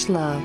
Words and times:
Ravage 0.00 0.08
Love. 0.08 0.42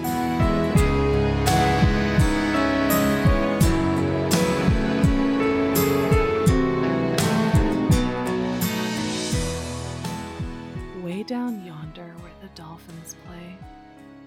Way 11.04 11.24
down 11.24 11.64
yonder 11.66 12.14
where 12.20 12.32
the 12.42 12.48
dolphins 12.56 13.16
play, 13.26 13.58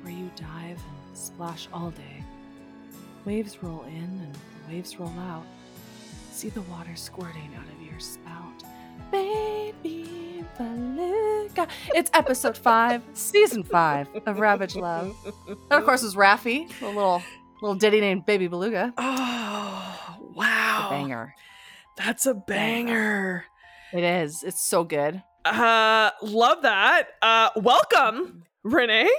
where 0.02 0.12
you 0.12 0.30
dive 0.36 0.78
and 0.78 1.16
splash 1.16 1.68
all 1.72 1.90
day. 1.90 2.24
Waves 3.24 3.62
roll 3.62 3.84
in 3.88 3.94
and 3.94 4.38
waves 4.68 4.98
roll 4.98 5.12
out. 5.18 5.44
See 6.32 6.48
the 6.50 6.62
water 6.62 6.94
squirting 6.94 7.50
out 7.56 7.66
of 7.66 7.82
your 7.82 7.98
spout. 7.98 8.62
Baby 9.10 10.27
Beluga. 10.56 11.66
It's 11.94 12.10
episode 12.14 12.56
five, 12.56 13.02
season 13.14 13.62
five 13.62 14.08
of 14.26 14.38
Ravage 14.38 14.76
Love. 14.76 15.14
And 15.46 15.56
of 15.70 15.84
course, 15.84 16.02
is 16.02 16.14
Raffi, 16.14 16.70
a 16.82 16.86
little 16.86 17.22
little 17.62 17.74
ditty 17.74 18.00
named 18.00 18.26
Baby 18.26 18.46
Beluga. 18.48 18.92
Oh, 20.20 20.32
wow. 20.34 20.86
a 20.86 20.90
banger. 20.90 21.34
That's 21.96 22.26
a 22.26 22.34
banger. 22.34 23.44
It 23.92 24.04
is. 24.04 24.42
It's 24.44 24.60
so 24.60 24.84
good. 24.84 25.22
Uh, 25.44 26.10
love 26.22 26.62
that. 26.62 27.08
Uh, 27.22 27.50
welcome, 27.56 28.44
Renee. 28.62 29.10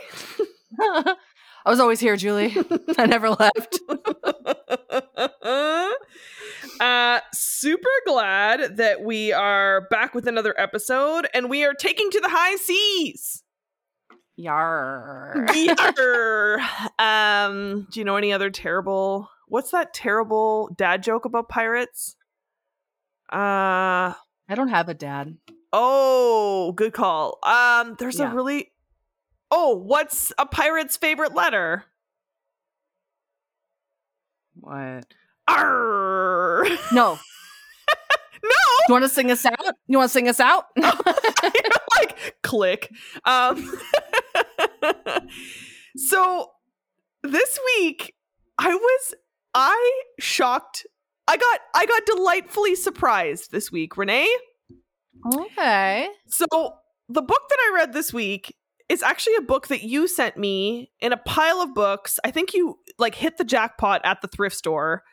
I 1.70 1.72
was 1.72 1.80
always 1.80 2.00
here, 2.00 2.18
Julie. 2.18 2.58
I 2.98 3.06
never 3.06 3.30
left. 3.30 3.80
uh, 6.80 7.20
super 7.32 7.90
glad 8.08 8.78
that 8.78 9.02
we 9.04 9.32
are 9.32 9.82
back 9.92 10.16
with 10.16 10.28
another 10.28 10.60
episode 10.60 11.28
and 11.32 11.48
we 11.48 11.64
are 11.64 11.76
taking 11.76 12.10
to 12.10 12.20
the 12.22 12.30
high 12.30 12.56
seas. 12.56 13.44
Yar. 14.36 15.46
Yarr. 15.50 16.60
um, 17.00 17.88
do 17.92 18.00
you 18.00 18.04
know 18.04 18.16
any 18.16 18.34
other 18.34 18.50
terrible 18.50 19.30
what's 19.48 19.70
that 19.70 19.94
terrible 19.94 20.72
dad 20.76 21.04
joke 21.04 21.26
about 21.26 21.50
pirates? 21.50 22.16
Uh 23.32 24.14
I 24.50 24.56
don't 24.56 24.70
have 24.70 24.90
a 24.90 24.96
dad. 24.96 25.38
oh, 25.72 26.74
good 26.76 26.94
call. 26.94 27.38
Um, 27.44 27.96
there's 28.00 28.18
Yeah. 28.18 28.32
a 28.32 28.36
really 28.36 28.72
Oh, 29.52 29.76
what's 29.76 30.32
a 30.38 30.46
pirate's 30.46 30.98
favorite 30.98 31.34
letter? 31.34 31.86
What? 34.56 35.14
Arr. 35.48 36.66
No. 36.92 37.18
no. 38.44 38.50
You 38.88 38.94
want 38.94 39.04
to 39.06 39.10
sing 39.10 39.32
us 39.32 39.46
out? 39.46 39.76
You 39.88 39.98
want 39.98 40.10
to 40.10 40.14
sing 40.14 40.28
us 40.28 40.40
out? 40.40 40.66
like 40.78 42.36
click. 42.44 42.94
Um 43.26 43.72
So 45.98 46.52
this 47.24 47.60
week 47.78 48.16
I 48.58 48.74
was 48.76 49.16
I 49.54 50.02
shocked 50.20 50.86
I 51.28 51.38
got 51.38 51.60
I 51.76 51.86
got 51.86 52.06
delightfully 52.06 52.76
surprised 52.76 53.52
this 53.52 53.72
week, 53.72 53.98
Renee. 53.98 54.30
okay. 55.36 56.08
So 56.28 56.46
the 57.08 57.22
book 57.22 57.42
that 57.50 57.58
I 57.60 57.76
read 57.76 57.94
this 57.94 58.14
week 58.14 58.56
is 58.90 59.04
actually 59.04 59.36
a 59.36 59.42
book 59.42 59.68
that 59.68 59.84
you 59.84 60.08
sent 60.08 60.36
me 60.36 60.92
in 61.00 61.14
a 61.14 61.18
pile 61.18 61.62
of 61.62 61.76
books. 61.76 62.20
I 62.24 62.32
think 62.32 62.54
you 62.54 62.80
like 62.98 63.16
hit 63.16 63.38
the 63.38 63.44
jackpot 63.44 64.02
at 64.04 64.22
the 64.22 64.28
thrift 64.28 64.56
store. 64.56 65.04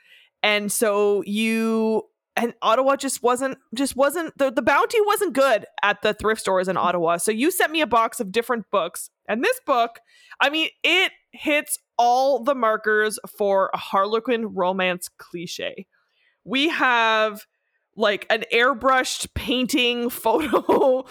And 0.43 0.73
so 0.73 1.23
you 1.27 2.05
and 2.37 2.55
Ottawa 2.63 2.97
just 2.97 3.23
wasn't 3.23 3.59
just 3.75 3.95
wasn't 3.97 4.37
the, 4.39 4.51
the 4.51 4.63
bounty 4.63 4.99
wasn't 5.03 5.35
good 5.35 5.67
at 5.83 6.03
the 6.03 6.15
thrift 6.15 6.41
stores 6.41 6.69
in 6.69 6.77
mm. 6.77 6.81
Ottawa. 6.83 7.19
So 7.19 7.31
you 7.31 7.51
sent 7.51 7.73
me 7.73 7.81
a 7.81 7.87
box 7.87 8.19
of 8.19 8.33
different 8.33 8.67
books. 8.71 9.11
And 9.29 9.45
this 9.45 9.61
book, 9.67 10.01
I 10.41 10.51
mean, 10.51 10.69
it 10.83 11.13
hits 11.33 11.79
all 11.99 12.43
the 12.43 12.55
markers 12.55 13.19
for 13.37 13.71
a 13.75 13.79
Harlequin 13.79 14.55
romance 14.55 15.09
cliche. 15.19 15.87
We 16.45 16.69
have 16.69 17.47
like 17.97 18.27
an 18.31 18.45
airbrushed 18.53 19.29
painting 19.35 20.11
photo. 20.11 21.05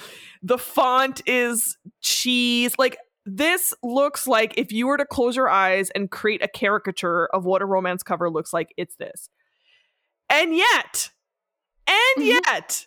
the 0.44 0.58
font 0.58 1.22
is 1.26 1.78
cheese. 2.02 2.76
Like 2.78 2.98
this 3.26 3.74
looks 3.82 4.28
like 4.28 4.54
if 4.58 4.72
you 4.72 4.86
were 4.88 4.98
to 4.98 5.06
close 5.06 5.36
your 5.36 5.50
eyes 5.50 5.90
and 5.96 6.12
create 6.12 6.44
a 6.44 6.48
caricature 6.48 7.26
of 7.28 7.44
what 7.46 7.62
a 7.62 7.66
romance 7.66 8.04
cover 8.04 8.30
looks 8.30 8.54
like, 8.54 8.70
it's 8.78 8.96
this. 8.98 9.30
And 10.30 10.56
yet, 10.56 11.10
and 11.88 12.24
Mhm. 12.24 12.28
yet, 12.46 12.86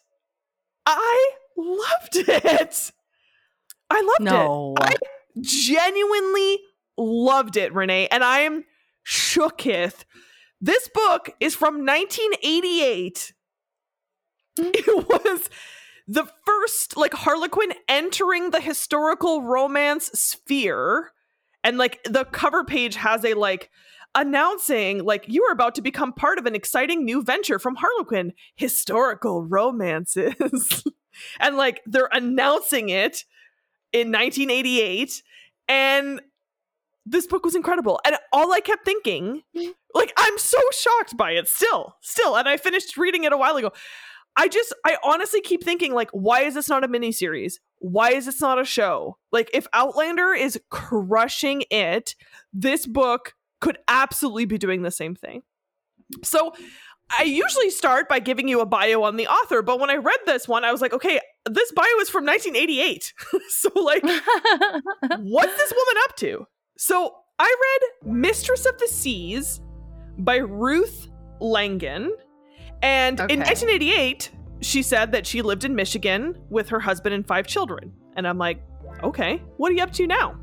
I 0.87 1.31
loved 1.57 2.17
it. 2.29 2.93
I 3.91 4.01
loved 4.01 4.21
it 4.21 4.25
No. 4.25 4.75
I- 4.79 4.95
genuinely 5.41 6.61
loved 6.97 7.57
it, 7.57 7.73
Renee, 7.73 8.09
and 8.11 8.25
I 8.25 8.41
am 8.41 8.65
shooketh. 9.07 10.05
This 10.61 10.89
book 10.89 11.31
is 11.41 11.55
from 11.55 11.85
1988. 11.85 13.33
It 14.75 15.09
was 15.09 15.51
the 16.07 16.27
first 16.47 16.97
like 16.97 17.13
Harlequin 17.13 17.73
entering 17.89 18.51
the 18.51 18.61
historical 18.61 19.43
romance 19.43 20.07
sphere. 20.15 21.13
And 21.63 21.77
like 21.77 22.03
the 22.05 22.25
cover 22.25 22.65
page 22.65 22.97
has 22.97 23.25
a 23.25 23.35
like 23.35 23.71
announcing 24.15 25.05
like 25.05 25.27
you 25.29 25.45
are 25.45 25.53
about 25.53 25.75
to 25.75 25.83
become 25.83 26.13
part 26.13 26.39
of 26.39 26.47
an 26.47 26.55
exciting 26.55 27.05
new 27.05 27.23
venture 27.23 27.59
from 27.59 27.77
Harlequin, 27.77 28.33
historical 28.57 29.45
romances. 29.45 30.83
and 31.41 31.57
like 31.57 31.83
they're 31.87 32.09
announcing 32.13 32.89
it 32.89 33.25
in 33.93 34.09
1988 34.09 35.23
and 35.69 36.21
this 37.07 37.27
book 37.27 37.45
was 37.45 37.55
incredible 37.55 38.01
and 38.05 38.17
all 38.33 38.53
i 38.53 38.61
kept 38.61 38.85
thinking 38.85 39.43
mm-hmm. 39.57 39.71
like 39.95 40.13
i'm 40.19 40.39
so 40.39 40.59
shocked 40.73 41.17
by 41.17 41.33
it 41.33 41.49
still 41.49 41.97
still 42.03 42.37
and 42.37 42.49
i 42.49 42.57
finished 42.57 42.97
reading 42.97 43.25
it 43.25 43.33
a 43.33 43.37
while 43.37 43.57
ago 43.57 43.73
i 44.39 44.49
just 44.49 44.75
i 44.87 44.97
honestly 45.05 45.43
keep 45.43 45.63
thinking 45.63 45.93
like 45.93 46.11
why 46.13 46.41
is 46.41 46.55
this 46.55 46.69
not 46.69 46.85
a 46.85 46.89
miniseries 46.89 47.55
why 47.81 48.11
is 48.11 48.25
this 48.25 48.41
not 48.41 48.59
a 48.59 48.65
show 48.65 49.19
like 49.31 49.51
if 49.53 49.67
outlander 49.75 50.33
is 50.33 50.59
crushing 50.71 51.63
it 51.71 52.15
this 52.53 52.87
book 52.87 53.35
could 53.61 53.77
absolutely 53.89 54.47
be 54.47 54.57
doing 54.57 54.83
the 54.83 54.91
same 54.91 55.15
thing 55.15 55.43
so 56.25 56.55
I 57.19 57.23
usually 57.23 57.71
start 57.71 58.09
by 58.09 58.19
giving 58.19 58.49
you 58.49 58.61
a 58.61 58.67
bio 58.67 59.03
on 59.03 59.17
the 59.17 59.27
author, 59.29 59.63
but 59.63 59.81
when 59.81 59.91
I 59.91 59.97
read 59.97 60.19
this 60.27 60.47
one, 60.47 60.65
I 60.65 60.73
was 60.73 60.83
like, 60.83 60.93
okay, 60.93 61.19
this 61.49 61.73
bio 61.73 61.87
is 62.01 62.11
from 62.11 62.27
1988. 62.27 63.15
so, 63.49 63.71
like, 63.75 64.03
what's 65.19 65.57
this 65.57 65.73
woman 65.73 66.03
up 66.05 66.17
to? 66.17 66.47
So, 66.77 67.15
I 67.39 67.55
read 68.05 68.13
Mistress 68.15 68.67
of 68.67 68.79
the 68.79 68.89
Seas 68.89 69.61
by 70.19 70.37
Ruth 70.37 71.09
Langan. 71.41 72.13
And 72.83 73.19
in 73.19 73.41
1988, 73.41 74.31
she 74.61 74.83
said 74.83 75.13
that 75.13 75.27
she 75.27 75.43
lived 75.43 75.65
in 75.65 75.75
Michigan 75.75 76.39
with 76.51 76.69
her 76.69 76.81
husband 76.81 77.15
and 77.15 77.27
five 77.27 77.47
children. 77.47 77.93
And 78.17 78.27
I'm 78.27 78.39
like, 78.39 78.61
okay, 79.03 79.43
what 79.57 79.71
are 79.71 79.75
you 79.75 79.83
up 79.83 79.93
to 79.93 80.07
now? 80.07 80.39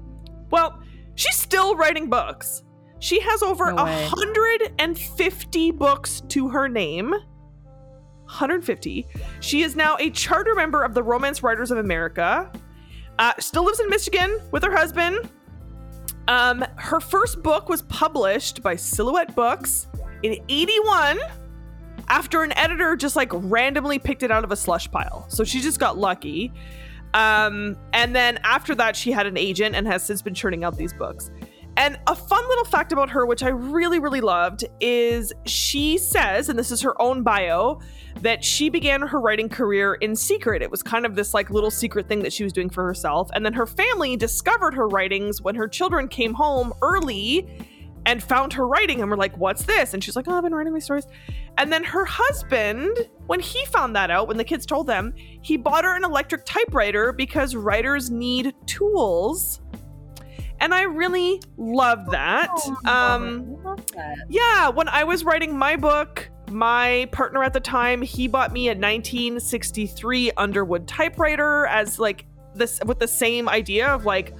Well, 0.52 0.82
she's 1.16 1.36
still 1.36 1.76
writing 1.76 2.10
books. 2.10 2.64
She 3.00 3.20
has 3.20 3.44
over 3.44 3.72
No 3.72 3.84
150 3.84 5.72
books 5.72 6.22
to 6.30 6.50
her 6.50 6.68
name. 6.68 7.12
150. 7.12 9.06
She 9.40 9.62
is 9.62 9.76
now 9.76 9.98
a 10.00 10.10
charter 10.10 10.56
member 10.56 10.84
of 10.84 10.94
the 10.94 11.04
Romance 11.04 11.44
Writers 11.44 11.72
of 11.72 11.78
America. 11.78 12.52
Uh, 13.20 13.34
still 13.40 13.66
lives 13.66 13.80
in 13.80 13.90
Michigan 13.90 14.40
with 14.52 14.64
her 14.64 14.76
husband. 14.76 15.30
Um, 16.28 16.66
her 16.78 17.00
first 17.00 17.44
book 17.44 17.70
was 17.70 17.84
published 17.84 18.64
by 18.64 18.76
Silhouette 18.76 19.36
Books 19.36 19.88
in 20.24 20.38
81 20.50 21.20
after 22.08 22.44
an 22.44 22.58
editor 22.58 22.96
just 22.96 23.16
like 23.16 23.32
randomly 23.34 24.00
picked 24.00 24.24
it 24.24 24.32
out 24.32 24.44
of 24.44 24.52
a 24.52 24.56
slush 24.56 24.90
pile. 24.92 25.26
So 25.30 25.44
she 25.44 25.62
just 25.62 25.80
got 25.80 25.98
lucky. 25.98 26.52
Um, 27.14 27.78
and 27.94 28.16
then 28.16 28.40
after 28.44 28.76
that, 28.76 28.96
she 28.96 29.12
had 29.12 29.26
an 29.26 29.38
agent 29.38 29.76
and 29.76 29.88
has 29.88 30.06
since 30.06 30.22
been 30.22 30.34
churning 30.34 30.64
out 30.64 30.78
these 30.78 30.94
books. 30.94 31.32
And 31.78 32.00
a 32.08 32.16
fun 32.16 32.48
little 32.48 32.64
fact 32.64 32.94
about 32.94 33.10
her, 33.10 33.26
which 33.26 33.44
I 33.44 33.50
really, 33.50 34.00
really 34.00 34.22
loved, 34.22 34.64
is 34.80 35.34
she 35.46 35.98
says, 35.98 36.48
and 36.48 36.58
this 36.58 36.72
is 36.72 36.82
her 36.82 37.00
own 37.02 37.22
bio, 37.22 37.82
that 38.22 38.44
she 38.44 38.70
began 38.70 39.02
her 39.02 39.20
writing 39.20 39.50
career 39.50 39.96
in 39.96 40.16
secret. 40.16 40.62
It 40.62 40.72
was 40.72 40.82
kind 40.82 41.06
of 41.06 41.16
this 41.16 41.34
like 41.34 41.50
little 41.50 41.72
secret 41.72 42.08
thing 42.08 42.20
that 42.24 42.32
she 42.32 42.44
was 42.44 42.54
doing 42.54 42.70
for 42.70 42.86
herself. 42.86 43.30
And 43.34 43.46
then 43.46 43.52
her 43.54 43.66
family 43.68 44.16
discovered 44.16 44.74
her 44.74 44.88
writings 44.88 45.42
when 45.42 45.56
her 45.56 45.68
children 45.68 46.08
came 46.08 46.34
home 46.34 46.74
early 46.82 47.46
and 48.06 48.24
found 48.24 48.54
her 48.54 48.66
writing 48.66 49.02
and 49.02 49.10
were 49.10 49.18
like, 49.18 49.36
What's 49.38 49.64
this? 49.64 49.94
And 49.94 50.04
she's 50.04 50.16
like, 50.16 50.28
Oh, 50.30 50.36
I've 50.36 50.44
been 50.44 50.56
writing 50.56 50.74
these 50.74 50.86
stories. 50.86 51.08
And 51.58 51.72
then 51.72 51.84
her 51.84 52.06
husband, 52.06 53.10
when 53.28 53.40
he 53.40 53.66
found 53.66 53.96
that 53.96 54.12
out, 54.12 54.28
when 54.28 54.38
the 54.38 54.44
kids 54.44 54.66
told 54.66 54.88
them, 54.88 55.14
he 55.42 55.58
bought 55.58 55.86
her 55.86 55.96
an 55.96 56.04
electric 56.04 56.46
typewriter 56.46 57.14
because 57.14 57.56
writers 57.56 58.12
need 58.12 58.54
tools. 58.66 59.62
And 60.60 60.74
I 60.74 60.84
really 60.84 61.42
love 61.58 62.10
that. 62.12 62.50
Um, 62.86 63.58
I 63.66 63.70
love 63.70 63.86
that. 63.92 64.16
yeah, 64.30 64.70
when 64.70 64.88
I 64.88 65.04
was 65.04 65.24
writing 65.24 65.58
my 65.58 65.76
book, 65.76 66.30
my 66.50 67.08
partner 67.12 67.44
at 67.44 67.54
the 67.54 67.60
time, 67.60 68.02
he 68.02 68.28
bought 68.28 68.52
me 68.52 68.68
a 68.68 68.72
1963 68.72 70.32
Underwood 70.32 70.88
typewriter 70.88 71.66
as 71.68 72.00
like 72.00 72.26
this 72.54 72.80
with 72.86 73.00
the 73.00 73.08
same 73.08 73.50
idea 73.50 73.88
of 73.88 74.06
like 74.06 74.34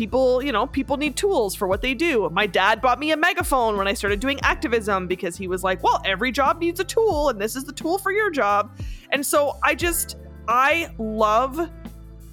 people, 0.00 0.42
you 0.42 0.50
know, 0.50 0.66
people 0.66 0.96
need 0.96 1.14
tools 1.14 1.54
for 1.54 1.68
what 1.68 1.82
they 1.82 1.92
do. 1.92 2.26
My 2.30 2.46
dad 2.46 2.80
bought 2.80 2.98
me 2.98 3.10
a 3.10 3.18
megaphone 3.18 3.76
when 3.76 3.86
I 3.86 3.92
started 3.92 4.18
doing 4.18 4.40
activism 4.42 5.06
because 5.06 5.36
he 5.36 5.46
was 5.46 5.62
like, 5.62 5.82
well, 5.82 6.00
every 6.06 6.32
job 6.32 6.58
needs 6.58 6.80
a 6.80 6.84
tool, 6.84 7.28
and 7.28 7.38
this 7.38 7.54
is 7.54 7.64
the 7.64 7.72
tool 7.74 7.98
for 7.98 8.10
your 8.10 8.30
job. 8.30 8.74
And 9.10 9.26
so 9.26 9.58
I 9.62 9.74
just, 9.74 10.16
I 10.48 10.88
love 10.96 11.68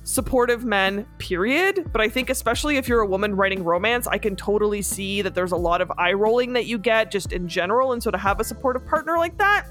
supportive 0.04 0.64
men, 0.64 1.06
period. 1.18 1.90
But 1.92 2.00
I 2.00 2.08
think, 2.08 2.30
especially 2.30 2.78
if 2.78 2.88
you're 2.88 3.02
a 3.02 3.06
woman 3.06 3.36
writing 3.36 3.66
romance, 3.66 4.08
I 4.08 4.18
can 4.18 4.38
totally 4.38 4.82
see 4.82 5.22
that 5.22 5.36
there's 5.36 5.52
a 5.52 5.58
lot 5.58 5.82
of 5.82 5.92
eye 5.98 6.14
rolling 6.14 6.54
that 6.54 6.68
you 6.68 6.78
get 6.78 7.12
just 7.12 7.34
in 7.34 7.50
general. 7.50 7.92
And 7.92 8.02
so 8.02 8.12
to 8.12 8.18
have 8.18 8.40
a 8.40 8.46
supportive 8.46 8.86
partner 8.86 9.18
like 9.18 9.38
that, 9.40 9.68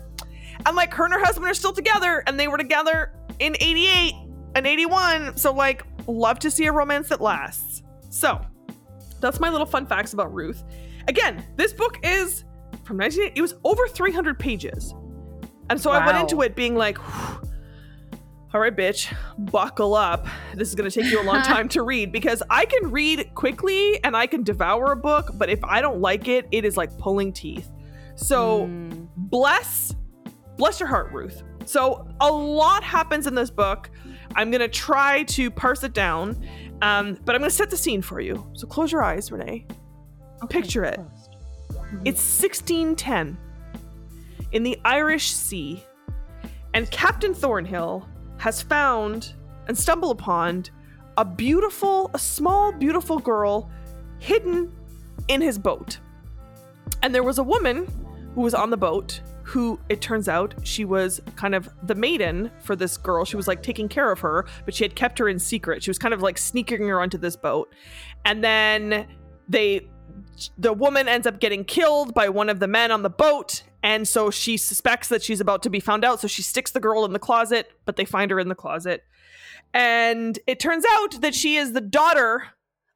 and 0.67 0.77
like 0.77 0.93
her 0.93 1.05
and 1.07 1.15
her 1.15 1.25
husband 1.25 1.47
are 1.47 1.55
still 1.55 1.73
together, 1.73 2.23
and 2.27 2.39
they 2.39 2.47
were 2.47 2.59
together 2.59 3.15
in 3.39 3.57
88 3.59 4.13
and 4.55 4.67
81. 4.67 5.39
So, 5.39 5.55
like, 5.55 5.83
love 6.07 6.39
to 6.41 6.51
see 6.51 6.67
a 6.67 6.73
romance 6.73 7.09
that 7.09 7.23
lasts. 7.23 7.83
So, 8.11 8.41
that's 9.21 9.41
my 9.41 9.49
little 9.49 9.67
fun 9.67 9.87
facts 9.87 10.13
about 10.13 10.33
Ruth. 10.35 10.63
Again, 11.09 11.45
this 11.57 11.73
book 11.73 11.99
is 12.03 12.45
from 12.85 12.99
1980, 12.99 13.39
it 13.39 13.43
was 13.43 13.55
over 13.65 13.87
300 13.89 14.39
pages. 14.39 14.95
And 15.71 15.81
so 15.81 15.91
I 15.91 16.05
went 16.07 16.19
into 16.19 16.43
it 16.43 16.55
being 16.55 16.77
like, 16.77 16.99
all 18.55 18.61
right, 18.61 18.75
bitch, 18.75 19.13
buckle 19.51 19.95
up. 19.95 20.27
This 20.55 20.69
is 20.69 20.75
going 20.75 20.89
to 20.89 21.01
take 21.01 21.11
you 21.11 21.21
a 21.21 21.25
long 21.25 21.43
time 21.43 21.69
to 21.71 21.83
read 21.83 22.13
because 22.13 22.43
I 22.49 22.65
can 22.65 22.91
read 22.91 23.35
quickly 23.35 24.03
and 24.05 24.17
I 24.17 24.27
can 24.27 24.43
devour 24.45 24.93
a 24.93 24.97
book, 24.97 25.31
but 25.35 25.49
if 25.51 25.63
I 25.65 25.81
don't 25.81 26.01
like 26.01 26.29
it, 26.29 26.47
it 26.53 26.65
is 26.65 26.77
like 26.77 26.97
pulling 26.99 27.33
teeth. 27.33 27.71
So 28.15 28.67
Mm. 28.67 29.09
bless, 29.17 29.95
bless 30.57 30.79
your 30.81 30.89
heart, 30.89 31.13
Ruth. 31.13 31.43
So 31.65 32.07
a 32.21 32.31
lot 32.31 32.83
happens 32.85 33.27
in 33.27 33.35
this 33.35 33.51
book. 33.51 33.91
I'm 34.37 34.51
going 34.51 34.61
to 34.61 34.69
try 34.69 35.25
to 35.25 35.51
parse 35.51 35.83
it 35.83 35.93
down, 35.93 36.41
um, 36.83 37.19
but 37.25 37.35
I'm 37.35 37.41
going 37.41 37.51
to 37.51 37.57
set 37.57 37.71
the 37.71 37.77
scene 37.77 38.03
for 38.03 38.21
you. 38.21 38.47
So 38.55 38.67
close 38.67 38.93
your 38.93 39.03
eyes, 39.03 39.33
Renee. 39.33 39.67
Picture 40.49 40.85
it. 40.85 41.01
It's 42.05 42.41
1610 42.41 43.39
in 44.53 44.63
the 44.63 44.79
Irish 44.85 45.31
Sea, 45.31 45.83
and 46.75 46.91
Captain 46.91 47.35
Thornhill 47.35 48.07
has 48.39 48.63
found 48.63 49.35
and 49.67 49.77
stumbled 49.77 50.19
upon 50.19 50.65
a 51.17 51.25
beautiful, 51.25 52.11
a 52.15 52.19
small, 52.19 52.73
beautiful 52.73 53.19
girl 53.19 53.71
hidden 54.19 54.71
in 55.29 55.41
his 55.41 55.59
boat. 55.59 55.99
And 57.03 57.15
there 57.15 57.23
was 57.23 57.39
a 57.39 57.43
woman 57.43 57.87
who 58.35 58.43
was 58.43 58.55
on 58.55 58.71
the 58.71 58.77
boat 58.77 59.21
who 59.47 59.79
it 59.89 60.01
turns 60.01 60.29
out 60.29 60.53
she 60.65 60.85
was 60.85 61.21
kind 61.37 61.55
of 61.55 61.69
the 61.85 61.95
maiden 61.95 62.51
for 62.59 62.75
this 62.75 62.97
girl. 62.97 63.25
She 63.25 63.37
was 63.37 63.47
like 63.47 63.63
taking 63.63 63.89
care 63.89 64.11
of 64.11 64.19
her, 64.19 64.45
but 64.65 64.75
she 64.75 64.83
had 64.83 64.97
kept 64.97 65.21
her 65.21 65.29
in 65.29 65.39
secret. 65.39 65.85
She 65.85 65.91
was 65.91 66.01
kind 66.01 66.13
of 66.13 66.21
like 66.21 66.37
sneaking 66.37 66.89
her 66.89 67.01
onto 67.01 67.17
this 67.17 67.37
boat. 67.37 67.73
And 68.25 68.43
then 68.43 69.07
they 69.49 69.89
the 70.59 70.73
woman 70.73 71.07
ends 71.07 71.29
up 71.29 71.39
getting 71.39 71.65
killed 71.65 72.13
by 72.13 72.29
one 72.29 72.49
of 72.49 72.59
the 72.59 72.67
men 72.67 72.91
on 72.91 73.03
the 73.03 73.11
boat 73.11 73.63
and 73.85 74.09
so 74.09 74.31
she 74.31 74.57
suspects 74.57 75.09
that 75.09 75.23
she's 75.23 75.41
about 75.41 75.63
to 75.63 75.71
be 75.71 75.79
found 75.79 76.05
out 76.05 76.21
so 76.21 76.27
she 76.27 76.43
sticks 76.43 76.73
the 76.73 76.81
girl 76.81 77.05
in 77.05 77.13
the 77.13 77.19
closet 77.19 77.71
but 77.85 77.97
they 77.97 78.05
find 78.05 78.31
her 78.31 78.41
in 78.41 78.49
the 78.49 78.55
closet 78.55 79.05
and 79.73 80.39
it 80.47 80.59
turns 80.59 80.85
out 80.91 81.21
that 81.21 81.35
she 81.35 81.57
is 81.57 81.73
the 81.73 81.81
daughter 81.81 82.45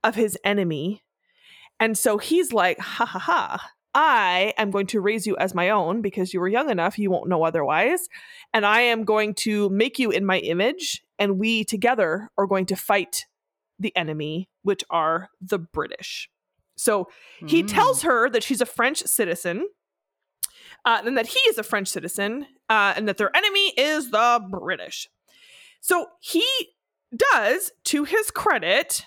of 0.03 0.15
his 0.17 0.37
enemy 0.45 1.03
and 1.79 1.97
so 1.97 2.19
he's 2.19 2.53
like 2.53 2.79
ha 2.79 3.05
ha 3.05 3.19
ha 3.19 3.73
I 3.95 4.55
am 4.57 4.71
going 4.71 4.87
to 4.89 5.01
raise 5.01 5.27
you 5.27 5.37
as 5.37 5.55
my 5.55 5.71
own 5.71 6.01
because 6.03 6.33
you 6.33 6.41
were 6.41 6.49
young 6.49 6.71
enough 6.71 6.99
you 6.99 7.11
won't 7.11 7.29
know 7.29 7.43
otherwise 7.45 8.09
and 8.55 8.65
I 8.65 8.83
am 8.83 9.05
going 9.05 9.35
to 9.35 9.69
make 9.71 9.99
you 9.99 10.11
in 10.11 10.25
my 10.25 10.39
image 10.39 11.03
and 11.19 11.39
we 11.39 11.65
together 11.65 12.31
are 12.39 12.47
going 12.47 12.67
to 12.67 12.77
fight 12.77 13.27
the 13.79 13.97
enemy 13.97 14.49
which 14.63 14.85
are 14.91 15.29
the 15.41 15.59
British 15.59 16.29
so 16.77 17.09
he 17.47 17.63
Mm. 17.63 17.69
tells 17.69 18.03
her 18.03 18.31
that 18.31 18.43
she's 18.43 18.63
a 18.63 18.67
French 18.67 19.01
citizen, 19.01 19.69
uh, 20.87 21.03
and 21.05 21.19
that 21.19 21.27
he 21.27 21.39
is 21.41 21.59
a 21.59 21.63
French 21.63 21.89
citizen, 21.89 22.47
uh, 22.71 22.95
and 22.97 23.07
that 23.07 23.19
their 23.19 23.35
enemy 23.37 23.75
is 23.77 24.11
the 24.11 24.41
British. 24.51 25.07
So 25.83 26.07
he 26.21 26.43
does, 27.15 27.71
to 27.85 28.05
his 28.05 28.31
credit, 28.31 29.05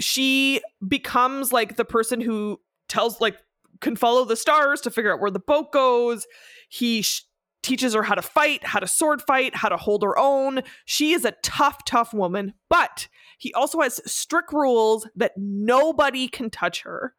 she 0.00 0.62
becomes 0.88 1.52
like 1.52 1.76
the 1.76 1.84
person 1.84 2.22
who 2.22 2.58
tells, 2.88 3.20
like, 3.20 3.36
can 3.80 3.96
follow 3.96 4.24
the 4.24 4.36
stars 4.36 4.80
to 4.82 4.90
figure 4.90 5.12
out 5.12 5.20
where 5.20 5.30
the 5.30 5.38
boat 5.38 5.72
goes. 5.72 6.26
He 6.68 7.02
sh- 7.02 7.24
teaches 7.62 7.94
her 7.94 8.02
how 8.02 8.14
to 8.14 8.22
fight, 8.22 8.64
how 8.64 8.78
to 8.78 8.86
sword 8.86 9.22
fight, 9.22 9.56
how 9.56 9.68
to 9.68 9.76
hold 9.76 10.02
her 10.02 10.18
own. 10.18 10.62
She 10.84 11.12
is 11.12 11.24
a 11.24 11.34
tough, 11.42 11.84
tough 11.84 12.14
woman, 12.14 12.54
but 12.68 13.08
he 13.38 13.52
also 13.54 13.80
has 13.80 14.00
strict 14.10 14.52
rules 14.52 15.08
that 15.16 15.32
nobody 15.36 16.28
can 16.28 16.50
touch 16.50 16.82
her. 16.82 17.14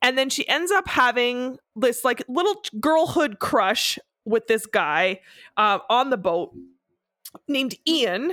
And 0.00 0.18
then 0.18 0.30
she 0.30 0.46
ends 0.48 0.72
up 0.72 0.88
having 0.88 1.58
this 1.76 2.04
like 2.04 2.22
little 2.28 2.60
girlhood 2.80 3.38
crush 3.38 3.98
with 4.24 4.46
this 4.48 4.66
guy 4.66 5.20
uh, 5.56 5.78
on 5.88 6.10
the 6.10 6.16
boat 6.16 6.52
named 7.48 7.76
Ian. 7.86 8.32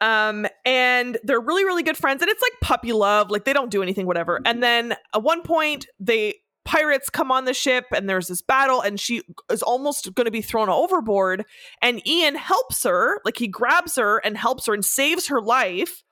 Um, 0.00 0.46
and 0.64 1.18
they're 1.24 1.40
really, 1.40 1.64
really 1.64 1.82
good 1.82 1.96
friends. 1.96 2.22
And 2.22 2.30
it's 2.30 2.42
like 2.42 2.52
puppy 2.60 2.92
love. 2.92 3.30
Like 3.30 3.44
they 3.44 3.52
don't 3.52 3.70
do 3.70 3.82
anything, 3.82 4.06
whatever. 4.06 4.40
And 4.44 4.62
then 4.62 4.94
at 5.12 5.22
one 5.22 5.42
point, 5.42 5.86
they 5.98 6.36
pirates 6.68 7.08
come 7.08 7.32
on 7.32 7.46
the 7.46 7.54
ship 7.54 7.86
and 7.94 8.08
there's 8.08 8.28
this 8.28 8.42
battle 8.42 8.82
and 8.82 9.00
she 9.00 9.22
is 9.50 9.62
almost 9.62 10.14
going 10.14 10.26
to 10.26 10.30
be 10.30 10.42
thrown 10.42 10.68
overboard 10.68 11.46
and 11.80 12.06
Ian 12.06 12.34
helps 12.34 12.84
her 12.84 13.22
like 13.24 13.38
he 13.38 13.48
grabs 13.48 13.96
her 13.96 14.18
and 14.18 14.36
helps 14.36 14.66
her 14.66 14.74
and 14.74 14.84
saves 14.84 15.28
her 15.28 15.40
life. 15.40 16.04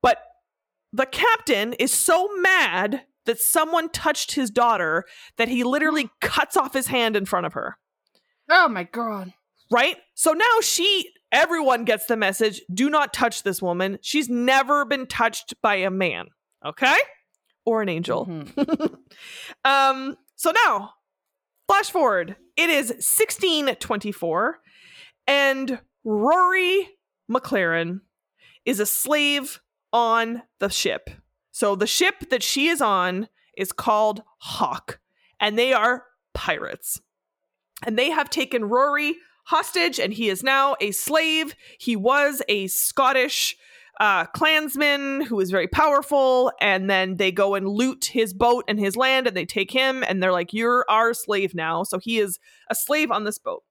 But 0.00 0.18
the 0.90 1.04
captain 1.04 1.74
is 1.74 1.92
so 1.92 2.30
mad 2.38 3.02
that 3.26 3.38
someone 3.38 3.90
touched 3.90 4.32
his 4.32 4.50
daughter 4.50 5.04
that 5.36 5.48
he 5.48 5.64
literally 5.64 6.08
cuts 6.22 6.56
off 6.56 6.72
his 6.72 6.86
hand 6.86 7.14
in 7.14 7.26
front 7.26 7.44
of 7.44 7.52
her. 7.52 7.76
Oh 8.50 8.68
my 8.68 8.84
god. 8.84 9.34
right? 9.70 9.98
So 10.14 10.32
now 10.32 10.60
she 10.62 11.10
everyone 11.30 11.84
gets 11.84 12.06
the 12.06 12.16
message 12.16 12.62
do 12.72 12.88
not 12.88 13.12
touch 13.12 13.42
this 13.42 13.60
woman. 13.60 13.98
She's 14.00 14.30
never 14.30 14.86
been 14.86 15.06
touched 15.06 15.52
by 15.60 15.74
a 15.76 15.90
man. 15.90 16.28
Okay 16.64 16.96
or 17.64 17.82
an 17.82 17.88
angel 17.88 18.26
Mhm. 18.26 18.98
um, 19.64 20.16
so 20.36 20.52
now, 20.66 20.94
flash 21.66 21.90
forward. 21.90 22.36
It 22.56 22.70
is 22.70 22.88
1624, 22.90 24.58
and 25.26 25.80
Rory 26.04 26.88
McLaren 27.30 28.00
is 28.64 28.80
a 28.80 28.86
slave 28.86 29.60
on 29.92 30.42
the 30.58 30.68
ship. 30.68 31.10
So 31.52 31.76
the 31.76 31.86
ship 31.86 32.30
that 32.30 32.42
she 32.42 32.68
is 32.68 32.80
on 32.80 33.28
is 33.56 33.72
called 33.72 34.22
Hawk, 34.38 35.00
and 35.40 35.58
they 35.58 35.72
are 35.72 36.04
pirates. 36.34 37.00
And 37.86 37.98
they 37.98 38.10
have 38.10 38.30
taken 38.30 38.64
Rory 38.64 39.16
hostage, 39.46 40.00
and 40.00 40.12
he 40.12 40.28
is 40.28 40.42
now 40.42 40.74
a 40.80 40.90
slave. 40.90 41.54
He 41.78 41.96
was 41.96 42.42
a 42.48 42.66
Scottish 42.66 43.56
uh, 44.00 44.26
clansman 44.26 45.22
who 45.22 45.40
is 45.40 45.50
very 45.50 45.68
powerful, 45.68 46.52
and 46.60 46.90
then 46.90 47.16
they 47.16 47.32
go 47.32 47.54
and 47.54 47.68
loot 47.68 48.06
his 48.06 48.32
boat 48.34 48.64
and 48.68 48.78
his 48.78 48.96
land, 48.96 49.26
and 49.26 49.36
they 49.36 49.44
take 49.44 49.70
him, 49.70 50.04
and 50.06 50.22
they're 50.22 50.32
like, 50.32 50.52
"You're 50.52 50.84
our 50.88 51.14
slave 51.14 51.54
now." 51.54 51.82
So 51.84 51.98
he 51.98 52.18
is 52.18 52.38
a 52.70 52.74
slave 52.74 53.10
on 53.10 53.24
this 53.24 53.38
boat, 53.38 53.62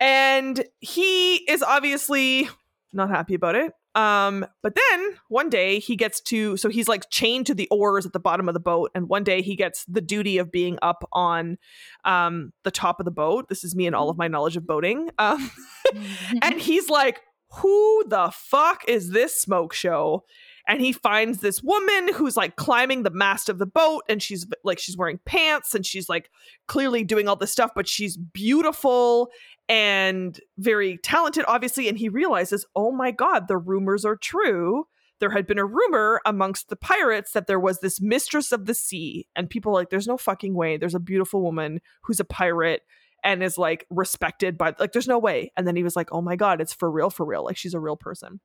and 0.00 0.64
he 0.80 1.36
is 1.50 1.62
obviously 1.62 2.48
not 2.92 3.10
happy 3.10 3.34
about 3.34 3.54
it. 3.54 3.72
Um, 3.96 4.44
but 4.62 4.74
then 4.74 5.14
one 5.28 5.48
day 5.48 5.78
he 5.78 5.96
gets 5.96 6.20
to, 6.22 6.58
so 6.58 6.68
he's 6.68 6.86
like 6.86 7.08
chained 7.08 7.46
to 7.46 7.54
the 7.54 7.66
oars 7.70 8.04
at 8.04 8.12
the 8.12 8.20
bottom 8.20 8.46
of 8.46 8.52
the 8.52 8.60
boat, 8.60 8.90
and 8.94 9.08
one 9.08 9.24
day 9.24 9.40
he 9.40 9.56
gets 9.56 9.86
the 9.86 10.02
duty 10.02 10.36
of 10.36 10.52
being 10.52 10.78
up 10.82 11.08
on 11.14 11.56
um, 12.04 12.52
the 12.62 12.70
top 12.70 13.00
of 13.00 13.06
the 13.06 13.10
boat. 13.10 13.48
This 13.48 13.64
is 13.64 13.74
me 13.74 13.86
and 13.86 13.96
all 13.96 14.10
of 14.10 14.18
my 14.18 14.28
knowledge 14.28 14.58
of 14.58 14.66
boating. 14.66 15.10
Um, 15.18 15.50
and 16.42 16.60
he's 16.60 16.90
like, 16.90 17.22
Who 17.54 18.04
the 18.08 18.30
fuck 18.34 18.82
is 18.88 19.10
this 19.10 19.40
smoke 19.40 19.72
show? 19.72 20.24
And 20.68 20.80
he 20.80 20.92
finds 20.92 21.38
this 21.38 21.62
woman 21.62 22.12
who's 22.12 22.36
like 22.36 22.56
climbing 22.56 23.04
the 23.04 23.10
mast 23.10 23.48
of 23.48 23.58
the 23.58 23.66
boat, 23.66 24.02
and 24.08 24.20
she's 24.20 24.46
like, 24.64 24.80
she's 24.80 24.96
wearing 24.96 25.20
pants 25.24 25.74
and 25.74 25.86
she's 25.86 26.08
like 26.08 26.28
clearly 26.66 27.04
doing 27.04 27.28
all 27.28 27.36
this 27.36 27.52
stuff, 27.52 27.70
but 27.74 27.86
she's 27.86 28.16
beautiful 28.16 29.30
and 29.68 30.40
very 30.58 30.98
talented, 30.98 31.44
obviously. 31.46 31.88
And 31.88 31.98
he 31.98 32.08
realizes, 32.08 32.66
Oh 32.74 32.90
my 32.90 33.10
God, 33.10 33.48
the 33.48 33.58
rumors 33.58 34.04
are 34.04 34.16
true. 34.16 34.86
There 35.18 35.30
had 35.30 35.46
been 35.46 35.58
a 35.58 35.64
rumor 35.64 36.20
amongst 36.26 36.68
the 36.68 36.76
pirates 36.76 37.32
that 37.32 37.46
there 37.46 37.60
was 37.60 37.80
this 37.80 38.00
mistress 38.00 38.52
of 38.52 38.66
the 38.66 38.74
sea, 38.74 39.28
and 39.36 39.48
people 39.48 39.72
like, 39.72 39.90
There's 39.90 40.08
no 40.08 40.16
fucking 40.16 40.54
way. 40.54 40.76
There's 40.76 40.94
a 40.94 41.00
beautiful 41.00 41.42
woman 41.42 41.80
who's 42.02 42.20
a 42.20 42.24
pirate 42.24 42.82
and 43.26 43.42
is 43.42 43.58
like 43.58 43.86
respected 43.90 44.56
by 44.56 44.72
like 44.78 44.92
there's 44.92 45.08
no 45.08 45.18
way. 45.18 45.52
And 45.56 45.66
then 45.66 45.76
he 45.76 45.82
was 45.82 45.96
like 45.96 46.08
oh 46.12 46.22
my 46.22 46.36
god 46.36 46.62
it's 46.62 46.72
for 46.72 46.90
real 46.90 47.10
for 47.10 47.26
real. 47.26 47.44
Like 47.44 47.58
she's 47.58 47.74
a 47.74 47.80
real 47.80 47.96
person. 47.96 48.40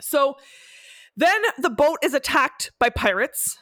So 0.00 0.36
then 1.16 1.42
the 1.58 1.70
boat 1.70 1.98
is 2.02 2.14
attacked 2.14 2.70
by 2.78 2.88
pirates 2.88 3.58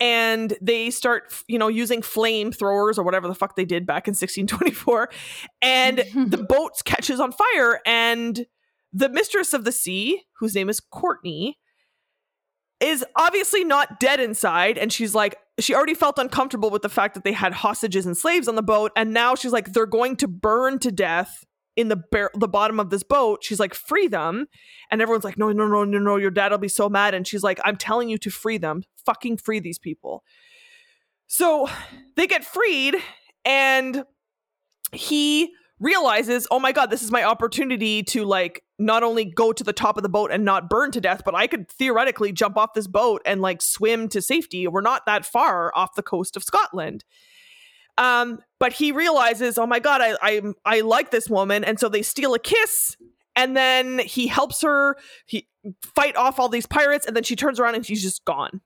and 0.00 0.54
they 0.60 0.90
start 0.90 1.32
you 1.46 1.58
know 1.58 1.68
using 1.68 2.02
flamethrowers 2.02 2.98
or 2.98 3.04
whatever 3.04 3.28
the 3.28 3.34
fuck 3.34 3.54
they 3.54 3.64
did 3.64 3.86
back 3.86 4.08
in 4.08 4.12
1624 4.12 5.08
and 5.62 5.98
the 6.26 6.44
boat 6.48 6.72
catches 6.84 7.20
on 7.20 7.32
fire 7.32 7.80
and 7.86 8.46
the 8.92 9.08
mistress 9.08 9.52
of 9.52 9.64
the 9.64 9.70
sea 9.70 10.22
whose 10.40 10.54
name 10.54 10.68
is 10.68 10.80
courtney 10.80 11.58
is 12.80 13.04
obviously 13.14 13.62
not 13.62 14.00
dead 14.00 14.18
inside 14.18 14.76
and 14.76 14.92
she's 14.92 15.14
like 15.14 15.36
she 15.60 15.74
already 15.74 15.94
felt 15.94 16.18
uncomfortable 16.18 16.70
with 16.70 16.82
the 16.82 16.88
fact 16.88 17.14
that 17.14 17.24
they 17.24 17.32
had 17.32 17.52
hostages 17.52 18.06
and 18.06 18.16
slaves 18.16 18.48
on 18.48 18.54
the 18.54 18.62
boat 18.62 18.92
and 18.96 19.12
now 19.12 19.34
she's 19.34 19.52
like 19.52 19.72
they're 19.72 19.86
going 19.86 20.16
to 20.16 20.28
burn 20.28 20.78
to 20.80 20.90
death 20.90 21.44
in 21.76 21.88
the 21.88 21.96
bar- 21.96 22.30
the 22.34 22.48
bottom 22.48 22.78
of 22.78 22.90
this 22.90 23.02
boat. 23.02 23.42
She's 23.42 23.60
like 23.60 23.74
free 23.74 24.06
them. 24.06 24.46
And 24.90 25.02
everyone's 25.02 25.24
like 25.24 25.38
no 25.38 25.50
no 25.52 25.66
no 25.66 25.84
no 25.84 25.98
no 25.98 26.16
your 26.16 26.30
dad 26.30 26.52
will 26.52 26.58
be 26.58 26.68
so 26.68 26.88
mad. 26.88 27.14
And 27.14 27.26
she's 27.26 27.42
like 27.42 27.60
i'm 27.64 27.76
telling 27.76 28.08
you 28.08 28.18
to 28.18 28.30
free 28.30 28.58
them. 28.58 28.82
Fucking 29.04 29.38
free 29.38 29.60
these 29.60 29.78
people. 29.78 30.22
So 31.26 31.68
they 32.16 32.26
get 32.26 32.44
freed 32.44 32.96
and 33.44 34.04
he 34.92 35.52
realizes, 35.84 36.48
oh 36.50 36.58
my 36.58 36.72
god, 36.72 36.90
this 36.90 37.02
is 37.02 37.10
my 37.10 37.22
opportunity 37.22 38.02
to 38.04 38.24
like 38.24 38.62
not 38.78 39.02
only 39.02 39.24
go 39.24 39.52
to 39.52 39.62
the 39.62 39.72
top 39.72 39.96
of 39.96 40.02
the 40.02 40.08
boat 40.08 40.30
and 40.32 40.44
not 40.44 40.68
burn 40.68 40.90
to 40.92 41.00
death, 41.00 41.22
but 41.24 41.34
I 41.34 41.46
could 41.46 41.70
theoretically 41.70 42.32
jump 42.32 42.56
off 42.56 42.74
this 42.74 42.86
boat 42.86 43.22
and 43.24 43.40
like 43.40 43.62
swim 43.62 44.08
to 44.08 44.22
safety. 44.22 44.66
We're 44.66 44.80
not 44.80 45.06
that 45.06 45.24
far 45.24 45.70
off 45.76 45.94
the 45.94 46.02
coast 46.02 46.36
of 46.36 46.42
Scotland. 46.42 47.04
Um, 47.96 48.40
but 48.58 48.72
he 48.72 48.90
realizes, 48.90 49.58
oh 49.58 49.66
my 49.66 49.78
god, 49.78 50.00
I 50.00 50.16
I 50.20 50.42
I 50.64 50.80
like 50.80 51.10
this 51.10 51.28
woman, 51.28 51.62
and 51.62 51.78
so 51.78 51.88
they 51.88 52.02
steal 52.02 52.34
a 52.34 52.40
kiss, 52.40 52.96
and 53.36 53.56
then 53.56 54.00
he 54.00 54.26
helps 54.26 54.62
her 54.62 54.96
he 55.26 55.48
fight 55.94 56.16
off 56.16 56.40
all 56.40 56.48
these 56.48 56.66
pirates, 56.66 57.06
and 57.06 57.14
then 57.14 57.22
she 57.22 57.36
turns 57.36 57.60
around 57.60 57.76
and 57.76 57.86
she's 57.86 58.02
just 58.02 58.24
gone. 58.24 58.60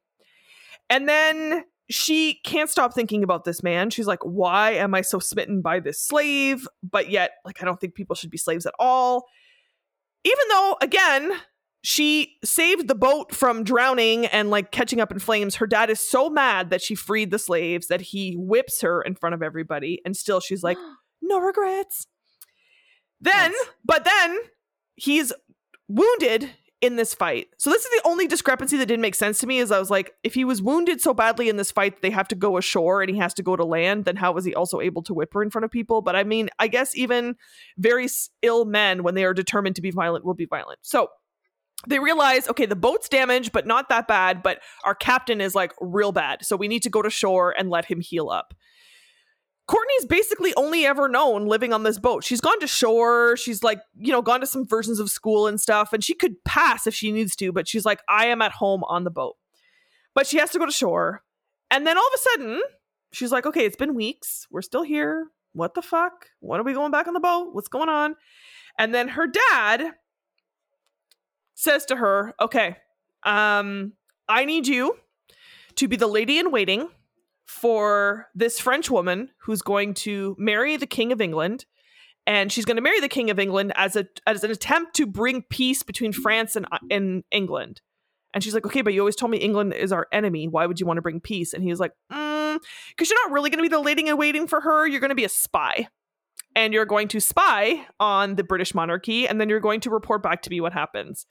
And 0.89 1.07
then 1.07 1.65
she 1.91 2.41
can't 2.45 2.69
stop 2.69 2.95
thinking 2.95 3.23
about 3.23 3.45
this 3.45 3.63
man. 3.63 3.91
She's 3.91 4.07
like, 4.07 4.23
why 4.23 4.73
am 4.73 4.95
I 4.95 5.01
so 5.01 5.19
smitten 5.19 5.63
by 5.63 5.81
this 5.81 6.01
slave? 6.01 6.69
But 6.83 7.11
yet, 7.11 7.33
like, 7.45 7.63
I 7.63 7.65
don't 7.65 7.81
think 7.81 7.95
people 7.95 8.15
should 8.15 8.31
be 8.31 8.39
slaves 8.39 8.67
at 8.67 8.75
all. 8.79 9.27
Even 10.25 10.45
though, 10.51 10.77
again, 10.83 11.33
she 11.83 12.37
saved 12.45 12.89
the 12.89 12.95
boat 12.95 13.35
from 13.35 13.65
drowning 13.65 14.27
and 14.27 14.51
like 14.51 14.71
catching 14.71 15.01
up 15.01 15.11
in 15.11 15.19
flames. 15.19 15.57
Her 15.57 15.67
dad 15.67 15.89
is 15.89 16.01
so 16.01 16.29
mad 16.29 16.71
that 16.71 16.83
she 16.83 16.95
freed 16.95 17.31
the 17.31 17.39
slaves 17.39 17.87
that 17.87 18.01
he 18.01 18.35
whips 18.37 18.83
her 18.83 19.01
in 19.01 19.15
front 19.15 19.35
of 19.35 19.43
everybody. 19.43 20.03
And 20.05 20.17
still, 20.17 20.41
she's 20.41 20.63
like, 20.63 20.77
no 21.23 21.39
regrets. 21.39 22.07
Then, 23.21 23.53
but 23.85 24.05
then 24.05 24.39
he's 24.97 25.33
wounded 25.89 26.51
in 26.81 26.97
this 26.97 27.15
fight. 27.15 27.49
So 27.59 27.71
this 27.71 27.85
is 27.85 27.91
the 27.91 28.09
only 28.09 28.27
discrepancy 28.27 28.77
that 28.77 28.87
didn't 28.87 29.03
make 29.03 29.17
sense 29.17 29.41
to 29.41 29.47
me 29.47 29.59
is 29.59 29.73
I 29.73 29.79
was 29.81 29.91
like, 29.91 30.13
if 30.23 30.35
he 30.35 30.45
was 30.45 30.63
wounded 30.63 31.01
so 31.01 31.13
badly 31.13 31.49
in 31.49 31.57
this 31.57 31.73
fight 31.73 32.03
they 32.03 32.11
have 32.11 32.29
to 32.29 32.37
go 32.37 32.57
ashore 32.57 33.03
and 33.03 33.11
he 33.11 33.19
has 33.19 33.35
to 33.35 33.43
go 33.43 33.57
to 33.57 33.65
land, 33.65 34.05
then 34.05 34.17
how 34.17 34.33
was 34.33 34.45
he 34.45 34.55
also 34.55 34.81
able 34.81 35.03
to 35.03 35.15
whip 35.15 35.35
her 35.35 35.43
in 35.43 35.51
front 35.51 35.65
of 35.65 35.71
people? 35.71 36.03
But 36.03 36.15
I 36.15 36.23
mean, 36.23 36.51
I 36.59 36.69
guess 36.69 36.97
even 36.97 37.35
very 37.77 38.09
ill 38.43 38.65
men, 38.65 39.03
when 39.03 39.15
they 39.15 39.25
are 39.25 39.35
determined 39.35 39.77
to 39.77 39.83
be 39.83 39.91
violent, 39.91 40.25
will 40.25 40.35
be 40.35 40.47
violent. 40.47 40.79
So 40.83 41.09
they 41.87 41.99
realize, 41.99 42.49
okay, 42.49 42.67
the 42.67 42.77
boat's 42.77 43.09
damaged, 43.09 43.53
but 43.53 43.67
not 43.67 43.89
that 43.89 44.09
bad, 44.09 44.43
but 44.43 44.61
our 44.85 44.95
captain 44.95 45.41
is 45.41 45.55
like 45.55 45.73
real 45.81 46.13
bad. 46.13 46.45
So 46.45 46.57
we 46.57 46.69
need 46.69 46.83
to 46.85 46.91
go 46.91 47.03
to 47.03 47.11
shore 47.11 47.55
and 47.57 47.71
let 47.71 47.85
him 47.85 48.01
heal 48.01 48.31
up. 48.31 48.55
Courtney's 49.69 50.07
basically 50.07 50.55
only 50.57 50.87
ever 50.87 51.09
known 51.09 51.47
living 51.47 51.75
on 51.75 51.83
this 51.83 51.99
boat. 51.99 52.25
She's 52.25 52.41
gone 52.41 52.59
to 52.61 52.67
shore. 52.67 53.37
She's 53.37 53.63
like, 53.63 53.81
you 53.99 54.11
know, 54.11 54.23
gone 54.23 54.41
to 54.41 54.47
some 54.47 54.67
versions 54.67 54.99
of 54.99 55.11
school 55.11 55.47
and 55.47 55.61
stuff, 55.61 55.93
and 55.93 56.03
she 56.03 56.15
could 56.15 56.43
pass 56.45 56.87
if 56.87 56.95
she 56.95 57.13
needs 57.13 57.37
to, 57.37 57.53
but 57.53 57.69
she's 57.69 57.85
like, 57.85 58.01
I 58.09 58.27
am 58.27 58.41
at 58.41 58.53
home 58.53 58.83
on 58.85 59.05
the 59.05 59.11
boat. 59.11 59.37
But 60.15 60.27
she 60.27 60.39
has 60.39 60.51
to 60.53 60.59
go 60.59 60.65
to 60.65 60.73
shore. 60.73 61.23
And 61.71 61.87
then 61.87 61.99
all 61.99 62.07
of 62.07 62.13
a 62.15 62.19
sudden, 62.19 62.63
she's 63.13 63.31
like, 63.31 63.45
okay, 63.45 63.67
it's 63.67 63.77
been 63.77 63.95
weeks. 63.95 64.47
We're 64.51 64.63
still 64.63 64.83
here. 64.83 65.27
What 65.53 65.75
the 65.75 65.83
fuck? 65.83 66.29
When 66.41 66.59
are 66.61 66.65
we 66.65 66.73
going 66.73 66.91
back 66.91 67.07
on 67.07 67.13
the 67.13 67.21
boat? 67.21 67.51
What's 67.53 67.69
going 67.69 67.91
on? 67.91 68.17
And 68.79 68.95
then 68.95 69.09
her 69.09 69.27
dad 69.27 69.93
says 71.55 71.85
to 71.87 71.97
her, 71.97 72.33
okay, 72.41 72.77
um, 73.23 73.93
I 74.29 74.47
need 74.47 74.67
you 74.67 74.97
to 75.75 75.89
be 75.89 75.97
the 75.97 76.07
lady 76.07 76.39
in 76.39 76.51
waiting 76.51 76.89
for 77.49 78.27
this 78.35 78.61
French 78.61 78.91
woman 78.91 79.31
who's 79.39 79.63
going 79.63 79.95
to 79.95 80.37
marry 80.39 80.77
the 80.77 80.87
King 80.87 81.13
of 81.13 81.21
England. 81.21 81.65
And 82.27 82.53
she's 82.53 82.67
going 82.67 82.77
to 82.77 82.83
marry 82.83 83.01
the 83.01 83.09
King 83.09 83.31
of 83.31 83.39
England 83.39 83.73
as 83.75 83.97
a 83.97 84.07
as 84.27 84.45
an 84.45 84.51
attempt 84.51 84.95
to 84.97 85.07
bring 85.07 85.43
peace 85.49 85.83
between 85.83 86.13
France 86.13 86.57
and, 86.57 86.67
and 86.91 87.25
England. 87.31 87.81
And 88.35 88.45
she's 88.45 88.53
like, 88.53 88.67
okay, 88.67 88.83
but 88.83 88.93
you 88.93 89.01
always 89.01 89.17
told 89.17 89.33
me 89.33 89.39
England 89.39 89.73
is 89.73 89.93
our 89.93 90.07
enemy. 90.13 90.47
Why 90.47 90.67
would 90.67 90.79
you 90.79 90.85
want 90.85 90.99
to 90.99 91.03
bring 91.03 91.21
peace? 91.21 91.55
And 91.55 91.65
he's 91.65 91.81
like, 91.81 91.93
because 92.11 92.21
mm, 92.21 92.61
you're 93.01 93.27
not 93.27 93.33
really 93.33 93.49
going 93.49 93.59
to 93.59 93.63
be 93.63 93.75
the 93.75 93.81
lady 93.81 94.07
in 94.07 94.19
waiting 94.19 94.47
for 94.47 94.61
her. 94.61 94.87
You're 94.87 95.01
going 95.01 95.09
to 95.09 95.15
be 95.15 95.25
a 95.25 95.31
spy. 95.31 95.89
And 96.55 96.75
you're 96.75 96.85
going 96.85 97.09
to 97.09 97.21
spy 97.21 97.87
on 97.99 98.35
the 98.35 98.45
British 98.45 98.75
monarchy. 98.75 99.27
And 99.27 99.41
then 99.41 99.49
you're 99.49 99.61
going 99.61 99.81
to 99.81 99.91
report 99.91 100.23
back 100.23 100.43
to 100.43 100.51
me 100.51 100.61
what 100.61 100.75
happens. 100.75 101.25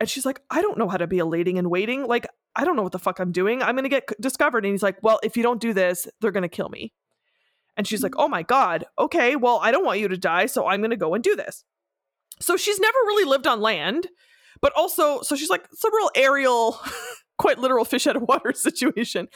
And 0.00 0.08
she's 0.08 0.24
like, 0.24 0.40
I 0.50 0.62
don't 0.62 0.78
know 0.78 0.88
how 0.88 0.96
to 0.96 1.06
be 1.06 1.18
a 1.18 1.26
lady 1.26 1.56
in 1.56 1.68
waiting. 1.68 2.06
Like, 2.06 2.26
I 2.56 2.64
don't 2.64 2.74
know 2.74 2.82
what 2.82 2.92
the 2.92 2.98
fuck 2.98 3.20
I'm 3.20 3.32
doing. 3.32 3.62
I'm 3.62 3.74
going 3.74 3.84
to 3.84 3.90
get 3.90 4.08
discovered. 4.20 4.64
And 4.64 4.72
he's 4.72 4.82
like, 4.82 4.96
Well, 5.02 5.20
if 5.22 5.36
you 5.36 5.42
don't 5.42 5.60
do 5.60 5.72
this, 5.72 6.08
they're 6.20 6.32
going 6.32 6.42
to 6.42 6.48
kill 6.48 6.70
me. 6.70 6.92
And 7.76 7.86
she's 7.86 8.02
like, 8.02 8.12
mm. 8.12 8.24
Oh 8.24 8.28
my 8.28 8.42
God. 8.42 8.84
Okay. 8.98 9.36
Well, 9.36 9.60
I 9.62 9.70
don't 9.70 9.84
want 9.84 10.00
you 10.00 10.08
to 10.08 10.16
die. 10.16 10.46
So 10.46 10.66
I'm 10.66 10.80
going 10.80 10.90
to 10.90 10.96
go 10.96 11.14
and 11.14 11.22
do 11.22 11.36
this. 11.36 11.64
So 12.40 12.56
she's 12.56 12.80
never 12.80 12.98
really 13.06 13.28
lived 13.28 13.46
on 13.46 13.60
land, 13.60 14.08
but 14.62 14.72
also, 14.74 15.20
so 15.20 15.36
she's 15.36 15.50
like, 15.50 15.66
it's 15.70 15.84
a 15.84 15.90
real 15.92 16.10
Ariel, 16.14 16.80
quite 17.38 17.58
literal 17.58 17.84
fish 17.84 18.06
out 18.06 18.16
of 18.16 18.22
water 18.22 18.52
situation. 18.54 19.28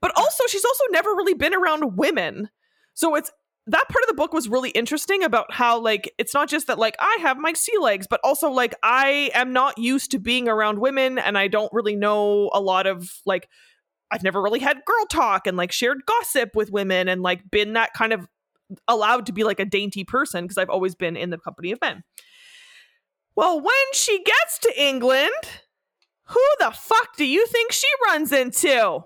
But 0.00 0.12
also, 0.16 0.44
she's 0.48 0.64
also 0.64 0.84
never 0.90 1.10
really 1.10 1.34
been 1.34 1.54
around 1.54 1.96
women. 1.96 2.50
So 2.94 3.14
it's 3.14 3.32
that 3.66 3.88
part 3.88 4.02
of 4.02 4.08
the 4.08 4.14
book 4.14 4.32
was 4.32 4.48
really 4.48 4.70
interesting 4.70 5.22
about 5.22 5.52
how 5.52 5.78
like 5.78 6.12
it's 6.18 6.34
not 6.34 6.48
just 6.48 6.66
that 6.66 6.78
like 6.78 6.96
I 6.98 7.18
have 7.20 7.38
my 7.38 7.52
sea 7.52 7.78
legs, 7.80 8.06
but 8.08 8.20
also 8.24 8.50
like 8.50 8.74
I 8.82 9.30
am 9.34 9.52
not 9.52 9.78
used 9.78 10.10
to 10.12 10.18
being 10.18 10.48
around 10.48 10.80
women 10.80 11.18
and 11.18 11.38
I 11.38 11.48
don't 11.48 11.72
really 11.72 11.94
know 11.94 12.50
a 12.52 12.60
lot 12.60 12.86
of 12.86 13.20
like 13.24 13.48
I've 14.10 14.24
never 14.24 14.42
really 14.42 14.60
had 14.60 14.84
girl 14.84 15.06
talk 15.06 15.46
and 15.46 15.56
like 15.56 15.72
shared 15.72 16.04
gossip 16.06 16.56
with 16.56 16.70
women 16.70 17.08
and 17.08 17.22
like 17.22 17.50
been 17.50 17.74
that 17.74 17.94
kind 17.94 18.12
of 18.12 18.26
allowed 18.88 19.26
to 19.26 19.32
be 19.32 19.44
like 19.44 19.60
a 19.60 19.64
dainty 19.64 20.04
person 20.04 20.44
because 20.44 20.58
I've 20.58 20.70
always 20.70 20.94
been 20.94 21.16
in 21.16 21.30
the 21.30 21.38
company 21.38 21.72
of 21.72 21.80
men. 21.80 22.02
Well, 23.36 23.60
when 23.60 23.92
she 23.94 24.22
gets 24.22 24.58
to 24.58 24.74
England, 24.76 25.30
who 26.26 26.44
the 26.58 26.70
fuck 26.72 27.16
do 27.16 27.24
you 27.24 27.46
think 27.46 27.72
she 27.72 27.86
runs 28.06 28.32
into? 28.32 29.04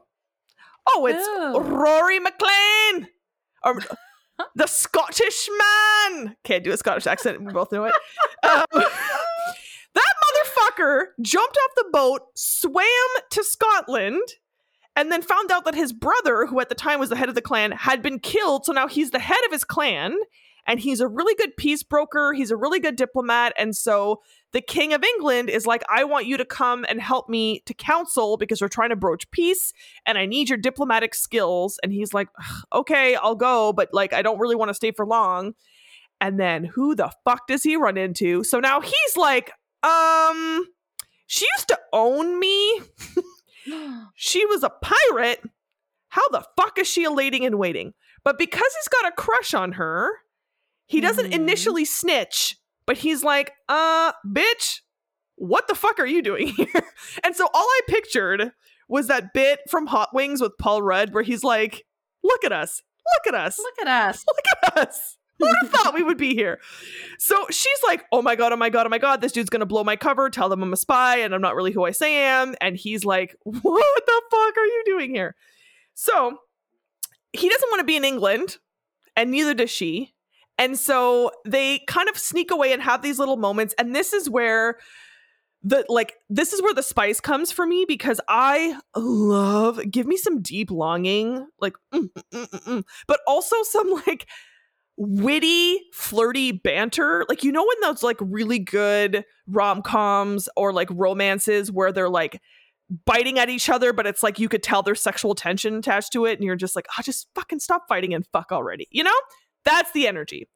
Oh, 0.88 1.06
it's 1.06 1.26
Ooh. 1.26 1.60
Rory 1.60 2.18
MacLean. 2.18 3.08
Or 3.64 3.80
the 4.54 4.66
Scottish 4.66 5.48
man. 5.58 6.36
Can't 6.44 6.64
do 6.64 6.72
a 6.72 6.76
Scottish 6.76 7.06
accent. 7.06 7.42
We 7.42 7.52
both 7.52 7.72
know 7.72 7.84
it. 7.84 7.94
Um, 8.42 8.64
that 8.72 10.14
motherfucker 10.74 11.06
jumped 11.22 11.56
off 11.56 11.70
the 11.76 11.88
boat, 11.92 12.22
swam 12.34 12.84
to 13.30 13.44
Scotland, 13.44 14.22
and 14.94 15.10
then 15.10 15.22
found 15.22 15.50
out 15.50 15.64
that 15.64 15.74
his 15.74 15.92
brother, 15.92 16.46
who 16.46 16.60
at 16.60 16.68
the 16.68 16.74
time 16.74 17.00
was 17.00 17.10
the 17.10 17.16
head 17.16 17.28
of 17.28 17.34
the 17.34 17.42
clan, 17.42 17.72
had 17.72 18.02
been 18.02 18.18
killed. 18.18 18.64
So 18.64 18.72
now 18.72 18.88
he's 18.88 19.10
the 19.10 19.18
head 19.18 19.44
of 19.46 19.52
his 19.52 19.64
clan, 19.64 20.16
and 20.66 20.80
he's 20.80 21.00
a 21.00 21.08
really 21.08 21.34
good 21.34 21.56
peace 21.56 21.82
broker. 21.82 22.32
He's 22.32 22.50
a 22.50 22.56
really 22.56 22.80
good 22.80 22.96
diplomat. 22.96 23.52
And 23.56 23.76
so 23.76 24.20
the 24.52 24.60
King 24.60 24.92
of 24.92 25.04
England 25.04 25.48
is 25.48 25.66
like, 25.66 25.84
I 25.88 26.04
want 26.04 26.26
you 26.26 26.36
to 26.36 26.44
come 26.44 26.84
and 26.88 27.00
help 27.00 27.28
me 27.28 27.60
to 27.66 27.74
counsel 27.74 28.36
because 28.36 28.60
we're 28.60 28.68
trying 28.68 28.90
to 28.90 28.96
broach 28.96 29.30
peace 29.30 29.72
and 30.04 30.18
I 30.18 30.26
need 30.26 30.48
your 30.48 30.58
diplomatic 30.58 31.14
skills. 31.14 31.78
And 31.82 31.92
he's 31.92 32.12
like, 32.12 32.28
okay, 32.72 33.14
I'll 33.16 33.36
go, 33.36 33.72
but 33.72 33.90
like, 33.92 34.12
I 34.12 34.22
don't 34.22 34.38
really 34.38 34.56
want 34.56 34.70
to 34.70 34.74
stay 34.74 34.90
for 34.90 35.06
long. 35.06 35.54
And 36.20 36.40
then 36.40 36.64
who 36.64 36.94
the 36.94 37.12
fuck 37.24 37.46
does 37.46 37.62
he 37.62 37.76
run 37.76 37.96
into? 37.96 38.42
So 38.42 38.58
now 38.58 38.80
he's 38.80 39.16
like, 39.16 39.52
um, 39.82 40.66
she 41.26 41.46
used 41.56 41.68
to 41.68 41.78
own 41.92 42.40
me. 42.40 42.80
she 44.14 44.46
was 44.46 44.62
a 44.62 44.70
pirate. 44.70 45.42
How 46.08 46.26
the 46.30 46.44
fuck 46.56 46.78
is 46.78 46.88
she 46.88 47.04
a 47.04 47.10
lady 47.10 47.44
in 47.44 47.58
waiting? 47.58 47.92
But 48.24 48.38
because 48.38 48.74
he's 48.78 48.88
got 48.88 49.06
a 49.06 49.14
crush 49.14 49.54
on 49.54 49.72
her, 49.72 50.10
he 50.86 51.00
doesn't 51.00 51.30
Mhm. 51.30 51.34
initially 51.34 51.84
snitch, 51.84 52.56
but 52.86 52.98
he's 52.98 53.22
like, 53.24 53.52
uh, 53.68 54.12
bitch, 54.26 54.80
what 55.36 55.68
the 55.68 55.74
fuck 55.74 55.98
are 55.98 56.06
you 56.06 56.22
doing 56.22 56.46
here? 56.56 56.84
And 57.24 57.36
so 57.36 57.46
all 57.52 57.64
I 57.68 57.80
pictured 57.88 58.52
was 58.88 59.08
that 59.08 59.32
bit 59.34 59.60
from 59.68 59.86
Hot 59.88 60.14
Wings 60.14 60.40
with 60.40 60.56
Paul 60.58 60.82
Rudd 60.82 61.12
where 61.12 61.22
he's 61.22 61.42
like, 61.44 61.84
look 62.22 62.44
at 62.44 62.52
us, 62.52 62.82
look 63.14 63.34
at 63.34 63.38
us, 63.38 63.58
Look 63.58 63.74
at 63.80 63.88
us. 63.88 64.24
look 64.28 64.62
at 64.76 64.88
us. 64.88 65.16
Who 65.38 65.44
would 65.44 65.56
have 65.60 65.70
thought 65.70 65.92
we 65.94 66.02
would 66.02 66.16
be 66.16 66.34
here? 66.34 66.60
So 67.18 67.46
she's 67.50 67.78
like, 67.86 68.04
oh 68.10 68.22
my 68.22 68.36
God, 68.36 68.52
oh 68.54 68.56
my 68.56 68.70
God, 68.70 68.86
oh 68.86 68.88
my 68.88 68.96
God, 68.96 69.20
this 69.20 69.32
dude's 69.32 69.50
gonna 69.50 69.66
blow 69.66 69.84
my 69.84 69.94
cover, 69.96 70.30
tell 70.30 70.48
them 70.48 70.62
I'm 70.62 70.72
a 70.72 70.76
spy 70.78 71.18
and 71.18 71.34
I'm 71.34 71.42
not 71.42 71.54
really 71.54 71.72
who 71.72 71.84
I 71.84 71.90
say 71.90 72.24
I 72.24 72.40
am. 72.40 72.54
And 72.62 72.74
he's 72.74 73.04
like, 73.04 73.36
what 73.44 74.06
the 74.06 74.22
fuck 74.30 74.56
are 74.56 74.64
you 74.64 74.82
doing 74.86 75.10
here? 75.14 75.36
So 75.92 76.38
he 77.34 77.50
doesn't 77.50 77.70
want 77.70 77.80
to 77.80 77.84
be 77.84 77.96
in 77.96 78.04
England, 78.04 78.56
and 79.14 79.30
neither 79.30 79.52
does 79.52 79.68
she. 79.70 80.14
And 80.58 80.78
so 80.78 81.30
they 81.44 81.80
kind 81.86 82.08
of 82.08 82.16
sneak 82.18 82.50
away 82.50 82.72
and 82.72 82.82
have 82.82 83.02
these 83.02 83.18
little 83.18 83.36
moments. 83.36 83.74
And 83.78 83.94
this 83.94 84.12
is 84.12 84.30
where 84.30 84.78
the 85.62 85.84
like 85.88 86.14
this 86.30 86.52
is 86.52 86.62
where 86.62 86.74
the 86.74 86.82
spice 86.82 87.20
comes 87.20 87.50
for 87.50 87.66
me 87.66 87.84
because 87.86 88.20
I 88.28 88.78
love 88.94 89.80
give 89.90 90.06
me 90.06 90.16
some 90.16 90.40
deep 90.40 90.70
longing, 90.70 91.46
like 91.60 91.74
mm, 91.92 92.08
mm, 92.08 92.22
mm, 92.32 92.46
mm, 92.48 92.64
mm, 92.64 92.84
but 93.06 93.20
also 93.26 93.56
some 93.64 93.90
like 94.06 94.26
witty, 94.96 95.80
flirty 95.92 96.52
banter. 96.52 97.26
Like 97.28 97.42
you 97.42 97.52
know 97.52 97.64
when 97.64 97.80
those 97.82 98.02
like 98.02 98.18
really 98.20 98.58
good 98.58 99.24
rom-coms 99.46 100.48
or 100.56 100.72
like 100.72 100.88
romances 100.90 101.72
where 101.72 101.90
they're 101.92 102.08
like 102.08 102.40
biting 103.04 103.38
at 103.38 103.50
each 103.50 103.68
other, 103.68 103.92
but 103.92 104.06
it's 104.06 104.22
like 104.22 104.38
you 104.38 104.48
could 104.48 104.62
tell 104.62 104.82
there's 104.82 105.00
sexual 105.02 105.34
tension 105.34 105.74
attached 105.74 106.12
to 106.12 106.26
it, 106.26 106.38
and 106.38 106.44
you're 106.44 106.54
just 106.54 106.76
like, 106.76 106.86
oh, 106.96 107.02
just 107.02 107.26
fucking 107.34 107.58
stop 107.58 107.82
fighting 107.88 108.14
and 108.14 108.24
fuck 108.32 108.52
already. 108.52 108.86
You 108.90 109.04
know? 109.04 109.18
That's 109.66 109.92
the 109.92 110.06
energy. 110.06 110.48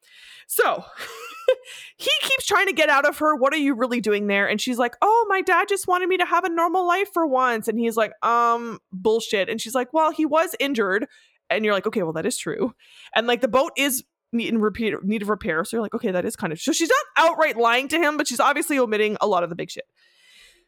So 0.46 0.82
he 1.96 2.10
keeps 2.22 2.46
trying 2.46 2.66
to 2.66 2.72
get 2.72 2.88
out 2.88 3.06
of 3.06 3.18
her. 3.18 3.36
What 3.36 3.52
are 3.52 3.58
you 3.58 3.74
really 3.74 4.00
doing 4.00 4.26
there? 4.26 4.48
And 4.48 4.60
she's 4.60 4.78
like, 4.78 4.96
Oh, 5.02 5.26
my 5.28 5.42
dad 5.42 5.68
just 5.68 5.86
wanted 5.86 6.08
me 6.08 6.16
to 6.16 6.24
have 6.24 6.44
a 6.44 6.48
normal 6.48 6.86
life 6.88 7.12
for 7.12 7.26
once. 7.26 7.68
And 7.68 7.78
he's 7.78 7.96
like, 7.96 8.12
Um, 8.24 8.78
bullshit. 8.92 9.48
And 9.48 9.60
she's 9.60 9.74
like, 9.74 9.92
Well, 9.92 10.10
he 10.10 10.24
was 10.24 10.54
injured. 10.58 11.06
And 11.50 11.64
you're 11.64 11.74
like, 11.74 11.86
Okay, 11.86 12.02
well, 12.02 12.14
that 12.14 12.24
is 12.26 12.38
true. 12.38 12.74
And 13.14 13.26
like 13.26 13.42
the 13.42 13.48
boat 13.48 13.72
is 13.76 14.02
need 14.32 14.48
in 14.48 14.60
repeat 14.60 14.94
need 15.04 15.22
of 15.22 15.28
repair. 15.28 15.64
So 15.64 15.76
you're 15.76 15.82
like, 15.82 15.94
okay, 15.94 16.12
that 16.12 16.24
is 16.24 16.36
kind 16.36 16.52
of 16.52 16.60
so 16.60 16.70
she's 16.72 16.88
not 16.88 17.28
outright 17.30 17.56
lying 17.56 17.88
to 17.88 17.98
him, 17.98 18.16
but 18.16 18.28
she's 18.28 18.38
obviously 18.38 18.78
omitting 18.78 19.16
a 19.20 19.26
lot 19.26 19.42
of 19.42 19.50
the 19.50 19.56
big 19.56 19.70
shit. 19.72 19.86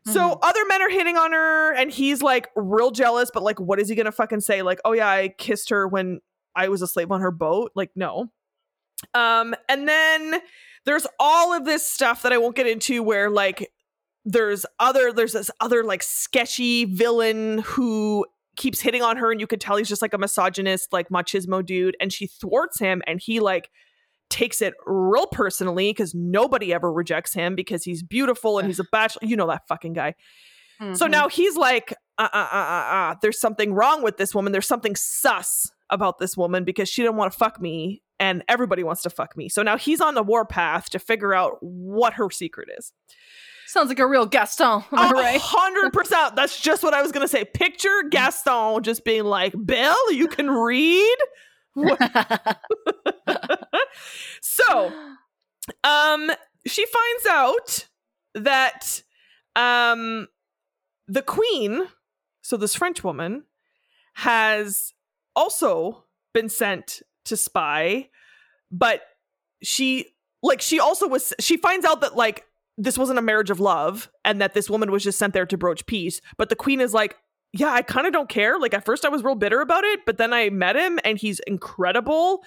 So 0.05 0.19
Mhm. 0.21 0.39
other 0.43 0.65
men 0.67 0.83
are 0.83 0.89
hitting 0.91 1.17
on 1.17 1.31
her, 1.31 1.73
and 1.73 1.89
he's 1.89 2.23
like 2.23 2.49
real 2.57 2.91
jealous, 2.91 3.31
but 3.33 3.45
like, 3.45 3.61
what 3.61 3.79
is 3.79 3.89
he 3.89 3.95
gonna 3.95 4.11
fucking 4.11 4.41
say? 4.41 4.63
Like, 4.63 4.81
oh 4.85 4.91
yeah, 4.93 5.09
I 5.09 5.29
kissed 5.29 5.71
her 5.71 5.87
when 5.87 6.21
I 6.55 6.69
was 6.69 6.83
a 6.83 6.87
slave 6.87 7.11
on 7.11 7.21
her 7.21 7.31
boat. 7.31 7.73
Like, 7.75 7.91
no. 7.97 8.31
Um, 9.15 9.55
and 9.69 9.89
then 9.89 10.41
there's 10.85 11.07
all 11.19 11.53
of 11.53 11.65
this 11.65 11.87
stuff 11.87 12.23
that 12.23 12.33
I 12.33 12.39
won't 12.39 12.57
get 12.57 12.67
into 12.67 13.03
where 13.03 13.31
like 13.31 13.73
there's 14.25 14.65
other 14.79 15.13
there's 15.13 15.33
this 15.33 15.51
other 15.61 15.83
like 15.83 16.03
sketchy 16.03 16.85
villain 16.85 17.59
who 17.59 18.25
keeps 18.57 18.81
hitting 18.81 19.03
on 19.03 19.17
her 19.17 19.33
and 19.33 19.41
you 19.41 19.47
could 19.49 19.61
tell 19.61 19.77
he's 19.77 19.89
just 19.89 20.03
like 20.03 20.15
a 20.15 20.19
misogynist 20.19 20.93
like 20.93 21.09
machismo 21.09 21.65
dude 21.65 21.97
and 22.01 22.13
she 22.13 22.27
thwarts 22.29 22.79
him 22.79 23.03
and 23.07 23.21
he 23.21 23.41
like 23.41 23.71
takes 24.31 24.63
it 24.63 24.75
real 24.87 25.27
personally 25.27 25.91
because 25.91 26.15
nobody 26.15 26.73
ever 26.73 26.93
rejects 26.93 27.33
him 27.35 27.57
because 27.57 27.83
he's 27.83 28.03
beautiful 28.03 28.59
and 28.59 28.69
he's 28.69 28.79
a 28.79 28.85
bachelor 28.93 29.27
you 29.27 29.37
know 29.37 29.49
that 29.49 29.67
fucking 29.67 29.93
guy 29.95 30.15
so 30.95 31.07
Mhm. 31.07 31.11
now 31.11 31.29
he's 31.29 31.57
like, 31.57 31.95
uh, 32.19 32.29
uh, 32.33 32.49
uh, 32.53 32.57
uh, 32.57 32.95
uh, 32.95 33.15
there's 33.23 33.39
something 33.39 33.73
wrong 33.73 34.03
with 34.03 34.17
this 34.17 34.35
woman. 34.35 34.51
There's 34.53 34.67
something 34.67 34.97
sus 34.97 35.71
about 35.93 36.19
this 36.19 36.37
woman 36.37 36.65
because 36.65 36.89
she 36.89 37.03
didn't 37.03 37.17
want 37.17 37.31
to 37.33 37.39
fuck 37.39 37.61
me, 37.61 38.03
and 38.19 38.43
everybody 38.49 38.83
wants 38.83 39.03
to 39.03 39.11
fuck 39.11 39.37
me. 39.37 39.49
So 39.49 39.63
now 39.63 39.77
he's 39.77 40.01
on 40.01 40.15
the 40.15 40.23
warpath 40.25 40.91
to 40.91 40.99
figure 40.99 41.33
out 41.35 41.59
what 41.61 42.15
her 42.15 42.29
secret 42.31 42.69
is. 42.77 42.93
sounds 43.69 43.89
like 43.89 44.01
a 44.01 44.07
real 44.07 44.27
Gaston. 44.27 44.83
Am 44.93 45.17
I 45.17 45.33
A 45.37 45.39
hundred 45.39 45.93
percent. 45.93 46.35
That's 46.37 46.61
just 46.61 46.83
what 46.83 46.95
I 46.95 47.03
was 47.03 47.13
gonna 47.13 47.29
say. 47.29 47.45
Picture 47.45 48.03
Gaston 48.11 48.83
just 48.83 49.05
being 49.05 49.25
like, 49.25 49.55
"Bill, 49.65 50.13
you 50.13 50.27
can 50.27 50.51
read." 50.51 51.17
So, 54.41 54.93
um, 55.85 56.31
she 56.67 56.85
finds 56.87 57.27
out 57.29 57.89
that, 58.35 59.03
um, 59.55 60.29
the 61.07 61.23
queen, 61.23 61.83
so 62.43 62.57
this 62.57 62.75
French 62.75 63.05
woman, 63.05 63.45
has 64.15 64.93
also 65.35 66.05
been 66.35 66.49
sent 66.49 67.03
to 67.27 67.37
spy, 67.37 68.09
but 68.71 69.03
she, 69.63 70.07
like, 70.43 70.61
she 70.61 70.81
also 70.81 71.07
was, 71.07 71.33
she 71.39 71.57
finds 71.57 71.85
out 71.87 72.01
that, 72.01 72.17
like, 72.17 72.45
this 72.79 72.97
wasn't 72.99 73.19
a 73.19 73.23
marriage 73.23 73.51
of 73.51 73.61
love 73.61 74.11
and 74.25 74.41
that 74.41 74.55
this 74.55 74.71
woman 74.71 74.91
was 74.91 75.05
just 75.05 75.19
sent 75.19 75.35
there 75.35 75.47
to 75.47 75.59
broach 75.59 75.87
peace. 75.87 76.21
But 76.37 76.49
the 76.49 76.57
queen 76.57 76.81
is 76.81 76.95
like, 76.95 77.17
yeah, 77.53 77.73
I 77.73 77.83
kind 77.83 78.07
of 78.07 78.13
don't 78.13 78.29
care. 78.29 78.59
Like, 78.59 78.75
at 78.75 78.85
first 78.85 79.05
I 79.05 79.09
was 79.09 79.23
real 79.23 79.35
bitter 79.35 79.61
about 79.61 79.85
it, 79.85 80.01
but 80.07 80.19
then 80.19 80.33
I 80.33 80.51
met 80.51 80.77
him 80.77 80.99
and 81.05 81.19
he's 81.19 81.39
incredible 81.41 82.43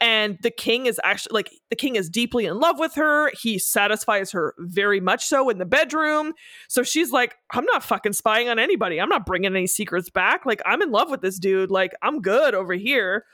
and 0.00 0.38
the 0.42 0.50
king 0.50 0.86
is 0.86 1.00
actually 1.02 1.34
like 1.34 1.52
the 1.70 1.76
king 1.76 1.96
is 1.96 2.08
deeply 2.08 2.46
in 2.46 2.58
love 2.58 2.78
with 2.78 2.94
her. 2.94 3.30
He 3.30 3.58
satisfies 3.58 4.30
her 4.30 4.54
very 4.58 5.00
much 5.00 5.24
so 5.24 5.48
in 5.48 5.58
the 5.58 5.66
bedroom. 5.66 6.34
So 6.68 6.82
she's 6.82 7.10
like 7.10 7.36
i'm 7.52 7.64
not 7.64 7.82
fucking 7.82 8.12
spying 8.12 8.48
on 8.48 8.58
anybody. 8.58 9.00
I'm 9.00 9.08
not 9.08 9.26
bringing 9.26 9.54
any 9.54 9.66
secrets 9.66 10.10
back. 10.10 10.46
Like 10.46 10.62
i'm 10.64 10.82
in 10.82 10.90
love 10.90 11.10
with 11.10 11.20
this 11.20 11.38
dude. 11.38 11.70
Like 11.70 11.92
i'm 12.02 12.20
good 12.20 12.54
over 12.54 12.74
here. 12.74 13.24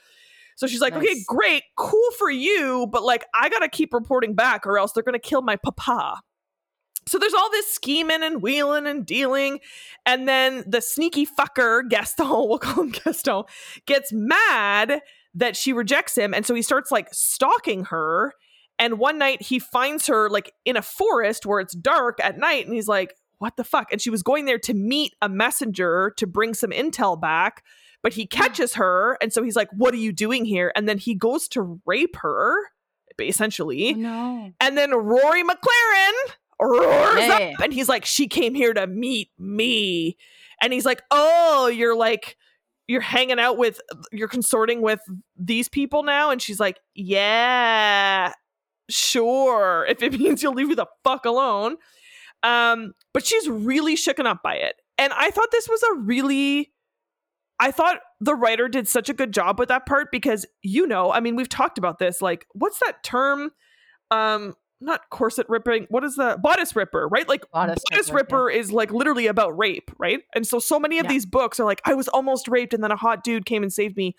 So 0.57 0.67
she's 0.67 0.81
like 0.81 0.95
okay 0.95 1.23
great. 1.27 1.65
Cool 1.77 2.11
for 2.19 2.31
you 2.31 2.87
but 2.91 3.03
like 3.03 3.25
i 3.35 3.49
gotta 3.49 3.69
keep 3.69 3.93
reporting 3.93 4.35
back 4.35 4.67
or 4.67 4.79
else 4.79 4.93
they're 4.93 5.03
gonna 5.03 5.19
kill 5.19 5.43
my 5.43 5.57
papa 5.57 6.21
so 7.07 7.19
there's 7.19 7.35
all 7.35 7.51
this 7.51 7.71
scheming 7.71 8.23
and 8.23 8.43
wheeling 8.43 8.87
and 8.87 9.05
dealing 9.07 9.61
and 10.07 10.29
then 10.29 10.65
the 10.67 10.81
sneaky 10.81 11.27
fucker 11.27 11.89
gaston 11.89 12.27
we'll 12.49 12.59
call 12.59 12.85
him 12.85 12.91
gaston 12.91 13.45
gets 13.87 14.13
mad 14.13 15.01
that 15.35 15.57
she 15.57 15.73
rejects 15.73 16.17
him 16.17 16.33
and 16.33 16.47
so 16.47 16.55
he 16.55 16.63
starts 16.63 16.91
like 16.91 17.09
stalking 17.13 17.85
her 17.87 18.33
and 18.79 18.99
one 18.99 19.19
night 19.19 19.43
he 19.43 19.59
finds 19.59 20.07
her 20.07 20.29
like 20.29 20.53
in 20.65 20.77
a 20.77 20.83
forest 20.83 21.47
where 21.47 21.61
it's 21.61 21.75
dark 21.75 22.19
at 22.23 22.39
night 22.39 22.67
and 22.67 22.75
he's 22.75 22.89
like 22.89 23.15
what 23.39 23.57
the 23.57 23.65
fuck? 23.65 23.93
And 23.93 24.01
she 24.01 24.11
was 24.11 24.23
going 24.23 24.47
there 24.47 24.59
to 24.61 24.73
meet 24.73 25.13
a 25.21 25.29
messenger 25.29 26.15
to 26.17 26.27
bring 26.27 26.55
some 26.55 26.71
intel 26.71 27.21
back 27.21 27.63
but 28.03 28.13
he 28.13 28.23
hmm. 28.23 28.37
catches 28.37 28.75
her 28.75 29.17
and 29.21 29.33
so 29.33 29.43
he's 29.43 29.57
like 29.57 29.69
what 29.73 29.95
are 29.95 29.99
you 29.99 30.13
doing 30.13 30.45
here? 30.45 30.73
And 30.75 30.89
then 30.89 30.99
he 30.99 31.15
goes 31.15 31.49
to 31.49 31.81
rape 31.87 32.17
her 32.17 32.57
essentially 33.21 33.93
oh, 33.95 33.99
no. 33.99 34.53
and 34.61 34.77
then 34.77 34.93
Rory 34.93 35.45
McLaren 35.45 36.33
roars 36.61 37.19
Yeah. 37.19 37.53
up 37.55 37.61
and 37.61 37.73
he's 37.73 37.89
like, 37.89 38.05
She 38.05 38.29
came 38.29 38.55
here 38.55 38.73
to 38.75 38.87
meet 38.87 39.31
me. 39.39 40.17
And 40.61 40.73
he's 40.73 40.85
like, 40.87 41.03
Oh, 41.11 41.67
you're 41.69 41.97
like, 41.97 42.37
you're 42.87 43.01
hanging 43.01 43.39
out 43.41 43.57
with, 43.57 43.81
you're 44.13 44.29
consorting 44.29 44.83
with 44.83 45.01
these 45.37 45.69
people 45.69 46.03
now? 46.03 46.31
And 46.31 46.41
she's 46.41 46.61
like, 46.61 46.79
Yeah, 46.95 48.33
sure. 48.91 49.87
If 49.89 50.03
it 50.03 50.13
means 50.19 50.43
you'll 50.43 50.55
leave 50.55 50.69
me 50.69 50.75
the 50.75 50.87
fuck 51.03 51.25
alone. 51.25 51.77
Um, 52.43 52.93
but 53.13 53.25
she's 53.25 53.49
really 53.49 53.97
shooken 53.97 54.27
up 54.27 54.43
by 54.43 54.57
it. 54.57 54.75
And 54.99 55.13
I 55.15 55.31
thought 55.31 55.49
this 55.51 55.69
was 55.69 55.83
a 55.83 55.95
really 56.01 56.71
I 57.61 57.71
thought 57.71 58.01
the 58.21 58.35
writer 58.35 58.69
did 58.69 58.89
such 58.89 59.09
a 59.09 59.15
good 59.15 59.33
job 59.33 59.59
with 59.61 59.69
that 59.69 59.87
part 59.87 60.11
because 60.11 60.45
you 60.63 60.87
know, 60.87 61.13
I 61.13 61.21
mean, 61.21 61.37
we've 61.37 61.49
talked 61.49 61.79
about 61.79 61.99
this. 61.99 62.21
Like, 62.21 62.47
what's 62.53 62.81
that 62.81 63.03
term? 63.05 63.53
Um, 64.11 64.55
not 64.81 65.09
corset 65.11 65.47
ripping. 65.49 65.87
What 65.89 66.05
is 66.05 66.17
the 66.17 66.39
bodice 66.43 66.75
ripper? 66.77 67.09
Right? 67.09 67.29
Like 67.29 67.51
Bodice 67.53 67.83
bodice 67.91 68.11
ripper, 68.11 68.45
ripper 68.45 68.51
is 68.51 68.73
like 68.73 68.93
literally 68.93 69.27
about 69.27 69.57
rape, 69.59 69.91
right? 69.99 70.21
And 70.35 70.47
so, 70.47 70.59
so 70.59 70.79
many 70.79 70.99
of 70.99 71.05
Yeah. 71.05 71.11
these 71.11 71.27
books 71.27 71.59
are 71.59 71.65
like, 71.65 71.81
I 71.85 71.95
was 71.95 72.09
almost 72.09 72.49
raped, 72.49 72.75
and 72.75 72.83
then 72.83 72.91
a 72.91 72.97
hot 72.97 73.25
dude 73.25 73.47
came 73.47 73.63
and 73.63 73.73
saved 73.73 73.97
me. 73.97 74.15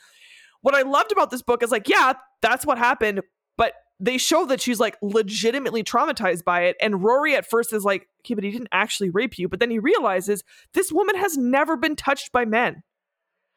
What 0.61 0.73
I 0.73 0.81
loved 0.81 1.11
about 1.11 1.29
this 1.29 1.41
book 1.43 1.61
is 1.61 1.71
like, 1.71 1.87
yeah, 1.87 2.13
that's 2.41 2.65
what 2.65 2.77
happened, 2.77 3.21
but 3.57 3.73
they 3.99 4.17
show 4.17 4.45
that 4.47 4.59
she's 4.59 4.79
like 4.79 4.97
legitimately 5.01 5.83
traumatized 5.83 6.43
by 6.43 6.63
it. 6.63 6.75
And 6.81 7.03
Rory 7.03 7.35
at 7.35 7.45
first 7.45 7.71
is 7.71 7.83
like, 7.83 8.07
okay, 8.21 8.33
but 8.33 8.43
he 8.43 8.51
didn't 8.51 8.69
actually 8.71 9.09
rape 9.09 9.37
you. 9.37 9.47
But 9.47 9.59
then 9.59 9.69
he 9.69 9.79
realizes 9.79 10.43
this 10.73 10.91
woman 10.91 11.15
has 11.15 11.37
never 11.37 11.77
been 11.77 11.95
touched 11.95 12.31
by 12.31 12.45
men. 12.45 12.83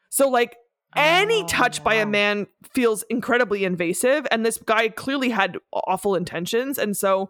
So, 0.09 0.29
like, 0.29 0.55
any 0.95 1.43
Oh, 1.43 1.47
touch 1.47 1.83
by 1.83 1.95
a 1.95 2.05
man 2.05 2.47
feels 2.73 3.03
incredibly 3.09 3.63
invasive. 3.63 4.25
And 4.31 4.45
this 4.45 4.57
guy 4.57 4.89
clearly 4.89 5.29
had 5.29 5.57
awful 5.71 6.15
intentions. 6.15 6.77
And 6.77 6.95
so 6.97 7.29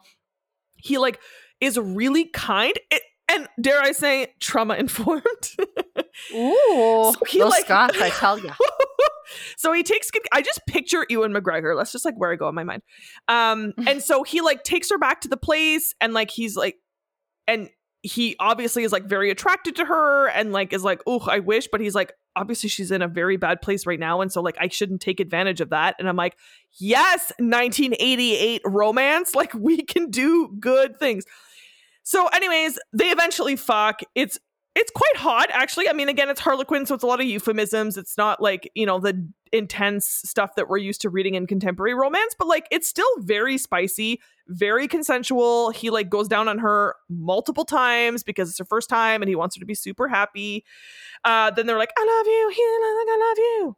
he, 0.76 0.98
like, 0.98 1.19
is 1.60 1.78
really 1.78 2.26
kind. 2.26 2.74
It, 2.91 3.04
and 3.32 3.48
dare 3.62 3.82
I 3.82 3.91
say, 3.91 4.34
trauma 4.39 4.76
informed. 4.76 5.24
Ooh, 6.34 7.13
So 7.13 7.13
he, 7.28 7.43
like- 7.43 7.65
Scots, 7.65 8.02
I 8.02 8.10
tell 8.10 8.39
you. 8.39 8.52
so 9.58 9.72
he 9.72 9.84
takes 9.84 10.10
good 10.10 10.24
i 10.32 10.41
just 10.41 10.60
picture 10.65 11.06
ewan 11.08 11.32
mcgregor 11.32 11.78
that's 11.78 11.91
just 11.91 12.04
like 12.04 12.15
where 12.17 12.32
i 12.32 12.36
go 12.36 12.50
in 12.50 12.56
my 12.56 12.63
mind 12.63 12.82
um 13.28 13.74
and 13.88 14.02
so 14.02 14.24
he 14.24 14.41
like 14.41 14.63
takes 14.63 14.89
her 14.89 14.98
back 14.98 15.22
to 15.22 15.28
the 15.28 15.38
place 15.38 15.93
and 16.02 16.15
like 16.15 16.32
he's 16.32 16.56
like 16.56 16.78
and 17.48 17.69
he 18.02 18.36
obviously 18.39 18.84
is 18.84 18.91
like 18.91 19.04
very 19.06 19.30
attracted 19.30 19.76
to 19.76 19.86
her 19.86 20.30
and 20.30 20.52
like 20.52 20.74
is 20.74 20.84
like 20.84 21.00
oh 21.06 21.19
i 21.30 21.38
wish 21.38 21.67
but 21.72 21.80
he's 21.80 21.93
like 21.93 22.12
obviously 22.36 22.70
she's 22.70 22.92
in 22.92 23.02
a 23.02 23.08
very 23.08 23.38
bad 23.38 23.62
place 23.62 23.86
right 23.86 24.00
now 24.00 24.22
and 24.22 24.32
so 24.32 24.42
like 24.42 24.56
i 24.60 24.68
shouldn't 24.68 25.02
take 25.02 25.20
advantage 25.20 25.60
of 25.62 25.70
that 25.70 25.96
and 26.00 26.08
i'm 26.08 26.15
like 26.15 26.38
yes 26.80 27.32
1988 27.39 28.62
romance 28.65 29.36
like 29.36 29.54
we 29.54 29.84
can 29.84 30.10
do 30.10 30.50
good 30.60 30.98
things. 31.00 31.26
So 32.04 32.28
anyways 32.28 32.80
they 32.94 33.10
eventually 33.10 33.56
fuck. 33.56 34.02
It's 34.15 34.39
it's 34.80 34.92
quite 34.92 35.18
hot 35.18 35.50
actually. 35.52 35.89
I 35.89 35.94
mean 35.94 36.08
again 36.08 36.30
it's 36.30 36.39
harlequin 36.39 36.86
so 36.86 36.96
it's 36.96 37.04
a 37.04 37.08
lot 37.08 37.20
of 37.20 37.28
euphemisms. 37.28 37.98
It's 37.98 38.18
not 38.18 38.42
like 38.42 38.72
you 38.76 38.86
know 38.86 39.00
the 39.00 39.28
intense 39.52 40.06
stuff 40.06 40.56
that 40.56 40.70
we're 40.70 40.78
used 40.78 41.02
to 41.02 41.10
reading 41.10 41.36
in 41.36 41.48
contemporary 41.48 41.96
romance 41.96 42.36
but 42.38 42.48
like 42.48 42.68
it's 42.72 42.88
still 42.88 43.10
very 43.20 43.58
spicy 43.58 44.22
very 44.48 44.88
consensual. 44.88 45.72
He 45.72 45.89
like 45.89 46.10
goes 46.10 46.28
down 46.28 46.48
on 46.48 46.60
her 46.60 46.96
multiple 47.10 47.65
times 47.65 48.24
because 48.24 48.50
it's 48.50 48.58
her 48.58 48.65
first 48.65 48.89
time 48.89 49.22
and 49.22 49.28
he 49.30 49.36
wants 49.36 49.56
her 49.56 49.60
to 49.60 49.65
be 49.65 49.76
super 49.76 50.08
happy. 50.08 50.63
Uh 51.26 51.52
then 51.52 51.65
they're 51.65 51.78
like 51.78 51.94
i 51.98 52.02
love 52.02 52.28
you 52.28 52.50
he 52.56 52.63
like 52.98 53.08
i 53.10 53.28
love 53.28 53.38
you. 53.38 53.76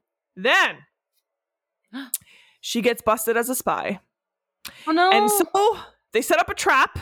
Then 1.93 2.09
she 2.61 2.81
gets 2.81 3.01
busted 3.01 3.37
as 3.37 3.49
a 3.49 3.55
spy. 3.55 3.99
Oh 4.85 4.91
no. 4.91 5.09
and 5.11 5.31
so 5.31 5.79
they 6.13 6.21
set 6.21 6.39
up 6.39 6.49
a 6.49 6.53
trap 6.53 6.99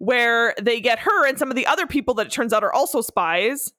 where 0.00 0.54
they 0.60 0.80
get 0.80 0.98
her 0.98 1.26
and 1.26 1.38
some 1.38 1.50
of 1.50 1.56
the 1.56 1.66
other 1.66 1.86
people 1.86 2.14
that 2.14 2.26
it 2.26 2.32
turns 2.32 2.52
out 2.52 2.64
are 2.64 2.72
also 2.72 3.00
spies. 3.00 3.72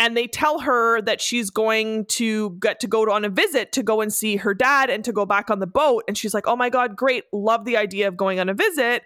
And 0.00 0.16
they 0.16 0.28
tell 0.28 0.60
her 0.60 1.02
that 1.02 1.20
she's 1.20 1.50
going 1.50 2.06
to 2.06 2.56
get 2.60 2.78
to 2.80 2.86
go 2.86 3.10
on 3.10 3.24
a 3.24 3.28
visit 3.28 3.72
to 3.72 3.82
go 3.82 4.00
and 4.00 4.12
see 4.12 4.36
her 4.36 4.54
dad 4.54 4.90
and 4.90 5.04
to 5.04 5.12
go 5.12 5.26
back 5.26 5.50
on 5.50 5.58
the 5.58 5.66
boat. 5.66 6.04
And 6.06 6.16
she's 6.16 6.32
like, 6.32 6.46
oh 6.46 6.54
my 6.54 6.70
God, 6.70 6.94
great. 6.94 7.24
Love 7.32 7.64
the 7.64 7.76
idea 7.76 8.06
of 8.06 8.16
going 8.16 8.38
on 8.38 8.48
a 8.48 8.54
visit 8.54 9.02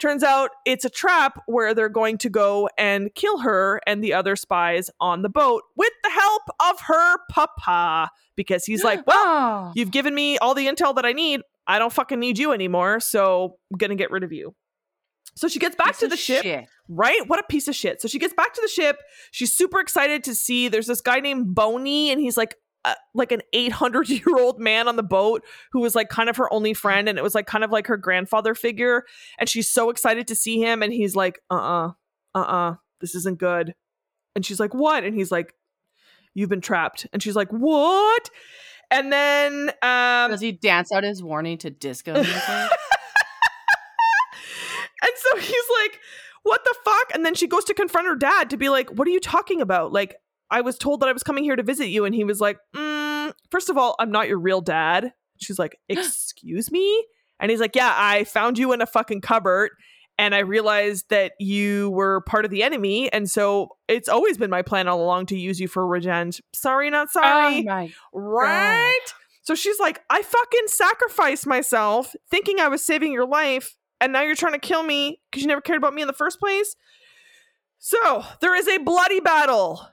Turns 0.00 0.22
out 0.22 0.52
it's 0.64 0.86
a 0.86 0.90
trap 0.90 1.42
where 1.46 1.74
they're 1.74 1.90
going 1.90 2.16
to 2.18 2.30
go 2.30 2.70
and 2.78 3.14
kill 3.14 3.40
her 3.40 3.82
and 3.86 4.02
the 4.02 4.14
other 4.14 4.34
spies 4.34 4.88
on 4.98 5.20
the 5.20 5.28
boat 5.28 5.62
with 5.76 5.92
the 6.02 6.10
help 6.10 6.42
of 6.58 6.80
her 6.80 7.18
papa. 7.30 8.10
Because 8.34 8.64
he's 8.64 8.82
like, 8.82 9.06
well, 9.06 9.16
oh. 9.18 9.72
you've 9.74 9.90
given 9.90 10.14
me 10.14 10.38
all 10.38 10.54
the 10.54 10.66
intel 10.66 10.94
that 10.96 11.04
I 11.04 11.12
need. 11.12 11.42
I 11.66 11.78
don't 11.78 11.92
fucking 11.92 12.18
need 12.18 12.38
you 12.38 12.52
anymore. 12.52 13.00
So 13.00 13.58
I'm 13.70 13.76
going 13.76 13.90
to 13.90 13.96
get 13.96 14.10
rid 14.10 14.24
of 14.24 14.32
you. 14.32 14.54
So 15.40 15.48
she 15.48 15.58
gets 15.58 15.74
back 15.74 15.86
Piece 15.86 16.00
to 16.00 16.08
the 16.08 16.18
ship. 16.18 16.42
shit. 16.42 16.66
Right? 16.86 17.26
What 17.26 17.40
a 17.40 17.42
piece 17.44 17.66
of 17.66 17.74
shit. 17.74 18.02
So 18.02 18.08
she 18.08 18.18
gets 18.18 18.34
back 18.34 18.52
to 18.52 18.60
the 18.60 18.68
ship. 18.68 18.98
She's 19.30 19.50
super 19.50 19.80
excited 19.80 20.22
to 20.24 20.34
see 20.34 20.68
there's 20.68 20.86
this 20.86 21.00
guy 21.00 21.20
named 21.20 21.54
Boney, 21.54 22.10
and 22.10 22.20
he's 22.20 22.36
like, 22.36 22.56
uh, 22.84 22.92
like 23.14 23.32
an 23.32 23.40
800 23.54 24.10
year 24.10 24.38
old 24.38 24.60
man 24.60 24.86
on 24.86 24.96
the 24.96 25.02
boat 25.02 25.42
who 25.72 25.80
was 25.80 25.94
like 25.94 26.10
kind 26.10 26.28
of 26.28 26.36
her 26.36 26.52
only 26.52 26.74
friend 26.74 27.08
and 27.08 27.18
it 27.18 27.22
was 27.22 27.34
like 27.34 27.46
kind 27.46 27.64
of 27.64 27.70
like 27.70 27.86
her 27.86 27.96
grandfather 27.96 28.54
figure 28.54 29.04
and 29.38 29.48
she's 29.48 29.70
so 29.70 29.88
excited 29.88 30.26
to 30.28 30.34
see 30.34 30.60
him 30.60 30.82
and 30.82 30.92
he's 30.92 31.14
like 31.16 31.40
uh-uh 31.50 31.90
uh-uh 32.34 32.74
this 33.02 33.14
isn't 33.14 33.38
good 33.38 33.74
and 34.34 34.46
she's 34.46 34.58
like 34.58 34.72
what 34.72 35.04
and 35.04 35.14
he's 35.14 35.30
like 35.30 35.52
you've 36.32 36.48
been 36.48 36.62
trapped 36.62 37.06
and 37.12 37.22
she's 37.22 37.36
like 37.36 37.50
what 37.50 38.30
and 38.90 39.12
then 39.12 39.70
um 39.82 40.30
Does 40.30 40.40
he 40.40 40.52
dance 40.52 40.90
out 40.90 41.04
his 41.04 41.22
warning 41.22 41.58
to 41.58 41.68
disco 41.68 42.14
music? 42.14 42.70
And 45.02 45.12
so 45.16 45.36
he's 45.38 45.64
like, 45.82 45.98
what 46.42 46.64
the 46.64 46.74
fuck? 46.84 47.14
And 47.14 47.24
then 47.24 47.34
she 47.34 47.46
goes 47.46 47.64
to 47.64 47.74
confront 47.74 48.06
her 48.06 48.16
dad 48.16 48.50
to 48.50 48.56
be 48.56 48.68
like, 48.68 48.90
what 48.90 49.06
are 49.06 49.10
you 49.10 49.20
talking 49.20 49.60
about? 49.60 49.92
Like, 49.92 50.16
I 50.50 50.62
was 50.62 50.78
told 50.78 51.00
that 51.00 51.08
I 51.08 51.12
was 51.12 51.22
coming 51.22 51.44
here 51.44 51.56
to 51.56 51.62
visit 51.62 51.88
you. 51.88 52.04
And 52.04 52.14
he 52.14 52.24
was 52.24 52.40
like, 52.40 52.58
mm, 52.74 53.32
first 53.50 53.70
of 53.70 53.76
all, 53.76 53.94
I'm 53.98 54.10
not 54.10 54.28
your 54.28 54.38
real 54.38 54.60
dad. 54.60 55.12
She's 55.40 55.58
like, 55.58 55.78
excuse 55.88 56.70
me? 56.70 57.04
And 57.38 57.50
he's 57.50 57.60
like, 57.60 57.76
yeah, 57.76 57.94
I 57.96 58.24
found 58.24 58.58
you 58.58 58.72
in 58.72 58.82
a 58.82 58.86
fucking 58.86 59.20
cupboard. 59.22 59.70
And 60.18 60.34
I 60.34 60.40
realized 60.40 61.06
that 61.08 61.32
you 61.38 61.90
were 61.90 62.20
part 62.22 62.44
of 62.44 62.50
the 62.50 62.62
enemy. 62.62 63.10
And 63.10 63.30
so 63.30 63.70
it's 63.88 64.08
always 64.08 64.36
been 64.36 64.50
my 64.50 64.60
plan 64.60 64.86
all 64.86 65.02
along 65.02 65.26
to 65.26 65.38
use 65.38 65.58
you 65.58 65.66
for 65.66 65.86
revenge. 65.86 66.42
Sorry, 66.54 66.90
not 66.90 67.10
sorry. 67.10 67.56
Oh 67.56 67.62
Right? 68.12 69.14
So 69.42 69.54
she's 69.54 69.80
like, 69.80 70.02
I 70.10 70.20
fucking 70.20 70.66
sacrificed 70.66 71.46
myself 71.46 72.14
thinking 72.30 72.60
I 72.60 72.68
was 72.68 72.84
saving 72.84 73.12
your 73.12 73.26
life, 73.26 73.74
and 74.00 74.12
now 74.12 74.22
you're 74.22 74.36
trying 74.36 74.52
to 74.54 74.58
kill 74.58 74.82
me 74.82 75.20
because 75.30 75.42
you 75.42 75.48
never 75.48 75.60
cared 75.60 75.78
about 75.78 75.94
me 75.94 76.02
in 76.02 76.08
the 76.08 76.12
first 76.12 76.38
place. 76.40 76.76
So 77.78 78.24
there 78.40 78.54
is 78.54 78.68
a 78.68 78.78
bloody 78.78 79.20
battle. 79.20 79.88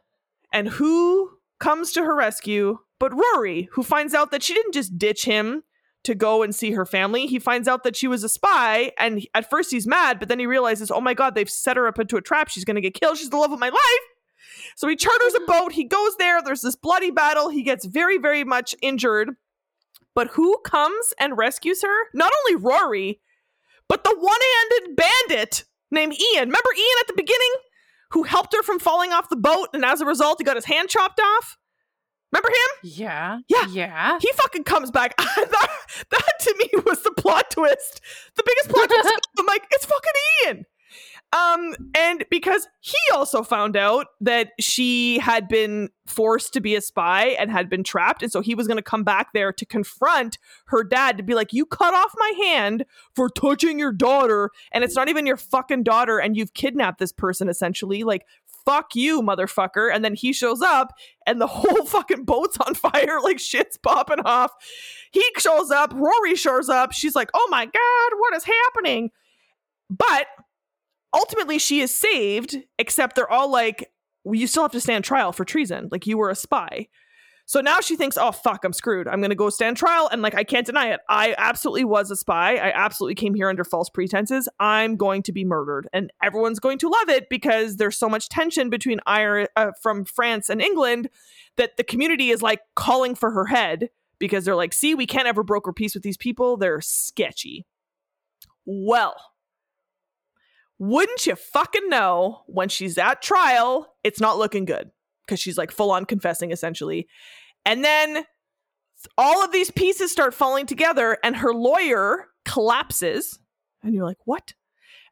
And 0.53 0.67
who 0.67 1.31
comes 1.59 1.91
to 1.93 2.03
her 2.03 2.15
rescue 2.15 2.79
but 2.99 3.13
Rory, 3.13 3.69
who 3.73 3.83
finds 3.83 4.13
out 4.13 4.31
that 4.31 4.43
she 4.43 4.53
didn't 4.53 4.73
just 4.73 4.97
ditch 4.97 5.25
him 5.25 5.63
to 6.03 6.15
go 6.15 6.41
and 6.41 6.55
see 6.55 6.71
her 6.71 6.85
family. 6.85 7.27
He 7.27 7.37
finds 7.37 7.67
out 7.67 7.83
that 7.83 7.95
she 7.95 8.07
was 8.07 8.23
a 8.23 8.29
spy, 8.29 8.91
and 8.97 9.27
at 9.35 9.49
first 9.49 9.71
he's 9.71 9.85
mad, 9.85 10.19
but 10.19 10.29
then 10.29 10.39
he 10.39 10.45
realizes, 10.45 10.89
oh 10.89 11.01
my 11.01 11.13
god, 11.13 11.35
they've 11.35 11.49
set 11.49 11.77
her 11.77 11.87
up 11.87 11.99
into 11.99 12.17
a 12.17 12.21
trap. 12.21 12.49
She's 12.49 12.65
gonna 12.65 12.81
get 12.81 12.93
killed. 12.93 13.17
She's 13.17 13.29
the 13.29 13.37
love 13.37 13.51
of 13.51 13.59
my 13.59 13.69
life. 13.69 13.79
So 14.75 14.87
he 14.87 14.95
charters 14.95 15.35
a 15.35 15.41
boat. 15.41 15.73
He 15.73 15.83
goes 15.83 16.15
there. 16.17 16.41
There's 16.41 16.61
this 16.61 16.75
bloody 16.75 17.11
battle. 17.11 17.49
He 17.49 17.63
gets 17.63 17.85
very, 17.85 18.17
very 18.17 18.43
much 18.43 18.75
injured. 18.81 19.31
But 20.15 20.29
who 20.29 20.57
comes 20.63 21.13
and 21.19 21.37
rescues 21.37 21.83
her? 21.83 21.95
Not 22.13 22.31
only 22.41 22.63
Rory, 22.63 23.19
but 23.87 24.03
the 24.03 24.15
one 24.17 24.39
handed 24.41 24.95
bandit 24.95 25.63
named 25.91 26.13
Ian. 26.13 26.49
Remember 26.49 26.73
Ian 26.75 26.97
at 27.01 27.07
the 27.07 27.13
beginning? 27.15 27.53
Who 28.11 28.23
helped 28.23 28.53
her 28.55 28.63
from 28.63 28.79
falling 28.79 29.11
off 29.11 29.29
the 29.29 29.35
boat, 29.35 29.69
and 29.73 29.83
as 29.83 29.99
a 29.99 30.05
result, 30.05 30.37
he 30.39 30.45
got 30.45 30.55
his 30.55 30.65
hand 30.65 30.89
chopped 30.89 31.19
off? 31.19 31.57
Remember 32.31 32.49
him? 32.49 32.91
Yeah. 32.91 33.39
Yeah. 33.47 33.67
Yeah. 33.69 34.19
He 34.21 34.29
fucking 34.33 34.63
comes 34.65 34.91
back. 34.91 35.15
that, 35.17 35.67
that 36.11 36.33
to 36.41 36.55
me 36.57 36.69
was 36.85 37.01
the 37.03 37.11
plot 37.11 37.49
twist. 37.51 38.01
The 38.35 38.43
biggest 38.45 38.69
plot 38.69 38.89
twist. 38.89 39.27
I'm 39.39 39.45
like, 39.45 39.63
it's 39.71 39.85
fucking 39.85 40.11
Ian. 40.45 40.65
Um, 41.33 41.75
and 41.95 42.25
because 42.31 42.67
he 42.79 42.97
also 43.13 43.43
found 43.43 43.75
out 43.75 44.07
that 44.21 44.51
she 44.61 45.19
had 45.19 45.49
been 45.49 45.89
forced 46.05 46.53
to 46.53 46.61
be 46.61 46.73
a 46.73 46.81
spy 46.81 47.35
and 47.39 47.51
had 47.51 47.69
been 47.69 47.83
trapped, 47.83 48.23
and 48.23 48.31
so 48.31 48.39
he 48.39 48.55
was 48.55 48.65
going 48.65 48.77
to 48.77 48.83
come 48.83 49.03
back 49.03 49.33
there 49.33 49.51
to 49.51 49.65
confront 49.65 50.37
her 50.67 50.85
dad 50.85 51.17
to 51.17 51.23
be 51.23 51.35
like, 51.35 51.51
"You 51.51 51.65
cut 51.65 51.93
off 51.93 52.13
my 52.17 52.33
hand 52.45 52.85
for 53.13 53.29
touching 53.29 53.77
your 53.77 53.91
daughter, 53.91 54.51
and 54.71 54.85
it's 54.85 54.95
not 54.95 55.09
even 55.09 55.27
your 55.27 55.35
fucking 55.35 55.83
daughter, 55.83 56.17
and 56.17 56.37
you've 56.37 56.53
kidnapped 56.53 56.99
this 56.99 57.11
person 57.11 57.49
essentially." 57.49 58.03
Like, 58.03 58.25
fuck 58.65 58.95
you, 58.95 59.21
motherfucker. 59.21 59.93
And 59.93 60.05
then 60.05 60.13
he 60.13 60.31
shows 60.31 60.61
up, 60.61 60.93
and 61.25 61.41
the 61.41 61.47
whole 61.47 61.85
fucking 61.85 62.23
boat's 62.23 62.57
on 62.65 62.73
fire, 62.73 63.19
like 63.21 63.39
shit's 63.39 63.77
popping 63.77 64.21
off. 64.21 64.53
He 65.11 65.23
shows 65.37 65.71
up, 65.71 65.93
Rory 65.93 66.35
shows 66.35 66.69
up. 66.69 66.93
She's 66.93 67.15
like, 67.15 67.31
"Oh 67.33 67.47
my 67.51 67.65
god, 67.65 68.17
what 68.17 68.33
is 68.33 68.45
happening?" 68.45 69.11
But 69.89 70.27
ultimately 71.13 71.59
she 71.59 71.81
is 71.81 71.93
saved 71.93 72.57
except 72.77 73.15
they're 73.15 73.31
all 73.31 73.51
like 73.51 73.91
well, 74.23 74.35
you 74.35 74.47
still 74.47 74.63
have 74.63 74.73
to 74.73 74.81
stand 74.81 75.05
trial 75.05 75.31
for 75.31 75.45
treason. 75.45 75.87
Like 75.89 76.05
you 76.05 76.17
were 76.17 76.29
a 76.29 76.35
spy. 76.35 76.87
So 77.45 77.61
now 77.61 77.79
she 77.79 77.95
thinks 77.95 78.17
oh 78.17 78.33
fuck 78.33 78.65
i'm 78.65 78.73
screwed. 78.73 79.07
I'm 79.07 79.21
gonna 79.21 79.35
go 79.35 79.49
stand 79.49 79.77
trial 79.77 80.09
and 80.11 80.21
like 80.21 80.35
i 80.35 80.43
can't 80.43 80.65
deny 80.65 80.91
it. 80.91 80.99
I 81.07 81.33
absolutely 81.37 81.85
was 81.85 82.11
a 82.11 82.17
spy. 82.17 82.57
I 82.57 82.71
absolutely 82.71 83.15
came 83.15 83.35
here 83.35 83.47
under 83.47 83.63
false 83.63 83.89
pretenses. 83.89 84.49
I'm 84.59 84.97
going 84.97 85.23
to 85.23 85.31
be 85.31 85.45
murdered 85.45 85.87
and 85.93 86.11
everyone's 86.21 86.59
going 86.59 86.77
to 86.79 86.89
love 86.89 87.07
it 87.07 87.29
because 87.29 87.77
there's 87.77 87.97
so 87.97 88.09
much 88.09 88.27
tension 88.27 88.69
between 88.69 88.99
Ir- 89.07 89.47
uh, 89.55 89.71
from 89.81 90.03
france 90.03 90.49
and 90.49 90.61
england 90.61 91.09
that 91.55 91.77
the 91.77 91.83
community 91.83 92.31
is 92.31 92.41
like 92.41 92.59
calling 92.75 93.15
for 93.15 93.31
her 93.31 93.45
head 93.45 93.89
because 94.19 94.43
they're 94.43 94.55
like 94.55 94.73
see 94.73 94.93
we 94.93 95.07
can't 95.07 95.27
ever 95.27 95.43
broker 95.43 95.71
peace 95.71 95.93
with 95.93 96.03
these 96.03 96.17
people. 96.17 96.57
They're 96.57 96.81
sketchy. 96.81 97.65
Well 98.65 99.15
wouldn't 100.79 101.25
you 101.25 101.35
fucking 101.35 101.89
know 101.89 102.41
when 102.47 102.69
she's 102.69 102.97
at 102.97 103.21
trial, 103.21 103.93
it's 104.03 104.19
not 104.19 104.37
looking 104.37 104.65
good 104.65 104.91
because 105.25 105.39
she's 105.39 105.57
like 105.57 105.71
full 105.71 105.91
on 105.91 106.05
confessing 106.05 106.51
essentially. 106.51 107.07
And 107.65 107.83
then 107.83 108.25
all 109.17 109.43
of 109.43 109.51
these 109.51 109.71
pieces 109.71 110.11
start 110.11 110.33
falling 110.33 110.65
together 110.65 111.17
and 111.23 111.35
her 111.37 111.53
lawyer 111.53 112.27
collapses. 112.45 113.39
And 113.83 113.93
you're 113.93 114.05
like, 114.05 114.17
what? 114.25 114.53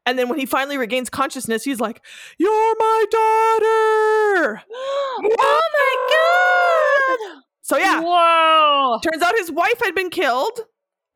And 0.06 0.16
then 0.16 0.28
when 0.28 0.38
he 0.38 0.46
finally 0.46 0.78
regains 0.78 1.10
consciousness, 1.10 1.64
he's 1.64 1.80
like, 1.80 2.00
You're 2.38 2.74
my 2.78 3.04
daughter. 3.10 4.62
oh 4.72 5.60
my 5.74 7.26
god! 7.26 7.42
So 7.62 7.76
yeah, 7.76 8.00
Whoa! 8.00 9.00
Turns 9.02 9.20
out 9.20 9.36
his 9.36 9.50
wife 9.50 9.80
had 9.82 9.96
been 9.96 10.10
killed, 10.10 10.60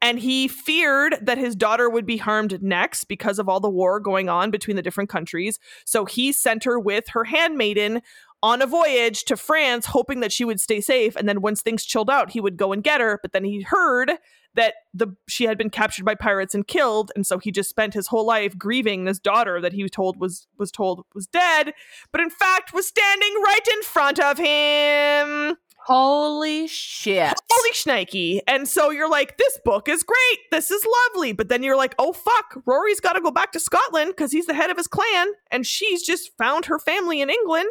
and 0.02 0.18
he 0.18 0.48
feared 0.48 1.16
that 1.20 1.38
his 1.38 1.54
daughter 1.54 1.90
would 1.90 2.06
be 2.06 2.16
harmed 2.16 2.62
next 2.62 3.04
because 3.04 3.38
of 3.38 3.48
all 3.48 3.60
the 3.60 3.68
war 3.68 4.00
going 4.00 4.28
on 4.28 4.50
between 4.50 4.76
the 4.76 4.82
different 4.82 5.10
countries. 5.10 5.58
So 5.84 6.04
he 6.04 6.32
sent 6.32 6.64
her 6.64 6.78
with 6.78 7.08
her 7.08 7.24
handmaiden 7.24 8.02
on 8.42 8.62
a 8.62 8.66
voyage 8.66 9.24
to 9.24 9.36
France, 9.36 9.86
hoping 9.86 10.20
that 10.20 10.32
she 10.32 10.46
would 10.46 10.60
stay 10.60 10.80
safe. 10.80 11.14
And 11.16 11.28
then 11.28 11.42
once 11.42 11.60
things 11.60 11.84
chilled 11.84 12.08
out, 12.08 12.30
he 12.30 12.40
would 12.40 12.56
go 12.56 12.72
and 12.72 12.82
get 12.82 13.00
her. 13.00 13.18
But 13.20 13.32
then 13.32 13.44
he 13.44 13.60
heard 13.60 14.12
that 14.54 14.74
the 14.94 15.14
she 15.28 15.44
had 15.44 15.58
been 15.58 15.70
captured 15.70 16.04
by 16.04 16.14
pirates 16.14 16.54
and 16.54 16.66
killed, 16.66 17.12
and 17.14 17.26
so 17.26 17.38
he 17.38 17.52
just 17.52 17.70
spent 17.70 17.94
his 17.94 18.08
whole 18.08 18.26
life 18.26 18.58
grieving 18.58 19.04
this 19.04 19.18
daughter 19.18 19.60
that 19.60 19.72
he 19.72 19.82
was 19.82 19.92
told 19.92 20.18
was 20.18 20.48
was 20.58 20.72
told 20.72 21.04
was 21.14 21.26
dead, 21.26 21.72
but 22.10 22.20
in 22.20 22.30
fact 22.30 22.72
was 22.72 22.88
standing 22.88 23.34
right 23.44 23.68
in 23.72 23.82
front 23.82 24.18
of 24.18 24.38
him. 24.38 25.56
Holy 25.86 26.66
shit! 26.66 27.34
Holy 27.50 27.72
shnikey. 27.72 28.40
And 28.46 28.68
so 28.68 28.90
you're 28.90 29.10
like, 29.10 29.38
this 29.38 29.58
book 29.64 29.88
is 29.88 30.02
great. 30.02 30.38
This 30.50 30.70
is 30.70 30.86
lovely. 31.08 31.32
But 31.32 31.48
then 31.48 31.62
you're 31.62 31.76
like, 31.76 31.94
oh 31.98 32.12
fuck, 32.12 32.62
Rory's 32.66 33.00
got 33.00 33.14
to 33.14 33.20
go 33.20 33.30
back 33.30 33.52
to 33.52 33.60
Scotland 33.60 34.10
because 34.10 34.32
he's 34.32 34.46
the 34.46 34.54
head 34.54 34.70
of 34.70 34.76
his 34.76 34.86
clan 34.86 35.28
and 35.50 35.66
she's 35.66 36.02
just 36.02 36.30
found 36.36 36.66
her 36.66 36.78
family 36.78 37.20
in 37.20 37.30
England. 37.30 37.70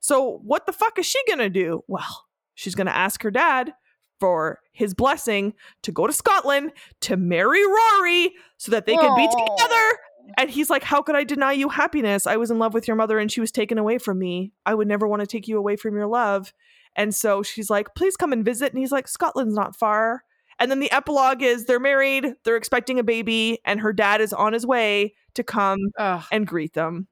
So 0.00 0.40
what 0.44 0.66
the 0.66 0.72
fuck 0.72 0.98
is 0.98 1.06
she 1.06 1.20
going 1.26 1.40
to 1.40 1.50
do? 1.50 1.82
Well, 1.88 2.26
she's 2.54 2.74
going 2.74 2.86
to 2.86 2.96
ask 2.96 3.22
her 3.22 3.30
dad 3.30 3.74
for 4.20 4.60
his 4.72 4.94
blessing 4.94 5.54
to 5.82 5.92
go 5.92 6.06
to 6.06 6.12
Scotland 6.12 6.72
to 7.02 7.16
marry 7.16 7.64
Rory 7.66 8.32
so 8.56 8.72
that 8.72 8.86
they 8.86 8.96
can 8.96 9.16
be 9.16 9.26
together. 9.26 9.98
And 10.36 10.50
he's 10.50 10.70
like, 10.70 10.82
How 10.82 11.02
could 11.02 11.16
I 11.16 11.24
deny 11.24 11.52
you 11.52 11.68
happiness? 11.68 12.26
I 12.26 12.36
was 12.36 12.50
in 12.50 12.58
love 12.58 12.74
with 12.74 12.86
your 12.86 12.96
mother 12.96 13.18
and 13.18 13.30
she 13.30 13.40
was 13.40 13.50
taken 13.50 13.78
away 13.78 13.98
from 13.98 14.18
me. 14.18 14.52
I 14.66 14.74
would 14.74 14.88
never 14.88 15.08
want 15.08 15.20
to 15.20 15.26
take 15.26 15.48
you 15.48 15.58
away 15.58 15.76
from 15.76 15.94
your 15.94 16.06
love. 16.06 16.52
And 16.98 17.14
so 17.14 17.42
she's 17.42 17.70
like, 17.70 17.94
Please 17.94 18.16
come 18.16 18.32
and 18.34 18.44
visit. 18.44 18.72
And 18.72 18.78
he's 18.80 18.92
like, 18.92 19.08
Scotland's 19.08 19.54
not 19.54 19.74
far. 19.74 20.22
And 20.58 20.70
then 20.70 20.80
the 20.80 20.90
epilogue 20.92 21.40
is 21.42 21.64
they're 21.64 21.78
married, 21.80 22.34
they're 22.44 22.56
expecting 22.56 22.98
a 22.98 23.04
baby, 23.04 23.60
and 23.64 23.80
her 23.80 23.92
dad 23.92 24.20
is 24.20 24.32
on 24.32 24.52
his 24.52 24.66
way 24.66 25.14
to 25.34 25.44
come 25.44 25.78
Ugh, 25.96 26.24
and 26.32 26.46
greet 26.46 26.74
them. 26.74 27.06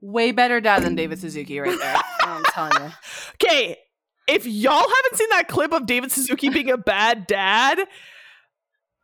way 0.00 0.30
better 0.30 0.60
dad 0.60 0.84
than 0.84 0.94
David 0.94 1.18
Suzuki 1.18 1.58
right 1.58 1.76
there. 1.78 2.00
I'm 2.20 2.44
telling 2.44 2.72
you. 2.82 2.90
Okay, 3.42 3.76
if 4.28 4.46
y'all 4.46 4.72
haven't 4.78 5.16
seen 5.16 5.28
that 5.30 5.48
clip 5.48 5.72
of 5.72 5.86
David 5.86 6.12
Suzuki 6.12 6.48
being 6.48 6.70
a 6.70 6.78
bad 6.78 7.26
dad, 7.26 7.80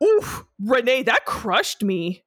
oof, 0.02 0.44
Renee, 0.64 1.02
that 1.02 1.24
crushed 1.24 1.82
me. 1.82 2.22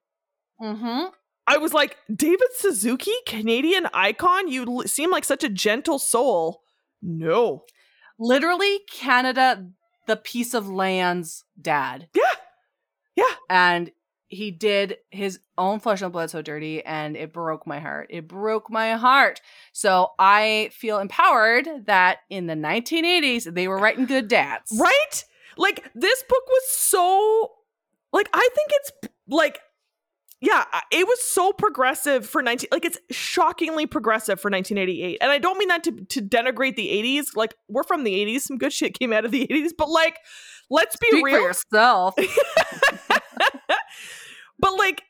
Mm-hmm. 0.62 1.06
I 1.47 1.58
was 1.58 1.73
like, 1.73 1.97
David 2.13 2.49
Suzuki, 2.58 3.13
Canadian 3.26 3.88
icon, 3.93 4.49
you 4.49 4.65
l- 4.65 4.84
seem 4.88 5.10
like 5.12 5.23
such 5.23 5.45
a 5.45 5.49
gentle 5.49 5.97
soul. 5.99 6.62
No. 7.03 7.65
Literally, 8.17 8.79
Canada, 8.91 9.67
the 10.07 10.15
piece 10.15 10.53
of 10.53 10.69
land's 10.69 11.43
dad, 11.61 12.07
Yeah. 12.15 12.23
Yeah. 13.15 13.25
and 13.49 13.91
he 14.27 14.49
did 14.49 14.97
his 15.11 15.39
own 15.59 15.79
flesh 15.79 16.01
and 16.01 16.11
blood 16.11 16.31
so 16.31 16.41
dirty 16.41 16.83
and 16.83 17.15
it 17.15 17.31
broke 17.31 17.67
my 17.67 17.79
heart. 17.79 18.07
It 18.09 18.27
broke 18.27 18.71
my 18.71 18.93
heart. 18.93 19.41
So 19.73 20.09
I 20.17 20.71
feel 20.73 20.97
empowered 20.97 21.67
that 21.85 22.19
in 22.31 22.47
the 22.47 22.55
1980s 22.55 23.53
they 23.53 23.67
were 23.67 23.77
writing 23.77 24.07
good 24.07 24.27
dads. 24.27 24.71
Right? 24.75 25.23
Like 25.55 25.83
this 25.93 26.23
book 26.27 26.43
was 26.47 26.63
so 26.71 27.51
like 28.11 28.27
I 28.33 28.49
think 28.55 28.69
it's 28.71 28.91
like 29.27 29.59
yeah, 30.45 30.65
it 30.91 31.08
was 31.08 31.23
so 31.23 31.53
progressive 31.53 32.27
for 32.27 32.41
19 32.43 32.67
like 32.71 32.84
it's 32.84 32.97
shockingly 33.12 33.86
progressive 33.86 34.41
for 34.41 34.51
1988. 34.51 35.17
And 35.21 35.32
I 35.32 35.38
don't 35.39 35.58
mean 35.58 35.69
that 35.69 35.84
to 35.86 35.91
to 35.91 36.21
denigrate 36.21 36.75
the 36.75 36.89
80s. 36.89 37.36
Like 37.36 37.56
we're 37.69 37.84
from 37.84 38.03
the 38.03 38.13
80s, 38.13 38.41
some 38.41 38.58
good 38.58 38.73
shit 38.73 38.99
came 38.99 39.13
out 39.13 39.23
of 39.23 39.32
the 39.32 39.47
80s, 39.51 39.69
but 39.77 39.89
like 39.89 40.17
let's 40.69 40.97
be 40.97 41.08
Speak 41.12 41.25
real. 41.25 41.36
for 41.38 41.47
yourself. 41.47 42.15
but 44.60 44.77
like 44.77 45.03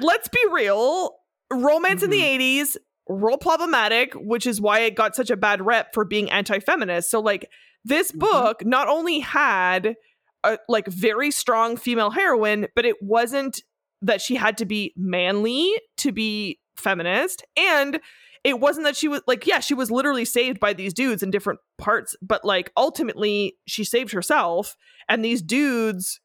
let's 0.00 0.28
be 0.28 0.40
real 0.52 1.16
romance 1.50 2.02
in 2.02 2.10
the 2.10 2.20
80s 2.20 2.76
real 3.08 3.36
problematic 3.38 4.12
which 4.14 4.46
is 4.46 4.60
why 4.60 4.80
it 4.80 4.94
got 4.94 5.14
such 5.14 5.30
a 5.30 5.36
bad 5.36 5.64
rep 5.64 5.92
for 5.94 6.04
being 6.04 6.30
anti-feminist 6.30 7.10
so 7.10 7.20
like 7.20 7.48
this 7.84 8.12
Mhm. 8.12 8.18
book 8.20 8.64
not 8.64 8.88
only 8.88 9.20
had 9.20 9.94
a 10.42 10.58
like 10.68 10.86
very 10.88 11.30
strong 11.30 11.76
female 11.76 12.10
heroine 12.10 12.66
but 12.74 12.84
it 12.86 12.96
wasn't 13.02 13.60
that 14.04 14.20
she 14.20 14.36
had 14.36 14.58
to 14.58 14.66
be 14.66 14.92
manly 14.96 15.72
to 15.96 16.12
be 16.12 16.60
feminist. 16.76 17.44
And 17.56 18.00
it 18.42 18.60
wasn't 18.60 18.84
that 18.84 18.96
she 18.96 19.08
was 19.08 19.22
like 19.26 19.46
yeah 19.46 19.58
she 19.58 19.74
was 19.74 19.90
literally 19.90 20.26
saved 20.26 20.60
by 20.60 20.74
these 20.74 20.92
dudes 20.92 21.22
in 21.22 21.30
different 21.30 21.60
parts 21.78 22.14
but 22.20 22.44
like 22.44 22.70
ultimately 22.76 23.56
she 23.66 23.84
saved 23.84 24.12
herself. 24.12 24.76
And 25.08 25.24
these 25.24 25.42
dudes 25.42 26.20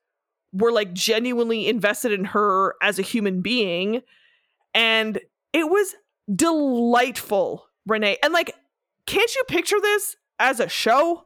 were 0.51 0.71
like 0.71 0.93
genuinely 0.93 1.67
invested 1.67 2.11
in 2.11 2.25
her 2.25 2.75
as 2.81 2.99
a 2.99 3.03
human 3.03 3.41
being. 3.41 4.01
And 4.73 5.19
it 5.53 5.69
was 5.69 5.95
delightful 6.33 7.65
renee. 7.87 8.17
And 8.21 8.33
like 8.33 8.53
can't 9.05 9.33
you 9.35 9.43
picture 9.47 9.79
this 9.81 10.15
as 10.39 10.59
a 10.59 10.69
show 10.69 11.23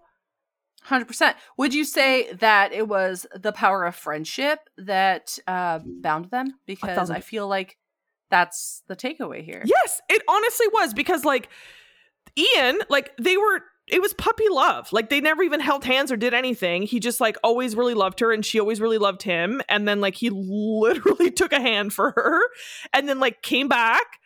100%. 0.90 1.36
Would 1.58 1.74
you 1.74 1.86
say 1.86 2.32
that 2.34 2.74
it 2.74 2.88
was 2.88 3.26
the 3.34 3.52
power 3.52 3.86
of 3.86 3.96
friendship 3.96 4.60
that 4.78 5.38
uh, 5.48 5.80
bound 5.84 6.26
them? 6.32 6.56
Because 6.66 7.10
I 7.10 7.20
feel 7.20 7.48
like 7.48 7.78
that's 8.34 8.82
the 8.88 8.96
takeaway 8.96 9.44
here. 9.44 9.62
yes 9.64 10.02
it 10.10 10.24
honestly 10.28 10.66
was 10.74 10.92
because 10.96 11.24
like 11.24 11.50
ian 12.36 12.80
like 12.90 13.12
they 13.22 13.38
were 13.38 13.62
it 13.88 14.02
was 14.02 14.12
puppy 14.16 14.50
love 14.50 14.92
like 14.92 15.12
they 15.12 15.22
never 15.22 15.44
even 15.44 15.60
held 15.60 15.86
hands 15.86 16.12
or 16.12 16.18
did 16.18 16.34
anything 16.34 16.82
he 16.82 17.00
just 17.00 17.22
like 17.22 17.38
always 17.44 17.76
really 17.76 17.94
loved 17.94 18.20
her 18.20 18.32
and 18.32 18.44
she 18.44 18.60
always 18.60 18.82
really 18.82 18.98
loved 18.98 19.22
him 19.22 19.62
and 19.70 19.88
then 19.88 20.02
like 20.02 20.16
he 20.16 20.30
literally 20.34 21.30
took 21.30 21.54
a 21.54 21.62
hand 21.62 21.94
for 21.94 22.10
her 22.16 22.42
and 22.92 23.08
then 23.08 23.20
like 23.20 23.44
came 23.44 23.68
back 23.68 24.18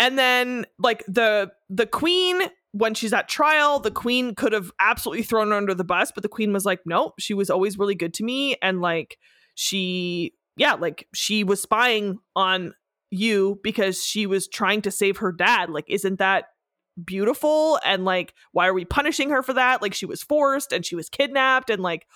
and 0.00 0.18
then 0.18 0.66
like 0.80 1.04
the 1.06 1.48
the 1.70 1.86
queen 1.86 2.40
when 2.74 2.92
she's 2.92 3.12
at 3.12 3.28
trial 3.28 3.78
the 3.78 3.90
queen 3.90 4.34
could 4.34 4.52
have 4.52 4.72
absolutely 4.80 5.22
thrown 5.22 5.50
her 5.50 5.56
under 5.56 5.74
the 5.74 5.84
bus 5.84 6.10
but 6.12 6.24
the 6.24 6.28
queen 6.28 6.52
was 6.52 6.64
like 6.64 6.80
no 6.84 7.12
she 7.20 7.32
was 7.32 7.48
always 7.48 7.78
really 7.78 7.94
good 7.94 8.12
to 8.12 8.24
me. 8.24 8.56
And 8.60 8.80
like 8.80 9.16
she 9.54 10.34
yeah 10.56 10.74
like 10.74 11.06
she 11.14 11.44
was 11.44 11.62
spying 11.62 12.18
on 12.34 12.74
you 13.10 13.60
because 13.62 14.04
she 14.04 14.26
was 14.26 14.48
trying 14.48 14.82
to 14.82 14.90
save 14.90 15.18
her 15.18 15.30
dad. 15.30 15.70
Like 15.70 15.86
isn't 15.88 16.18
that 16.18 16.46
beautiful? 17.02 17.78
And 17.84 18.04
like 18.04 18.34
why 18.50 18.66
are 18.66 18.74
we 18.74 18.84
punishing 18.84 19.30
her 19.30 19.42
for 19.42 19.52
that? 19.52 19.80
Like 19.80 19.94
she 19.94 20.06
was 20.06 20.22
forced 20.22 20.72
and 20.72 20.84
she 20.84 20.96
was 20.96 21.08
kidnapped 21.08 21.70
and 21.70 21.80
like 21.80 22.06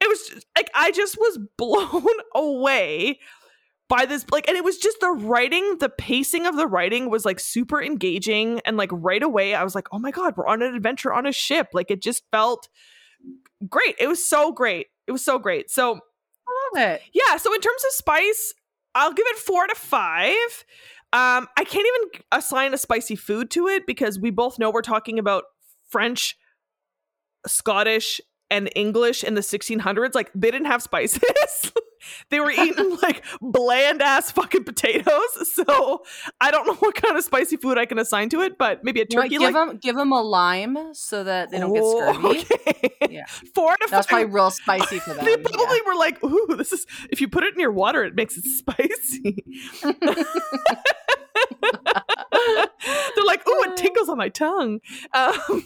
it 0.00 0.08
was 0.08 0.28
just, 0.28 0.46
like 0.56 0.70
i 0.74 0.90
just 0.90 1.18
was 1.18 1.38
blown 1.58 2.06
away 2.34 3.18
by 3.90 4.06
this 4.06 4.24
like 4.30 4.48
and 4.48 4.56
it 4.56 4.64
was 4.64 4.78
just 4.78 5.00
the 5.00 5.10
writing 5.10 5.76
the 5.80 5.88
pacing 5.88 6.46
of 6.46 6.56
the 6.56 6.68
writing 6.68 7.10
was 7.10 7.24
like 7.26 7.40
super 7.40 7.82
engaging. 7.82 8.60
And 8.64 8.76
like 8.78 8.88
right 8.92 9.22
away 9.22 9.54
i 9.54 9.62
was 9.64 9.74
like 9.74 9.88
oh 9.92 9.98
my 9.98 10.12
god 10.12 10.34
we're 10.36 10.46
on 10.46 10.62
an 10.62 10.74
adventure 10.74 11.12
on 11.12 11.26
a 11.26 11.32
ship. 11.32 11.68
Like 11.74 11.90
it 11.90 12.00
just 12.00 12.22
felt 12.30 12.68
great. 13.68 13.96
It 13.98 14.06
was 14.06 14.26
so 14.26 14.52
great. 14.52 14.86
It 15.06 15.12
was 15.12 15.22
so 15.24 15.38
great. 15.38 15.70
So 15.70 15.96
I 15.96 16.78
love 16.78 16.92
it. 16.92 17.02
yeah 17.12 17.36
so 17.36 17.52
in 17.52 17.60
terms 17.60 17.84
of 17.84 17.92
spice 17.92 18.54
i'll 18.94 19.12
give 19.12 19.26
it 19.28 19.36
four 19.36 19.66
to 19.66 19.74
five. 19.74 20.64
Um 21.12 21.48
i 21.58 21.64
can't 21.66 21.86
even 21.86 22.22
assign 22.32 22.72
a 22.72 22.78
spicy 22.78 23.16
food 23.16 23.50
to 23.50 23.66
it 23.66 23.86
because 23.86 24.18
we 24.20 24.30
both 24.30 24.58
know 24.58 24.70
we're 24.70 24.82
talking 24.82 25.18
about 25.18 25.44
french 25.88 26.36
scottish 27.46 28.20
and 28.50 28.70
english 28.76 29.24
in 29.24 29.34
the 29.34 29.40
1600s 29.40 30.14
like 30.14 30.30
they 30.34 30.50
didn't 30.50 30.66
have 30.66 30.82
spices 30.82 31.20
they 32.30 32.40
were 32.40 32.50
eating 32.50 32.96
like 33.02 33.24
bland 33.40 34.02
ass 34.02 34.30
fucking 34.30 34.64
potatoes 34.64 35.54
so 35.54 36.02
i 36.40 36.50
don't 36.50 36.66
know 36.66 36.74
what 36.74 36.94
kind 36.94 37.16
of 37.16 37.24
spicy 37.24 37.56
food 37.56 37.78
i 37.78 37.86
can 37.86 37.98
assign 37.98 38.28
to 38.28 38.40
it 38.40 38.58
but 38.58 38.84
maybe 38.84 39.00
a 39.00 39.06
turkey 39.06 39.30
give 39.30 39.42
like 39.42 39.54
them 39.54 39.76
give 39.78 39.96
them 39.96 40.12
a 40.12 40.22
lime 40.22 40.92
so 40.94 41.24
that 41.24 41.50
they 41.50 41.58
don't 41.58 41.72
get 41.72 41.82
Oh, 41.84 42.12
scurvy. 42.12 42.44
okay. 42.52 42.90
Yeah. 43.10 43.24
four 43.54 43.72
to 43.72 43.86
That's 43.90 44.06
five 44.06 44.28
probably 44.28 44.34
real 44.34 44.50
spicy 44.50 44.98
for 45.00 45.14
them. 45.14 45.24
they 45.24 45.32
yeah. 45.32 45.36
probably 45.42 45.78
were 45.86 45.94
like, 45.96 46.22
"Ooh, 46.24 46.54
this 46.56 46.72
is 46.72 46.86
if 47.10 47.20
you 47.20 47.28
put 47.28 47.44
it 47.44 47.54
in 47.54 47.60
your 47.60 47.72
water, 47.72 48.04
it 48.04 48.14
makes 48.14 48.36
it 48.36 48.44
spicy." 48.44 49.44
They're 49.82 49.94
like, 53.24 53.46
"Ooh, 53.48 53.62
it 53.64 53.76
tickles 53.76 54.08
on 54.08 54.18
my 54.18 54.28
tongue." 54.28 54.80
Um, 55.12 55.64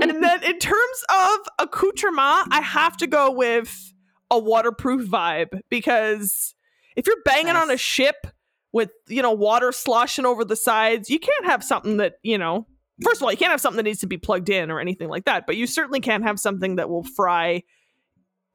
and 0.00 0.22
then 0.22 0.42
in 0.44 0.58
terms 0.58 1.04
of 1.10 1.38
accoutrement, 1.58 2.48
I 2.50 2.60
have 2.62 2.96
to 2.98 3.06
go 3.06 3.30
with 3.30 3.92
a 4.30 4.38
waterproof 4.38 5.08
vibe 5.08 5.60
because 5.70 6.54
if 6.96 7.06
you're 7.06 7.22
banging 7.24 7.56
on 7.56 7.70
a 7.70 7.76
ship 7.76 8.26
with 8.72 8.90
you 9.08 9.22
know 9.22 9.32
water 9.32 9.72
sloshing 9.72 10.26
over 10.26 10.44
the 10.44 10.56
sides, 10.56 11.10
you 11.10 11.18
can't 11.18 11.46
have 11.46 11.62
something 11.64 11.98
that 11.98 12.14
you 12.22 12.38
know. 12.38 12.66
First 13.02 13.20
of 13.20 13.22
all, 13.22 13.30
you 13.30 13.38
can't 13.38 13.52
have 13.52 13.60
something 13.60 13.76
that 13.76 13.84
needs 13.84 14.00
to 14.00 14.08
be 14.08 14.18
plugged 14.18 14.48
in 14.48 14.72
or 14.72 14.80
anything 14.80 15.08
like 15.08 15.24
that, 15.26 15.46
but 15.46 15.56
you 15.56 15.68
certainly 15.68 16.00
can't 16.00 16.24
have 16.24 16.40
something 16.40 16.76
that 16.76 16.90
will 16.90 17.04
fry 17.04 17.62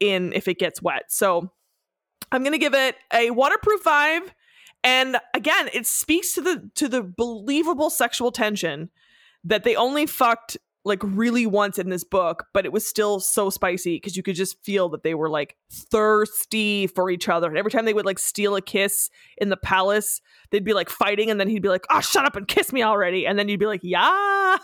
in 0.01 0.33
if 0.33 0.49
it 0.49 0.59
gets 0.59 0.81
wet. 0.81 1.03
So 1.07 1.49
I'm 2.29 2.43
going 2.43 2.51
to 2.51 2.57
give 2.57 2.73
it 2.73 2.97
a 3.13 3.31
waterproof 3.31 3.85
vibe 3.85 4.29
and 4.83 5.17
again, 5.33 5.69
it 5.73 5.87
speaks 5.87 6.33
to 6.33 6.41
the 6.41 6.69
to 6.75 6.87
the 6.89 7.03
believable 7.03 7.89
sexual 7.89 8.31
tension 8.31 8.89
that 9.45 9.63
they 9.63 9.75
only 9.75 10.05
fucked 10.05 10.57
like 10.85 10.99
really 11.03 11.45
once 11.45 11.79
in 11.79 11.89
this 11.89 12.03
book, 12.03 12.47
but 12.53 12.65
it 12.65 12.73
was 12.73 12.85
still 12.85 13.19
so 13.19 13.49
spicy 13.49 13.95
because 13.95 14.17
you 14.17 14.23
could 14.23 14.35
just 14.35 14.61
feel 14.63 14.89
that 14.89 15.03
they 15.03 15.13
were 15.13 15.29
like 15.29 15.55
thirsty 15.71 16.87
for 16.87 17.09
each 17.09 17.29
other. 17.29 17.47
And 17.47 17.57
every 17.57 17.71
time 17.71 17.85
they 17.85 17.93
would 17.93 18.05
like 18.05 18.19
steal 18.19 18.55
a 18.55 18.61
kiss 18.61 19.09
in 19.37 19.49
the 19.49 19.57
palace, 19.57 20.19
they'd 20.51 20.65
be 20.65 20.73
like 20.73 20.89
fighting, 20.89 21.29
and 21.29 21.39
then 21.39 21.47
he'd 21.47 21.61
be 21.61 21.69
like, 21.69 21.85
"Oh, 21.89 22.01
shut 22.01 22.25
up 22.25 22.35
and 22.35 22.47
kiss 22.47 22.73
me 22.73 22.83
already," 22.83 23.25
and 23.25 23.39
then 23.39 23.47
you'd 23.47 23.59
be 23.59 23.65
like, 23.65 23.81
"Yeah." 23.83 24.57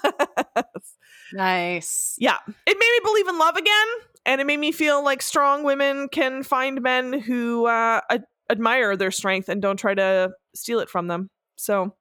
nice. 1.33 2.15
yeah, 2.17 2.37
it 2.47 2.77
made 2.77 2.77
me 2.77 2.99
believe 3.03 3.27
in 3.27 3.37
love 3.39 3.55
again, 3.55 3.87
and 4.25 4.41
it 4.41 4.47
made 4.47 4.59
me 4.59 4.71
feel 4.71 5.03
like 5.03 5.21
strong 5.21 5.63
women 5.63 6.09
can 6.09 6.43
find 6.43 6.81
men 6.81 7.13
who 7.13 7.65
uh, 7.65 8.01
ad- 8.09 8.25
admire 8.49 8.97
their 8.97 9.11
strength 9.11 9.47
and 9.47 9.61
don't 9.61 9.77
try 9.77 9.93
to 9.93 10.31
steal 10.53 10.79
it 10.79 10.89
from 10.89 11.07
them. 11.07 11.29
So, 11.55 11.95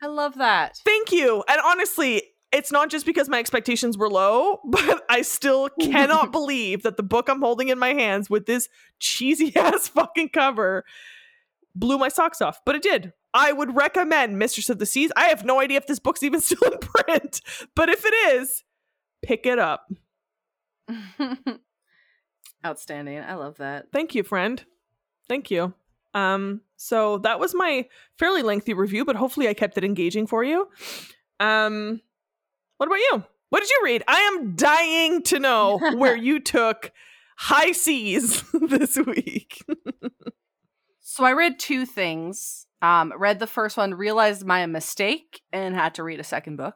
I 0.00 0.06
love 0.06 0.34
that. 0.38 0.78
thank 0.84 1.12
you. 1.12 1.44
And 1.48 1.60
honestly, 1.64 2.22
it's 2.52 2.70
not 2.70 2.90
just 2.90 3.06
because 3.06 3.28
my 3.28 3.38
expectations 3.38 3.96
were 3.96 4.10
low, 4.10 4.60
but 4.64 5.04
I 5.08 5.22
still 5.22 5.68
cannot 5.80 6.32
believe 6.32 6.82
that 6.82 6.96
the 6.96 7.02
book 7.02 7.28
I'm 7.28 7.40
holding 7.40 7.68
in 7.68 7.78
my 7.78 7.94
hands 7.94 8.30
with 8.30 8.46
this 8.46 8.68
cheesy 8.98 9.54
ass 9.56 9.88
fucking 9.88 10.30
cover 10.30 10.84
blew 11.74 11.98
my 11.98 12.08
socks 12.08 12.40
off. 12.40 12.60
But 12.64 12.76
it 12.76 12.82
did. 12.82 13.12
I 13.34 13.52
would 13.52 13.74
recommend 13.74 14.38
Mistress 14.38 14.68
of 14.68 14.78
the 14.78 14.84
Seas. 14.84 15.10
I 15.16 15.28
have 15.28 15.44
no 15.44 15.58
idea 15.58 15.78
if 15.78 15.86
this 15.86 15.98
book's 15.98 16.22
even 16.22 16.40
still 16.40 16.70
in 16.70 16.78
print, 16.78 17.40
but 17.74 17.88
if 17.88 18.04
it 18.04 18.12
is, 18.34 18.62
pick 19.22 19.46
it 19.46 19.58
up. 19.58 19.90
Outstanding. 22.66 23.18
I 23.20 23.34
love 23.34 23.56
that. 23.56 23.86
Thank 23.90 24.14
you, 24.14 24.22
friend. 24.22 24.62
Thank 25.28 25.50
you. 25.50 25.72
Um, 26.14 26.60
so 26.76 27.18
that 27.18 27.40
was 27.40 27.54
my 27.54 27.86
fairly 28.18 28.42
lengthy 28.42 28.74
review, 28.74 29.06
but 29.06 29.16
hopefully 29.16 29.48
I 29.48 29.54
kept 29.54 29.78
it 29.78 29.84
engaging 29.84 30.26
for 30.26 30.44
you. 30.44 30.68
Um, 31.40 32.02
what 32.82 32.88
about 32.88 32.96
you? 32.96 33.24
What 33.50 33.60
did 33.60 33.70
you 33.70 33.80
read? 33.84 34.02
I 34.08 34.18
am 34.22 34.56
dying 34.56 35.22
to 35.22 35.38
know 35.38 35.78
where 35.94 36.16
you 36.16 36.40
took 36.40 36.90
high 37.36 37.70
seas 37.70 38.42
this 38.52 38.96
week. 38.96 39.64
So 40.98 41.22
I 41.22 41.32
read 41.32 41.60
two 41.60 41.86
things. 41.86 42.66
Um, 42.80 43.12
read 43.16 43.38
the 43.38 43.46
first 43.46 43.76
one, 43.76 43.94
realized 43.94 44.44
my 44.44 44.66
mistake, 44.66 45.42
and 45.52 45.76
had 45.76 45.94
to 45.94 46.02
read 46.02 46.18
a 46.18 46.24
second 46.24 46.56
book. 46.56 46.74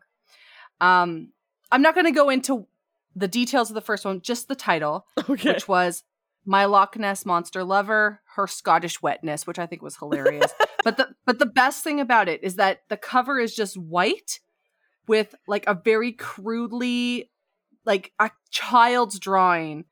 Um, 0.80 1.32
I'm 1.72 1.82
not 1.82 1.96
going 1.96 2.06
to 2.06 2.12
go 2.12 2.28
into 2.28 2.68
the 3.16 3.26
details 3.26 3.68
of 3.70 3.74
the 3.74 3.80
first 3.80 4.04
one, 4.04 4.20
just 4.20 4.46
the 4.46 4.54
title, 4.54 5.06
okay. 5.28 5.54
which 5.54 5.66
was 5.66 6.04
"My 6.44 6.66
Loch 6.66 6.96
Ness 6.96 7.26
Monster 7.26 7.64
Lover: 7.64 8.20
Her 8.36 8.46
Scottish 8.46 9.02
Wetness," 9.02 9.44
which 9.44 9.58
I 9.58 9.66
think 9.66 9.82
was 9.82 9.96
hilarious. 9.96 10.52
but 10.84 10.98
the 10.98 11.08
but 11.24 11.40
the 11.40 11.46
best 11.46 11.82
thing 11.82 11.98
about 11.98 12.28
it 12.28 12.44
is 12.44 12.54
that 12.54 12.82
the 12.90 12.96
cover 12.96 13.40
is 13.40 13.56
just 13.56 13.76
white 13.76 14.38
with 15.08 15.34
like 15.46 15.64
a 15.66 15.74
very 15.74 16.12
crudely, 16.12 17.30
like 17.84 18.12
a 18.18 18.30
child's 18.50 19.18
drawing 19.18 19.84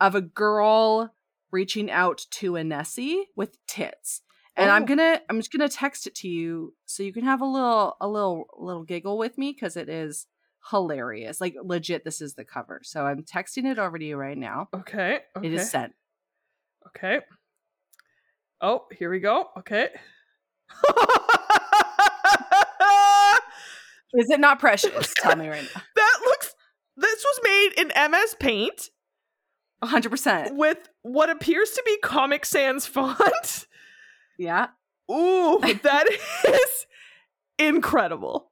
of 0.00 0.14
a 0.14 0.20
girl 0.20 1.14
reaching 1.50 1.90
out 1.90 2.24
to 2.30 2.56
a 2.56 2.64
Nessie 2.64 3.26
with 3.36 3.56
tits. 3.66 4.22
And 4.56 4.70
I'm 4.70 4.82
Oh. 4.82 4.86
gonna 4.86 5.20
I'm 5.30 5.38
just 5.38 5.52
gonna 5.52 5.68
text 5.68 6.06
it 6.06 6.14
to 6.16 6.28
you 6.28 6.74
so 6.84 7.02
you 7.02 7.12
can 7.12 7.24
have 7.24 7.40
a 7.40 7.46
little 7.46 7.96
a 8.00 8.08
little 8.08 8.46
little 8.58 8.84
giggle 8.84 9.16
with 9.18 9.38
me 9.38 9.52
because 9.52 9.76
it 9.76 9.88
is 9.88 10.26
hilarious. 10.70 11.40
Like 11.40 11.54
legit, 11.62 12.04
this 12.04 12.20
is 12.20 12.34
the 12.34 12.44
cover. 12.44 12.80
So 12.84 13.04
I'm 13.06 13.22
texting 13.22 13.64
it 13.70 13.78
over 13.78 13.98
to 13.98 14.04
you 14.04 14.16
right 14.16 14.36
now. 14.36 14.68
Okay. 14.74 15.20
Okay. 15.36 15.46
It 15.46 15.54
is 15.54 15.70
sent. 15.70 15.94
Okay. 16.88 17.20
Oh, 18.60 18.86
here 18.98 19.10
we 19.10 19.20
go. 19.20 19.48
Okay. 19.58 19.88
Is 24.14 24.30
it 24.30 24.40
not 24.40 24.58
precious? 24.58 25.12
Tell 25.18 25.36
me 25.36 25.48
right 25.48 25.62
now. 25.74 25.82
that 25.96 26.18
looks. 26.24 26.54
This 26.96 27.24
was 27.24 27.40
made 27.44 27.70
in 27.78 28.10
MS 28.10 28.36
Paint 28.38 28.90
100%. 29.82 30.56
with 30.56 30.78
what 31.02 31.30
appears 31.30 31.70
to 31.70 31.82
be 31.86 31.96
Comic 32.02 32.44
Sans 32.44 32.84
font. 32.86 33.66
Yeah. 34.38 34.68
Ooh, 35.10 35.58
that 35.82 36.06
is 36.46 36.86
incredible. 37.58 38.50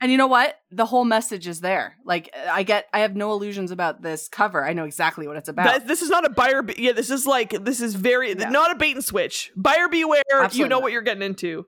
And 0.00 0.10
you 0.10 0.18
know 0.18 0.26
what? 0.26 0.56
The 0.70 0.86
whole 0.86 1.04
message 1.04 1.46
is 1.46 1.60
there. 1.60 1.96
Like 2.04 2.34
I 2.48 2.62
get 2.62 2.86
I 2.92 3.00
have 3.00 3.14
no 3.14 3.32
illusions 3.32 3.70
about 3.70 4.02
this 4.02 4.28
cover. 4.28 4.64
I 4.64 4.72
know 4.72 4.84
exactly 4.84 5.26
what 5.28 5.36
it's 5.36 5.48
about. 5.48 5.66
That, 5.66 5.86
this 5.86 6.02
is 6.02 6.10
not 6.10 6.24
a 6.26 6.30
buyer. 6.30 6.62
Be- 6.62 6.74
yeah, 6.78 6.92
this 6.92 7.10
is 7.10 7.26
like 7.26 7.50
this 7.64 7.80
is 7.80 7.94
very 7.94 8.30
Yeah. 8.30 8.48
not 8.50 8.72
a 8.72 8.74
bait 8.74 8.96
and 8.96 9.04
switch. 9.04 9.52
Buyer 9.56 9.88
beware. 9.88 10.22
you 10.52 10.64
know 10.64 10.76
not. 10.76 10.82
what 10.82 10.92
you're 10.92 11.02
getting 11.02 11.22
into. 11.22 11.66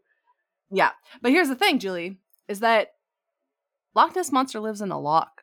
yeah. 0.71 0.91
But 1.23 1.31
here's 1.31 1.49
the 1.49 1.55
thing, 1.55 1.79
Julie, 1.79 2.19
is 2.49 2.61
that 2.61 2.89
Loch 3.97 4.15
Ness 4.15 4.31
monster 4.31 4.61
lives 4.61 4.83
in 4.83 4.93
a 4.93 5.01
loch, 5.01 5.43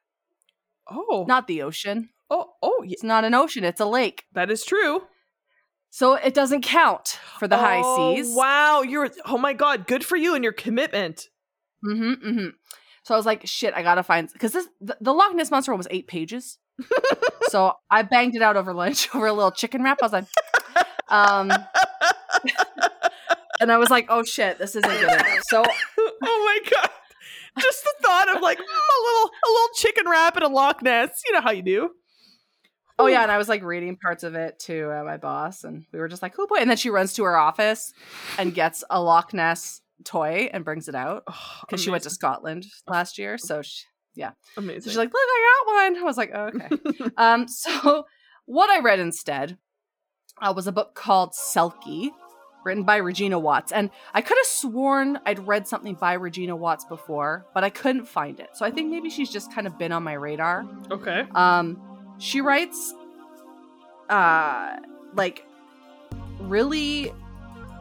Oh, 0.89 1.25
not 1.27 1.47
the 1.47 1.61
ocean. 1.63 2.09
oh, 2.29 2.51
oh, 2.61 2.83
yeah, 2.85 2.93
It's 2.93 3.03
not 3.03 3.23
an 3.25 3.33
ocean, 3.33 3.63
it's 3.63 3.81
a 3.81 3.85
lake. 3.85 4.25
that 4.33 4.51
is 4.51 4.63
true. 4.63 5.01
So 5.89 6.13
it 6.15 6.33
doesn't 6.33 6.61
count 6.61 7.19
for 7.37 7.47
the 7.47 7.57
high 7.57 7.81
Oh, 7.83 8.15
seas. 8.15 8.33
Wow, 8.35 8.81
you're. 8.81 9.09
Oh 9.25 9.37
my 9.37 9.53
god, 9.53 9.85
good 9.87 10.03
for 10.05 10.15
you 10.15 10.33
and 10.33 10.43
your 10.43 10.53
commitment. 10.53 11.27
Mm-hmm, 11.85 12.27
mm-hmm. 12.27 12.47
So 13.03 13.13
I 13.13 13.17
was 13.17 13.27
like, 13.27 13.45
shit, 13.45 13.75
I 13.75 13.83
gotta 13.83 14.01
find 14.01 14.27
because 14.31 14.53
this 14.53 14.67
the, 14.81 14.97
the 15.01 15.13
Loch 15.13 15.35
Ness 15.35 15.51
monster 15.51 15.71
one 15.71 15.77
was 15.77 15.87
eight 15.91 16.07
pages. 16.07 16.57
so 17.49 17.73
I 17.91 18.01
banged 18.01 18.35
it 18.35 18.41
out 18.41 18.57
over 18.57 18.73
lunch 18.73 19.07
over 19.15 19.27
a 19.27 19.33
little 19.33 19.51
chicken 19.51 19.83
wrap. 19.83 19.99
I 20.01 20.05
was 20.05 20.13
like, 20.13 20.25
um, 21.09 21.51
and 23.59 23.71
I 23.71 23.77
was 23.77 23.89
like, 23.89 24.07
oh 24.09 24.23
shit, 24.23 24.57
this 24.57 24.75
isn't 24.75 24.89
good 24.89 25.03
enough. 25.11 25.39
So 25.49 25.63
oh 26.23 26.43
my 26.45 26.59
god. 26.71 26.89
Just 27.59 27.83
the 27.83 27.93
thought 28.01 28.35
of 28.35 28.41
like 28.41 28.57
mm, 28.57 28.61
a 28.61 29.03
little 29.03 29.29
a 29.29 29.49
little 29.49 29.69
chicken 29.75 30.09
wrap 30.09 30.37
in 30.37 30.43
a 30.43 30.47
Loch 30.47 30.81
Ness. 30.81 31.21
You 31.25 31.33
know 31.33 31.41
how 31.41 31.51
you 31.51 31.61
do. 31.61 31.89
Oh 32.99 33.07
yeah, 33.07 33.23
and 33.23 33.31
I 33.31 33.37
was 33.37 33.49
like 33.49 33.63
reading 33.63 33.97
parts 33.97 34.23
of 34.23 34.35
it 34.35 34.59
to 34.59 34.91
uh, 34.91 35.03
my 35.03 35.17
boss, 35.17 35.63
and 35.63 35.85
we 35.91 35.99
were 35.99 36.07
just 36.07 36.21
like, 36.21 36.35
"Oh 36.37 36.47
boy!" 36.47 36.57
And 36.59 36.69
then 36.69 36.77
she 36.77 36.89
runs 36.89 37.13
to 37.13 37.23
her 37.23 37.35
office 37.35 37.91
and 38.37 38.53
gets 38.53 38.83
a 38.89 39.01
Loch 39.01 39.33
Ness 39.33 39.81
toy 40.03 40.49
and 40.53 40.63
brings 40.65 40.87
it 40.87 40.95
out 40.95 41.23
Oh, 41.27 41.57
because 41.61 41.81
she 41.81 41.89
went 41.89 42.03
to 42.03 42.09
Scotland 42.09 42.65
last 42.87 43.17
year. 43.17 43.37
So, 43.37 43.61
she, 43.61 43.85
yeah, 44.15 44.31
amazing. 44.57 44.81
So 44.81 44.89
she's 44.91 44.97
like, 44.97 45.11
"Look, 45.11 45.15
I 45.15 45.63
got 45.65 45.73
one." 45.73 46.03
I 46.03 46.05
was 46.05 46.17
like, 46.17 46.31
oh, 46.33 46.51
"Okay." 46.55 47.11
um, 47.17 47.47
so 47.47 48.05
what 48.45 48.69
I 48.69 48.79
read 48.79 48.99
instead 48.99 49.57
uh, 50.41 50.53
was 50.55 50.67
a 50.67 50.71
book 50.71 50.93
called 50.93 51.33
Selkie, 51.33 52.11
written 52.63 52.83
by 52.83 52.97
Regina 52.97 53.39
Watts, 53.39 53.71
and 53.71 53.89
I 54.13 54.21
could 54.21 54.37
have 54.37 54.47
sworn 54.47 55.19
I'd 55.25 55.45
read 55.47 55.67
something 55.67 55.95
by 55.95 56.13
Regina 56.13 56.55
Watts 56.55 56.85
before, 56.85 57.45
but 57.53 57.63
I 57.63 57.69
couldn't 57.69 58.05
find 58.05 58.39
it. 58.39 58.49
So 58.53 58.65
I 58.65 58.71
think 58.71 58.89
maybe 58.89 59.09
she's 59.09 59.29
just 59.29 59.53
kind 59.53 59.67
of 59.67 59.77
been 59.77 59.91
on 59.91 60.03
my 60.03 60.13
radar. 60.13 60.65
okay. 60.91 61.25
Um, 61.35 61.81
she 62.19 62.41
writes, 62.41 62.93
uh, 64.09 64.77
like 65.15 65.45
really 66.39 67.11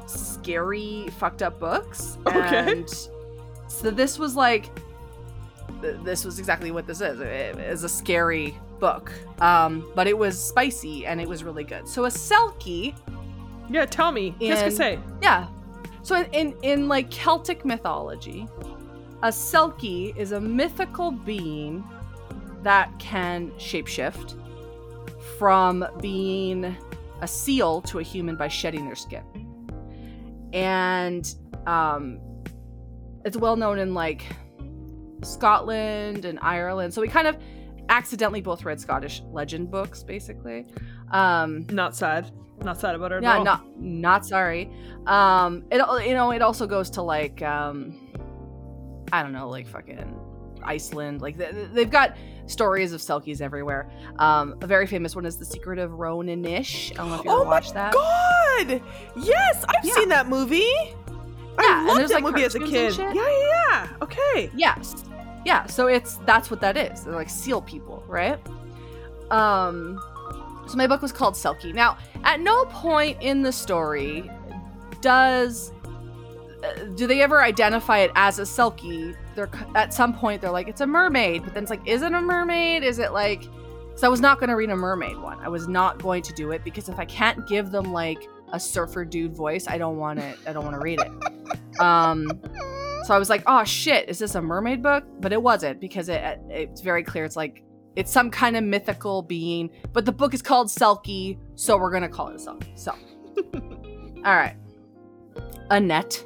scary, 0.06 1.08
fucked 1.18 1.42
up 1.42 1.58
books. 1.60 2.18
Okay. 2.26 2.72
And 2.72 2.88
so 3.68 3.90
this 3.90 4.18
was 4.18 4.36
like, 4.36 4.68
th- 5.80 5.96
this 6.02 6.24
was 6.24 6.38
exactly 6.38 6.70
what 6.70 6.86
this 6.86 7.00
is. 7.00 7.20
It 7.20 7.58
is 7.58 7.84
a 7.84 7.88
scary 7.88 8.56
book. 8.78 9.12
Um, 9.40 9.90
but 9.94 10.06
it 10.06 10.16
was 10.16 10.40
spicy 10.40 11.06
and 11.06 11.20
it 11.20 11.28
was 11.28 11.44
really 11.44 11.64
good. 11.64 11.86
So 11.88 12.04
a 12.04 12.08
Selkie, 12.08 12.94
Yeah, 13.72 13.86
tell 13.86 14.12
me. 14.12 14.32
Qu'est-ce 14.38 14.60
que 14.60 14.66
And- 14.66 14.76
c'est? 14.76 14.98
yeah. 15.22 15.46
So 16.02 16.16
in, 16.16 16.26
in 16.32 16.54
in 16.62 16.88
like 16.88 17.10
Celtic 17.10 17.64
mythology, 17.64 18.46
a 19.22 19.28
Selkie 19.28 20.16
is 20.16 20.32
a 20.32 20.40
mythical 20.40 21.10
being 21.12 21.84
that 22.62 22.90
can 22.98 23.50
shapeshift 23.52 24.34
from 25.38 25.84
being 26.00 26.76
a 27.20 27.26
seal 27.28 27.80
to 27.82 27.98
a 28.00 28.02
human 28.02 28.36
by 28.36 28.48
shedding 28.48 28.84
their 28.86 28.96
skin. 28.96 29.22
And 30.52 31.32
um 31.66 32.18
it's 33.24 33.36
well 33.36 33.56
known 33.56 33.78
in 33.78 33.94
like 33.94 34.24
Scotland 35.22 36.24
and 36.24 36.38
Ireland. 36.42 36.92
So 36.92 37.00
we 37.00 37.08
kind 37.08 37.28
of 37.28 37.36
accidentally 37.88 38.40
both 38.40 38.64
read 38.64 38.80
Scottish 38.80 39.22
legend 39.30 39.70
books 39.70 40.02
basically. 40.02 40.66
Um 41.12 41.66
Not 41.70 41.94
sad. 41.94 42.30
Not 42.64 42.78
sad 42.80 42.94
about 42.94 43.12
it 43.12 43.16
at 43.16 43.22
yeah 43.22 43.38
all. 43.38 43.44
not 43.44 43.64
not 43.80 44.26
sorry 44.26 44.70
um 45.06 45.64
it 45.70 45.76
you 46.06 46.14
know 46.14 46.30
it 46.30 46.42
also 46.42 46.66
goes 46.66 46.90
to 46.90 47.02
like 47.02 47.42
um 47.42 47.98
i 49.12 49.22
don't 49.22 49.32
know 49.32 49.48
like 49.48 49.66
fucking 49.66 50.14
iceland 50.62 51.20
like 51.20 51.36
th- 51.38 51.50
th- 51.52 51.68
they've 51.72 51.90
got 51.90 52.16
stories 52.46 52.92
of 52.92 53.00
selkies 53.00 53.40
everywhere 53.40 53.90
um 54.18 54.56
a 54.62 54.66
very 54.66 54.86
famous 54.86 55.14
one 55.16 55.26
is 55.26 55.36
the 55.38 55.44
secret 55.44 55.78
of 55.78 55.92
Roan 55.94 56.26
Inish 56.26 56.92
i 56.92 56.94
don't 56.96 57.08
know 57.08 57.14
if 57.16 57.24
you 57.24 57.30
ever 57.30 57.40
Oh 57.40 57.44
my 57.44 57.50
watched 57.50 57.74
that 57.74 57.92
God! 57.92 58.80
Yes, 59.16 59.64
I've 59.68 59.84
Yeah. 59.84 59.94
seen 59.94 60.08
that 60.10 60.28
movie. 60.28 60.58
Yeah, 60.58 60.94
I 61.58 61.78
and 61.78 61.86
loved 61.88 62.00
there's, 62.00 62.10
that 62.10 62.22
like, 62.22 62.34
movie 62.34 62.44
as 62.44 62.54
a 62.54 62.60
kid. 62.60 62.96
Yeah, 62.96 63.12
yeah, 63.12 63.46
yeah. 63.70 63.88
Okay. 64.02 64.50
yes 64.54 65.04
yeah 65.44 65.66
so 65.66 65.88
it's 65.88 66.16
that's 66.18 66.50
what 66.50 66.60
that 66.60 66.76
is 66.76 67.02
they're 67.04 67.14
like 67.14 67.28
seal 67.28 67.60
people 67.60 68.04
right 68.06 68.38
um 69.32 70.00
so 70.72 70.78
my 70.78 70.86
book 70.86 71.02
was 71.02 71.12
called 71.12 71.34
selkie. 71.34 71.74
Now 71.74 71.98
at 72.24 72.40
no 72.40 72.64
point 72.66 73.20
in 73.20 73.42
the 73.42 73.52
story 73.52 74.30
does 75.00 75.72
uh, 76.64 76.84
do 76.94 77.06
they 77.06 77.22
ever 77.22 77.42
identify 77.42 77.98
it 77.98 78.10
as 78.14 78.38
a 78.38 78.42
selkie. 78.42 79.16
They're 79.34 79.50
at 79.74 79.92
some 79.92 80.14
point 80.14 80.40
they're 80.40 80.50
like 80.50 80.68
it's 80.68 80.80
a 80.80 80.86
mermaid 80.86 81.44
but 81.44 81.54
then 81.54 81.62
it's 81.62 81.70
like 81.70 81.86
is 81.86 82.02
it 82.02 82.12
a 82.12 82.20
mermaid? 82.20 82.82
Is 82.82 82.98
it 82.98 83.12
like 83.12 83.44
so 83.94 84.06
i 84.06 84.10
was 84.10 84.22
not 84.22 84.38
going 84.38 84.48
to 84.48 84.56
read 84.56 84.70
a 84.70 84.76
mermaid 84.76 85.18
one. 85.18 85.38
I 85.40 85.48
was 85.48 85.68
not 85.68 86.02
going 86.02 86.22
to 86.22 86.32
do 86.32 86.50
it 86.52 86.64
because 86.64 86.88
if 86.88 86.98
i 86.98 87.04
can't 87.04 87.46
give 87.46 87.70
them 87.70 87.92
like 87.92 88.26
a 88.54 88.60
surfer 88.60 89.04
dude 89.04 89.34
voice 89.34 89.66
i 89.66 89.78
don't 89.78 89.96
want 89.96 90.18
it 90.18 90.38
i 90.46 90.52
don't 90.52 90.64
want 90.64 90.74
to 90.74 90.80
read 90.80 91.00
it. 91.00 91.80
Um 91.80 92.28
so 93.04 93.14
I 93.14 93.18
was 93.18 93.28
like, 93.28 93.42
"Oh 93.46 93.64
shit, 93.64 94.08
is 94.08 94.20
this 94.20 94.36
a 94.36 94.40
mermaid 94.40 94.80
book?" 94.80 95.04
But 95.20 95.32
it 95.32 95.42
wasn't 95.42 95.80
because 95.80 96.08
it 96.08 96.40
it's 96.48 96.80
very 96.80 97.02
clear. 97.02 97.24
It's 97.24 97.34
like 97.34 97.64
it's 97.96 98.10
some 98.10 98.30
kind 98.30 98.56
of 98.56 98.64
mythical 98.64 99.22
being, 99.22 99.70
but 99.92 100.04
the 100.04 100.12
book 100.12 100.34
is 100.34 100.42
called 100.42 100.68
Selkie, 100.68 101.38
so 101.54 101.76
we're 101.76 101.90
gonna 101.90 102.08
call 102.08 102.28
it 102.28 102.36
Selkie. 102.36 102.78
So, 102.78 102.92
all 104.24 104.36
right, 104.36 104.56
Annette. 105.70 106.24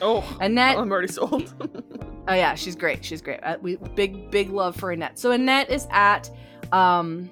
Oh, 0.00 0.24
Annette. 0.40 0.78
I'm 0.78 0.90
already 0.90 1.08
sold. 1.08 1.54
Oh 2.28 2.34
yeah, 2.34 2.56
she's 2.56 2.74
great. 2.74 3.04
She's 3.04 3.22
great. 3.22 3.38
Uh, 3.44 3.56
we 3.62 3.76
big 3.94 4.32
big 4.32 4.50
love 4.50 4.74
for 4.74 4.90
Annette. 4.90 5.16
So 5.16 5.30
Annette 5.30 5.70
is 5.70 5.86
at 5.92 6.28
um 6.72 7.30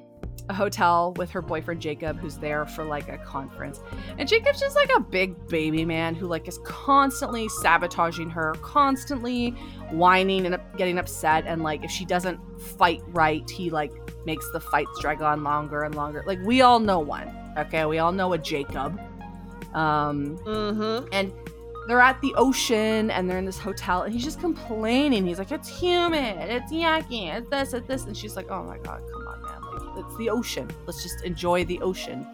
a 0.49 0.55
hotel 0.55 1.15
with 1.17 1.31
her 1.31 1.41
boyfriend 1.41 1.81
Jacob, 1.81 2.19
who's 2.19 2.37
there 2.37 2.67
for 2.67 2.85
like 2.85 3.09
a 3.09 3.19
conference, 3.19 3.81
and 4.19 4.29
Jacob's 4.29 4.61
just 4.61 4.77
like 4.77 4.91
a 4.95 5.01
big 5.01 5.49
baby 5.49 5.85
man 5.85 6.15
who 6.15 6.27
like 6.27 6.47
is 6.49 6.59
constantly 6.65 7.49
sabotaging 7.49 8.31
her, 8.31 8.55
constantly 8.61 9.51
whining 9.91 10.47
and 10.47 10.59
getting 10.77 10.99
upset, 10.99 11.45
and 11.47 11.63
like 11.63 11.85
if 11.85 11.91
she 11.91 12.05
doesn't 12.05 12.39
fight 12.61 13.03
right, 13.09 13.49
he 13.49 13.71
like 13.71 13.93
makes 14.27 14.51
the 14.53 14.61
fights 14.61 14.99
drag 15.01 15.23
on 15.23 15.43
longer 15.43 15.83
and 15.83 15.95
longer. 15.95 16.23
Like 16.27 16.41
we 16.45 16.61
all 16.61 16.81
know 16.81 16.99
one. 16.99 17.31
Okay, 17.57 17.85
we 17.85 17.99
all 17.99 18.13
know 18.13 18.33
a 18.33 18.39
Jacob. 18.39 19.01
Um, 19.75 20.39
mm-hmm. 20.39 21.09
and 21.13 21.33
they're 21.87 22.01
at 22.01 22.21
the 22.21 22.35
ocean 22.37 23.11
and 23.11 23.29
they're 23.29 23.39
in 23.39 23.45
this 23.45 23.59
hotel 23.59 24.03
and 24.03 24.13
he's 24.13 24.25
just 24.25 24.41
complaining 24.41 25.27
he's 25.27 25.39
like 25.39 25.53
it's 25.53 25.69
humid 25.69 26.37
it's 26.39 26.73
yucky 26.73 27.33
it's 27.35 27.49
this 27.51 27.75
it's 27.75 27.87
this 27.87 28.05
and 28.05 28.17
she's 28.17 28.37
like 28.37 28.51
oh 28.51 28.63
my 28.63 28.79
god 28.79 29.03
it's 30.07 30.17
the 30.17 30.31
ocean. 30.31 30.69
Let's 30.87 31.03
just 31.03 31.23
enjoy 31.23 31.65
the 31.65 31.81
ocean. 31.81 32.27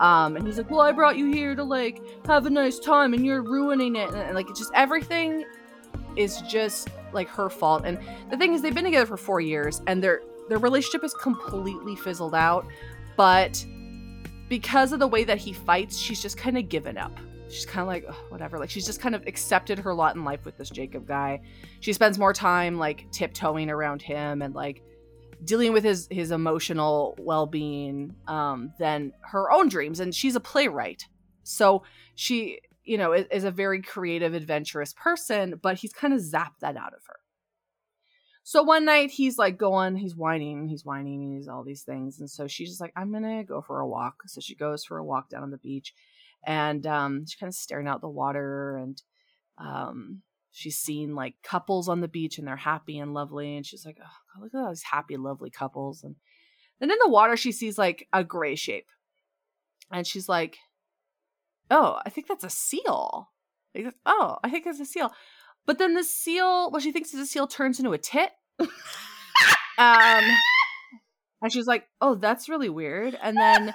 Um 0.00 0.36
and 0.36 0.46
he's 0.46 0.58
like 0.58 0.70
well 0.70 0.80
i 0.80 0.92
brought 0.92 1.16
you 1.16 1.32
here 1.32 1.56
to 1.56 1.64
like 1.64 2.00
have 2.26 2.46
a 2.46 2.50
nice 2.50 2.78
time 2.78 3.14
and 3.14 3.26
you're 3.26 3.42
ruining 3.42 3.96
it. 3.96 4.08
And, 4.10 4.18
and, 4.18 4.34
like 4.34 4.48
it's 4.48 4.60
just 4.60 4.72
everything 4.74 5.44
is 6.16 6.40
just 6.42 6.88
like 7.12 7.28
her 7.28 7.48
fault. 7.48 7.82
And 7.84 7.98
the 8.30 8.36
thing 8.36 8.54
is 8.54 8.62
they've 8.62 8.74
been 8.74 8.84
together 8.84 9.06
for 9.06 9.16
four 9.16 9.40
years 9.40 9.82
and 9.86 10.02
their 10.02 10.22
their 10.48 10.58
relationship 10.58 11.04
is 11.04 11.14
completely 11.14 11.96
fizzled 11.96 12.34
out. 12.34 12.66
But 13.16 13.64
because 14.48 14.92
of 14.92 14.98
the 14.98 15.08
way 15.08 15.24
that 15.24 15.38
he 15.38 15.52
fights 15.52 15.98
she's 15.98 16.22
just 16.22 16.36
kind 16.36 16.56
of 16.56 16.68
given 16.68 16.96
up. 16.96 17.18
She's 17.50 17.66
kind 17.66 17.80
of 17.80 17.88
like 17.88 18.04
"Ugh, 18.08 18.14
whatever. 18.28 18.58
Like 18.58 18.70
she's 18.70 18.86
just 18.86 19.00
kind 19.00 19.14
of 19.14 19.26
accepted 19.26 19.78
her 19.78 19.94
lot 19.94 20.16
in 20.16 20.24
life 20.24 20.44
with 20.44 20.56
this 20.58 20.70
jacob 20.70 21.06
guy. 21.06 21.40
She 21.80 21.92
spends 21.92 22.18
more 22.18 22.32
time 22.32 22.78
like 22.78 23.10
tiptoeing 23.10 23.70
around 23.70 24.02
him 24.02 24.42
and 24.42 24.54
like 24.54 24.82
dealing 25.44 25.72
with 25.72 25.84
his 25.84 26.08
his 26.10 26.30
emotional 26.30 27.16
well-being 27.18 28.14
um 28.26 28.72
than 28.78 29.12
her 29.22 29.50
own 29.50 29.68
dreams 29.68 30.00
and 30.00 30.14
she's 30.14 30.36
a 30.36 30.40
playwright. 30.40 31.06
So 31.42 31.82
she 32.14 32.60
you 32.84 32.98
know 32.98 33.12
is, 33.12 33.26
is 33.30 33.44
a 33.44 33.50
very 33.50 33.82
creative 33.82 34.34
adventurous 34.34 34.92
person 34.92 35.54
but 35.62 35.78
he's 35.78 35.92
kind 35.92 36.12
of 36.14 36.20
zapped 36.20 36.60
that 36.60 36.76
out 36.76 36.94
of 36.94 37.00
her. 37.06 37.16
So 38.42 38.62
one 38.62 38.84
night 38.84 39.10
he's 39.10 39.38
like 39.38 39.58
going 39.58 39.96
he's 39.96 40.16
whining 40.16 40.68
he's 40.68 40.84
whining 40.84 41.34
he's 41.36 41.48
all 41.48 41.64
these 41.64 41.82
things 41.82 42.18
and 42.20 42.30
so 42.30 42.46
she's 42.46 42.70
just 42.70 42.80
like 42.80 42.92
i'm 42.96 43.12
gonna 43.12 43.44
go 43.44 43.60
for 43.62 43.80
a 43.80 43.88
walk. 43.88 44.22
So 44.26 44.40
she 44.40 44.54
goes 44.54 44.84
for 44.84 44.98
a 44.98 45.04
walk 45.04 45.30
down 45.30 45.42
on 45.42 45.50
the 45.50 45.58
beach 45.58 45.94
and 46.44 46.86
um 46.86 47.26
she's 47.26 47.36
kind 47.36 47.48
of 47.50 47.54
staring 47.54 47.88
out 47.88 48.00
the 48.00 48.08
water 48.08 48.76
and 48.76 49.02
um 49.58 50.22
she's 50.50 50.78
seen 50.78 51.14
like 51.14 51.34
couples 51.42 51.88
on 51.88 52.00
the 52.00 52.08
beach 52.08 52.38
and 52.38 52.46
they're 52.46 52.56
happy 52.56 52.98
and 52.98 53.14
lovely 53.14 53.56
and 53.56 53.66
she's 53.66 53.84
like 53.84 53.98
oh 54.02 54.27
God, 54.38 54.44
look 54.44 54.54
at 54.54 54.64
all 54.64 54.70
these 54.70 54.82
happy 54.82 55.16
lovely 55.16 55.50
couples 55.50 56.02
and 56.02 56.16
then 56.80 56.90
in 56.90 56.98
the 57.02 57.08
water 57.10 57.36
she 57.36 57.52
sees 57.52 57.76
like 57.78 58.06
a 58.12 58.22
gray 58.24 58.54
shape 58.54 58.86
and 59.92 60.06
she's 60.06 60.28
like 60.28 60.58
oh 61.70 61.98
i 62.06 62.10
think 62.10 62.26
that's 62.28 62.44
a 62.44 62.50
seal 62.50 63.30
Like, 63.74 63.94
oh 64.06 64.36
i 64.44 64.50
think 64.50 64.64
that's 64.64 64.80
a 64.80 64.84
seal 64.86 65.12
but 65.66 65.78
then 65.78 65.94
the 65.94 66.04
seal 66.04 66.70
what 66.70 66.82
she 66.82 66.92
thinks 66.92 67.12
is 67.14 67.20
a 67.20 67.26
seal 67.26 67.46
turns 67.46 67.78
into 67.78 67.92
a 67.92 67.98
tit 67.98 68.30
um 68.60 68.68
and 71.42 71.52
she's 71.52 71.66
like 71.66 71.86
oh 72.00 72.14
that's 72.14 72.48
really 72.48 72.68
weird 72.68 73.16
and 73.22 73.36
then 73.36 73.72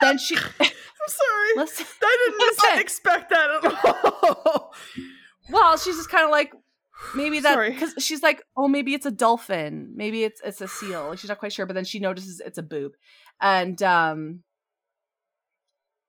then 0.00 0.18
she 0.18 0.36
I'm 0.60 0.66
sorry. 1.08 1.50
listen 1.56 1.86
I 2.02 2.30
did 2.30 2.38
not 2.38 2.64
Listen. 2.64 2.80
expect 2.80 3.30
that 3.30 3.50
at 3.64 4.44
all. 4.46 4.74
Well, 5.48 5.76
she's 5.78 5.96
just 5.96 6.10
kind 6.10 6.24
of 6.24 6.30
like 6.30 6.52
maybe 7.14 7.40
that 7.40 7.58
because 7.68 7.94
she's 7.98 8.22
like, 8.22 8.42
oh, 8.56 8.68
maybe 8.68 8.94
it's 8.94 9.06
a 9.06 9.10
dolphin, 9.10 9.92
maybe 9.94 10.24
it's 10.24 10.40
it's 10.44 10.60
a 10.60 10.68
seal. 10.68 11.08
Like 11.08 11.18
she's 11.18 11.28
not 11.28 11.38
quite 11.38 11.52
sure, 11.52 11.66
but 11.66 11.74
then 11.74 11.84
she 11.84 11.98
notices 11.98 12.40
it's 12.40 12.58
a 12.58 12.62
boob, 12.62 12.92
and 13.40 13.80
um, 13.82 14.42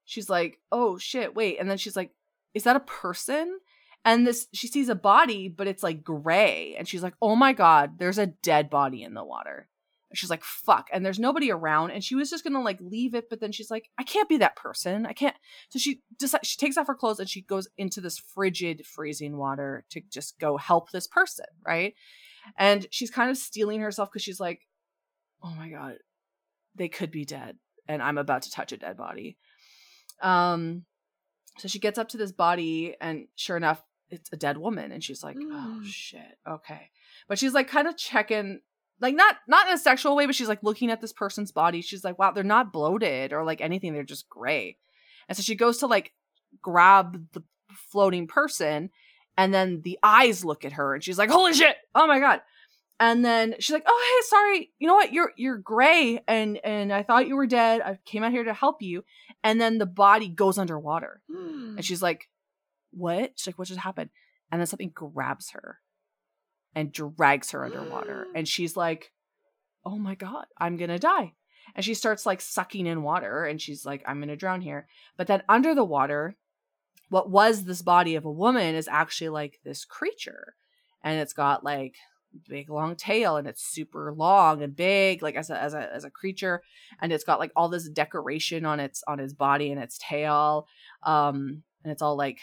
she's 0.05 0.29
like, 0.29 0.59
oh 0.71 0.97
shit, 0.97 1.35
wait, 1.35 1.59
and 1.59 1.69
then 1.69 1.77
she's 1.77 1.95
like, 1.95 2.11
is 2.53 2.63
that 2.63 2.75
a 2.75 2.81
person? 2.81 3.59
And 4.05 4.25
this 4.25 4.47
she 4.53 4.67
sees 4.67 4.89
a 4.89 4.95
body, 4.95 5.49
but 5.49 5.67
it's 5.67 5.83
like 5.83 6.03
gray, 6.03 6.75
and 6.77 6.87
she's 6.87 7.03
like, 7.03 7.15
oh 7.21 7.35
my 7.35 7.53
god, 7.53 7.99
there's 7.99 8.17
a 8.17 8.27
dead 8.27 8.69
body 8.69 9.03
in 9.03 9.13
the 9.13 9.23
water. 9.23 9.67
She's 10.13 10.29
like, 10.29 10.43
fuck, 10.43 10.87
and 10.93 11.05
there's 11.05 11.19
nobody 11.19 11.51
around, 11.51 11.91
and 11.91 12.01
she 12.03 12.15
was 12.15 12.29
just 12.29 12.43
gonna 12.43 12.61
like 12.61 12.79
leave 12.79 13.13
it, 13.13 13.29
but 13.29 13.39
then 13.41 13.51
she's 13.51 13.69
like, 13.69 13.89
I 13.97 14.03
can't 14.03 14.29
be 14.29 14.37
that 14.37 14.55
person, 14.55 15.05
I 15.05 15.11
can't. 15.13 15.35
So 15.69 15.79
she 15.79 16.01
decides 16.17 16.47
she 16.47 16.57
takes 16.57 16.77
off 16.77 16.87
her 16.87 16.95
clothes 16.95 17.19
and 17.19 17.29
she 17.29 17.41
goes 17.41 17.67
into 17.77 17.99
this 17.99 18.17
frigid, 18.17 18.85
freezing 18.85 19.35
water 19.37 19.83
to 19.89 20.01
just 20.09 20.39
go 20.39 20.55
help 20.57 20.91
this 20.91 21.07
person, 21.07 21.45
right? 21.65 21.93
And 22.57 22.87
she's 22.89 23.11
kind 23.11 23.29
of 23.29 23.35
steeling 23.37 23.81
herself 23.81 24.09
because 24.09 24.23
she's 24.23 24.39
like, 24.39 24.61
oh 25.43 25.53
my 25.55 25.67
god, 25.69 25.95
they 26.75 26.87
could 26.87 27.11
be 27.11 27.25
dead, 27.25 27.57
and 27.87 28.01
I'm 28.01 28.17
about 28.17 28.43
to 28.43 28.51
touch 28.51 28.71
a 28.71 28.77
dead 28.77 28.95
body. 28.95 29.37
Um, 30.21 30.85
so 31.57 31.67
she 31.67 31.79
gets 31.79 31.97
up 31.97 32.09
to 32.09 32.17
this 32.17 32.31
body, 32.31 32.95
and 33.01 33.27
sure 33.35 33.57
enough, 33.57 33.83
it's 34.09 34.29
a 34.31 34.37
dead 34.37 34.57
woman, 34.57 34.91
and 34.93 35.03
she's 35.03 35.23
like, 35.23 35.35
oh 35.37 35.79
Mm. 35.81 35.85
shit, 35.85 36.37
okay. 36.47 36.91
But 37.27 37.37
she's 37.39 37.53
like 37.53 37.67
kind 37.67 37.87
of 37.89 37.97
checking 37.97 38.61
like 38.99 39.15
not 39.15 39.37
not 39.47 39.67
in 39.67 39.73
a 39.73 39.77
sexual 39.77 40.15
way, 40.15 40.25
but 40.25 40.35
she's 40.35 40.47
like 40.47 40.63
looking 40.63 40.89
at 40.89 41.01
this 41.01 41.13
person's 41.13 41.51
body. 41.51 41.81
She's 41.81 42.03
like, 42.03 42.17
wow, 42.17 42.31
they're 42.31 42.43
not 42.43 42.73
bloated 42.73 43.33
or 43.33 43.43
like 43.43 43.61
anything. 43.61 43.93
They're 43.93 44.03
just 44.03 44.29
gray. 44.29 44.77
And 45.27 45.37
so 45.37 45.43
she 45.43 45.55
goes 45.55 45.79
to 45.79 45.87
like 45.87 46.13
grab 46.61 47.27
the 47.33 47.43
floating 47.91 48.27
person, 48.27 48.89
and 49.37 49.53
then 49.53 49.81
the 49.83 49.99
eyes 50.01 50.43
look 50.43 50.65
at 50.65 50.73
her, 50.73 50.93
and 50.93 51.03
she's 51.03 51.17
like, 51.17 51.29
holy 51.29 51.53
shit, 51.53 51.75
oh 51.93 52.07
my 52.07 52.19
god. 52.19 52.41
And 52.99 53.23
then 53.23 53.53
she's 53.59 53.73
like, 53.73 53.85
oh 53.85 54.17
hey, 54.21 54.27
sorry, 54.27 54.71
you 54.79 54.87
know 54.87 54.95
what? 54.95 55.13
You're 55.13 55.31
you're 55.37 55.57
gray, 55.57 56.23
and 56.27 56.57
and 56.63 56.91
I 56.91 57.03
thought 57.03 57.27
you 57.27 57.35
were 57.35 57.47
dead. 57.47 57.81
I 57.81 57.99
came 58.05 58.23
out 58.23 58.31
here 58.31 58.43
to 58.43 58.53
help 58.53 58.81
you. 58.81 59.03
And 59.43 59.61
then 59.61 59.77
the 59.77 59.85
body 59.85 60.29
goes 60.29 60.57
underwater, 60.57 61.21
and 61.29 61.85
she's 61.85 62.01
like, 62.01 62.29
what? 62.91 63.33
She's 63.35 63.47
like, 63.47 63.59
what 63.59 63.67
just 63.67 63.79
happened? 63.79 64.09
And 64.51 64.59
then 64.59 64.65
something 64.65 64.91
grabs 64.93 65.51
her 65.51 65.79
and 66.75 66.91
drags 66.91 67.51
her 67.51 67.65
underwater. 67.65 68.27
And 68.35 68.47
she's 68.47 68.77
like, 68.77 69.11
oh 69.85 69.97
my 69.97 70.15
God, 70.15 70.45
I'm 70.57 70.77
going 70.77 70.89
to 70.89 70.99
die. 70.99 71.33
And 71.75 71.83
she 71.83 71.93
starts 71.93 72.25
like 72.25 72.41
sucking 72.41 72.85
in 72.85 73.03
water 73.03 73.45
and 73.45 73.61
she's 73.61 73.85
like, 73.85 74.03
I'm 74.05 74.19
going 74.19 74.29
to 74.29 74.35
drown 74.35 74.61
here. 74.61 74.87
But 75.17 75.27
then 75.27 75.43
under 75.49 75.75
the 75.75 75.83
water, 75.83 76.35
what 77.09 77.29
was 77.29 77.63
this 77.63 77.81
body 77.81 78.15
of 78.15 78.25
a 78.25 78.31
woman 78.31 78.75
is 78.75 78.87
actually 78.87 79.29
like 79.29 79.59
this 79.63 79.85
creature. 79.85 80.55
And 81.03 81.19
it's 81.19 81.33
got 81.33 81.63
like 81.63 81.95
big 82.47 82.69
long 82.69 82.95
tail 82.95 83.37
and 83.37 83.47
it's 83.47 83.63
super 83.63 84.13
long 84.13 84.61
and 84.61 84.75
big 84.75 85.23
like 85.23 85.35
as 85.35 85.49
a 85.49 85.59
as 85.59 85.73
a 85.73 85.93
as 85.93 86.03
a 86.03 86.09
creature 86.09 86.61
and 87.01 87.11
it's 87.11 87.23
got 87.23 87.39
like 87.39 87.51
all 87.55 87.69
this 87.69 87.89
decoration 87.89 88.65
on 88.65 88.79
its 88.79 89.03
on 89.07 89.19
its 89.19 89.33
body 89.33 89.71
and 89.71 89.81
its 89.81 89.97
tail 89.97 90.67
um 91.03 91.63
and 91.83 91.91
it's 91.91 92.01
all 92.01 92.17
like 92.17 92.39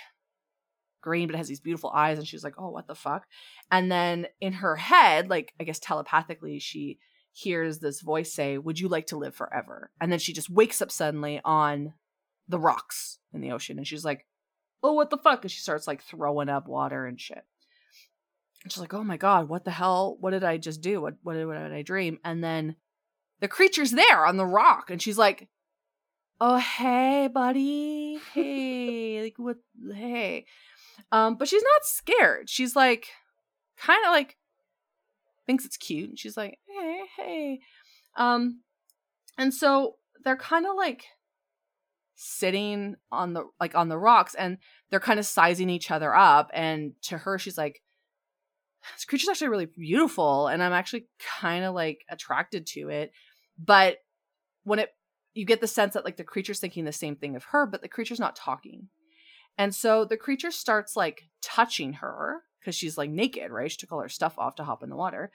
green 1.05 1.29
but 1.29 1.35
it 1.35 1.39
has 1.39 1.49
these 1.49 1.61
beautiful 1.61 1.91
eyes 1.91 2.19
and 2.19 2.27
she's 2.27 2.43
like 2.43 2.55
oh 2.59 2.71
what 2.71 2.89
the 2.89 2.95
fuck? 2.95 3.27
And 3.71 3.93
then 3.93 4.27
in 4.41 4.55
her 4.55 4.75
head 4.77 5.29
like 5.29 5.53
i 5.61 5.65
guess 5.65 5.79
telepathically 5.79 6.59
she 6.59 6.99
hears 7.33 7.79
this 7.79 8.01
voice 8.01 8.33
say 8.33 8.57
would 8.57 8.81
you 8.81 8.89
like 8.89 9.07
to 9.09 9.19
live 9.19 9.35
forever? 9.37 9.91
And 10.01 10.11
then 10.11 10.19
she 10.19 10.33
just 10.33 10.49
wakes 10.49 10.81
up 10.81 10.91
suddenly 10.91 11.41
on 11.45 11.93
the 12.49 12.59
rocks 12.59 13.19
in 13.33 13.41
the 13.41 13.53
ocean 13.53 13.77
and 13.77 13.87
she's 13.87 14.05
like 14.05 14.27
oh 14.83 14.95
what 14.95 15.11
the 15.11 15.19
fuck? 15.19 15.43
And 15.43 15.51
she 15.51 15.61
starts 15.61 15.87
like 15.87 16.03
throwing 16.03 16.49
up 16.49 16.67
water 16.67 17.07
and 17.07 17.21
shit. 17.21 17.45
And 18.63 18.73
she's 18.73 18.81
like 18.81 18.95
oh 18.95 19.05
my 19.05 19.19
god 19.19 19.49
what 19.49 19.65
the 19.65 19.71
hell? 19.71 20.17
What 20.19 20.31
did 20.31 20.45
i 20.45 20.57
just 20.57 20.81
do? 20.81 21.03
What 21.03 21.15
what 21.23 21.35
did, 21.35 21.47
what 21.47 21.59
did 21.59 21.73
i 21.73 21.83
dream? 21.83 22.19
And 22.25 22.43
then 22.43 22.77
the 23.41 23.49
creature's 23.49 23.91
there 23.91 24.25
on 24.25 24.39
the 24.39 24.47
rock 24.47 24.91
and 24.91 25.03
she's 25.03 25.19
like 25.19 25.49
oh 26.41 26.57
hey 26.57 27.29
buddy. 27.33 28.19
Hey 28.33 29.23
like 29.23 29.39
what 29.39 29.59
hey 29.95 30.47
um 31.13 31.37
but 31.37 31.49
she's 31.49 31.63
not 31.63 31.85
scared. 31.85 32.49
She's 32.49 32.77
like 32.77 33.09
kind 33.77 34.05
of 34.05 34.13
like 34.13 34.37
thinks 35.47 35.65
it's 35.65 35.77
cute. 35.77 36.11
And 36.11 36.19
she's 36.19 36.37
like 36.37 36.59
hey 36.67 37.03
hey. 37.17 37.61
Um 38.17 38.63
and 39.39 39.53
so 39.53 39.97
they're 40.25 40.37
kind 40.37 40.67
of 40.67 40.77
like 40.77 41.05
sitting 42.15 42.95
on 43.11 43.33
the 43.33 43.45
like 43.61 43.75
on 43.75 43.89
the 43.89 43.99
rocks 43.99 44.35
and 44.35 44.59
they're 44.91 45.01
kind 45.01 45.19
of 45.19 45.27
sizing 45.27 45.71
each 45.71 45.91
other 45.91 46.15
up. 46.15 46.51
And 46.53 46.93
to 47.03 47.19
her 47.19 47.39
she's 47.39 47.59
like 47.59 47.83
this 48.95 49.05
creature's 49.05 49.29
actually 49.31 49.49
really 49.49 49.65
beautiful 49.65 50.47
and 50.47 50.63
i'm 50.63 50.75
actually 50.75 51.07
kind 51.41 51.65
of 51.65 51.75
like 51.75 52.05
attracted 52.09 52.67
to 52.67 52.89
it. 52.91 53.13
But 53.59 53.99
when 54.65 54.79
it 54.79 54.91
you 55.35 55.45
get 55.45 55.61
the 55.61 55.67
sense 55.67 55.95
that 55.95 56.05
like 56.05 56.17
the 56.17 56.25
creature's 56.25 56.61
thinking 56.61 56.85
the 56.85 56.93
same 56.93 57.17
thing 57.17 57.37
of 57.37 57.45
her 57.45 57.67
but 57.67 57.83
the 57.83 57.89
creature's 57.89 58.21
not 58.21 58.37
talking 58.37 58.89
and 59.59 59.75
so 59.75 60.05
the 60.05 60.17
creature 60.17 60.51
starts 60.51 60.97
like 60.97 61.29
touching 61.43 61.95
her 61.95 62.43
because 62.61 62.75
she's 62.75 62.99
like 62.99 63.11
naked 63.11 63.51
right? 63.51 63.71
She 63.71 63.77
took 63.77 63.93
all 63.93 64.01
her 64.01 64.09
stuff 64.09 64.39
off 64.39 64.57
to 64.57 64.65
hop 64.65 64.83
in 64.83 64.91
the 64.91 64.97
water. 64.97 65.31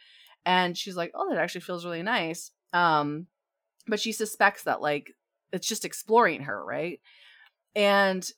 And 0.45 0.77
she's 0.77 0.95
like 0.95 1.11
oh 1.13 1.29
that 1.29 1.39
actually 1.39 1.61
feels 1.61 1.85
really 1.85 2.03
nice. 2.03 2.51
Um 2.73 3.27
but 3.87 3.99
she 3.99 4.11
suspects 4.11 4.63
that 4.63 4.81
like 4.81 5.15
it's 5.51 5.67
just 5.67 5.85
exploring 5.85 6.41
her 6.41 6.63
right? 6.63 6.99
And 7.75 8.29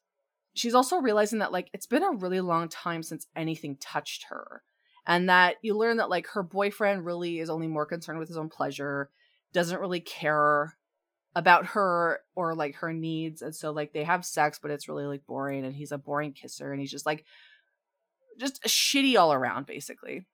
she's 0.53 0.75
also 0.75 0.97
realizing 0.97 1.39
that 1.39 1.51
like 1.51 1.69
it's 1.73 1.87
been 1.87 2.03
a 2.03 2.11
really 2.11 2.41
long 2.41 2.69
time 2.69 3.03
since 3.03 3.27
anything 3.35 3.77
touched 3.77 4.25
her. 4.29 4.63
And 5.07 5.29
that 5.29 5.55
you 5.61 5.75
learn 5.75 5.97
that 5.97 6.09
like 6.09 6.27
her 6.27 6.43
boyfriend 6.43 7.05
really 7.05 7.39
is 7.39 7.49
only 7.49 7.67
more 7.67 7.85
concerned 7.85 8.19
with 8.19 8.27
his 8.27 8.37
own 8.37 8.49
pleasure 8.49 9.09
doesn't 9.51 9.81
really 9.81 9.99
care 9.99 10.77
about 11.35 11.67
her 11.67 12.19
or 12.35 12.55
like 12.55 12.75
her 12.75 12.91
needs 12.91 13.41
and 13.41 13.55
so 13.55 13.71
like 13.71 13.93
they 13.93 14.03
have 14.03 14.25
sex 14.25 14.59
but 14.61 14.69
it's 14.69 14.89
really 14.89 15.05
like 15.05 15.25
boring 15.25 15.63
and 15.63 15.73
he's 15.73 15.93
a 15.93 15.97
boring 15.97 16.33
kisser 16.33 16.73
and 16.73 16.81
he's 16.81 16.91
just 16.91 17.05
like 17.05 17.23
just 18.41 18.61
shitty 18.63 19.17
all 19.17 19.33
around 19.33 19.65
basically. 19.65 20.25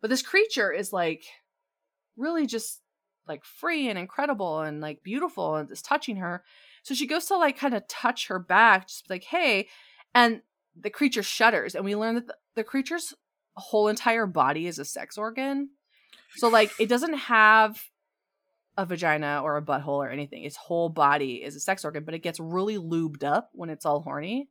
But 0.00 0.10
this 0.10 0.22
creature 0.22 0.70
is 0.70 0.92
like 0.92 1.24
really 2.16 2.46
just 2.46 2.80
like 3.26 3.44
free 3.44 3.88
and 3.88 3.98
incredible 3.98 4.60
and 4.60 4.80
like 4.80 5.02
beautiful 5.02 5.56
and 5.56 5.70
is 5.70 5.82
touching 5.82 6.16
her. 6.16 6.44
So 6.82 6.94
she 6.94 7.06
goes 7.06 7.26
to 7.26 7.36
like 7.36 7.58
kind 7.58 7.74
of 7.74 7.88
touch 7.88 8.28
her 8.28 8.38
back 8.38 8.88
just 8.88 9.08
like 9.08 9.24
hey 9.24 9.68
and 10.14 10.42
the 10.78 10.90
creature 10.90 11.22
shudders 11.22 11.74
and 11.74 11.84
we 11.84 11.96
learn 11.96 12.16
that 12.16 12.26
the, 12.26 12.34
the 12.56 12.64
creature's 12.64 13.14
whole 13.56 13.88
entire 13.88 14.26
body 14.26 14.66
is 14.66 14.78
a 14.78 14.84
sex 14.84 15.16
organ. 15.16 15.70
So 16.36 16.48
like 16.48 16.70
it 16.78 16.88
doesn't 16.88 17.14
have 17.14 17.80
a 18.76 18.84
vagina 18.84 19.40
or 19.42 19.56
a 19.56 19.62
butthole 19.62 19.98
or 19.98 20.10
anything. 20.10 20.44
Its 20.44 20.56
whole 20.56 20.88
body 20.88 21.42
is 21.42 21.56
a 21.56 21.60
sex 21.60 21.84
organ, 21.84 22.04
but 22.04 22.14
it 22.14 22.22
gets 22.22 22.40
really 22.40 22.76
lubed 22.76 23.22
up 23.24 23.50
when 23.52 23.70
it's 23.70 23.86
all 23.86 24.00
horny. 24.00 24.48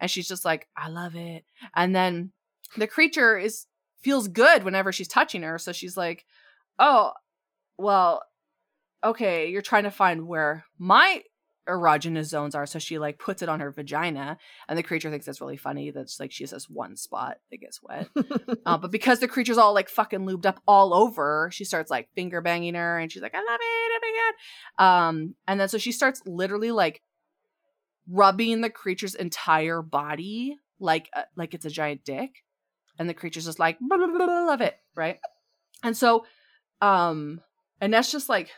And 0.00 0.10
she's 0.10 0.28
just 0.28 0.44
like, 0.44 0.68
I 0.76 0.88
love 0.88 1.16
it. 1.16 1.44
And 1.74 1.94
then 1.94 2.32
the 2.76 2.86
creature 2.86 3.36
is 3.36 3.66
feels 4.00 4.28
good 4.28 4.62
whenever 4.62 4.92
she's 4.92 5.08
touching 5.08 5.42
her. 5.42 5.58
So 5.58 5.72
she's 5.72 5.96
like, 5.96 6.24
Oh, 6.78 7.12
well, 7.76 8.22
okay, 9.02 9.50
you're 9.50 9.62
trying 9.62 9.84
to 9.84 9.90
find 9.90 10.26
where 10.26 10.64
my 10.78 11.22
erogenous 11.68 12.26
zones 12.26 12.54
are. 12.54 12.66
So 12.66 12.78
she 12.78 12.98
like 12.98 13.18
puts 13.18 13.42
it 13.42 13.48
on 13.48 13.60
her 13.60 13.70
vagina, 13.70 14.38
and 14.68 14.78
the 14.78 14.82
creature 14.82 15.10
thinks 15.10 15.28
it's 15.28 15.40
really 15.40 15.56
funny. 15.56 15.90
That's 15.90 16.18
like 16.18 16.32
she 16.32 16.44
has 16.44 16.50
this 16.50 16.68
one 16.68 16.96
spot 16.96 17.36
that 17.50 17.58
gets 17.58 17.80
wet. 17.82 18.08
uh, 18.66 18.78
but 18.78 18.90
because 18.92 19.20
the 19.20 19.28
creature's 19.28 19.58
all 19.58 19.74
like 19.74 19.88
fucking 19.88 20.20
lubed 20.20 20.46
up 20.46 20.60
all 20.66 20.94
over, 20.94 21.50
she 21.52 21.64
starts 21.64 21.90
like 21.90 22.08
finger 22.14 22.40
banging 22.40 22.74
her, 22.74 22.98
and 22.98 23.12
she's 23.12 23.22
like, 23.22 23.34
"I 23.34 23.38
love 23.38 23.60
it, 23.60 23.64
oh 23.64 23.98
my 24.02 24.32
god!" 24.78 25.08
Um, 25.08 25.34
and 25.46 25.60
then 25.60 25.68
so 25.68 25.78
she 25.78 25.92
starts 25.92 26.22
literally 26.26 26.70
like 26.70 27.02
rubbing 28.10 28.60
the 28.62 28.70
creature's 28.70 29.14
entire 29.14 29.82
body 29.82 30.56
like 30.80 31.08
uh, 31.14 31.22
like 31.36 31.54
it's 31.54 31.64
a 31.64 31.70
giant 31.70 32.04
dick, 32.04 32.30
and 32.98 33.08
the 33.08 33.14
creature's 33.14 33.44
just 33.44 33.58
like, 33.58 33.78
blah, 33.80 33.96
blah, 33.96 34.06
blah, 34.06 34.26
blah, 34.26 34.46
"Love 34.46 34.60
it," 34.60 34.76
right? 34.94 35.18
And 35.82 35.96
so, 35.96 36.24
um, 36.80 37.40
and 37.80 37.92
that's 37.92 38.10
just 38.10 38.28
like 38.28 38.50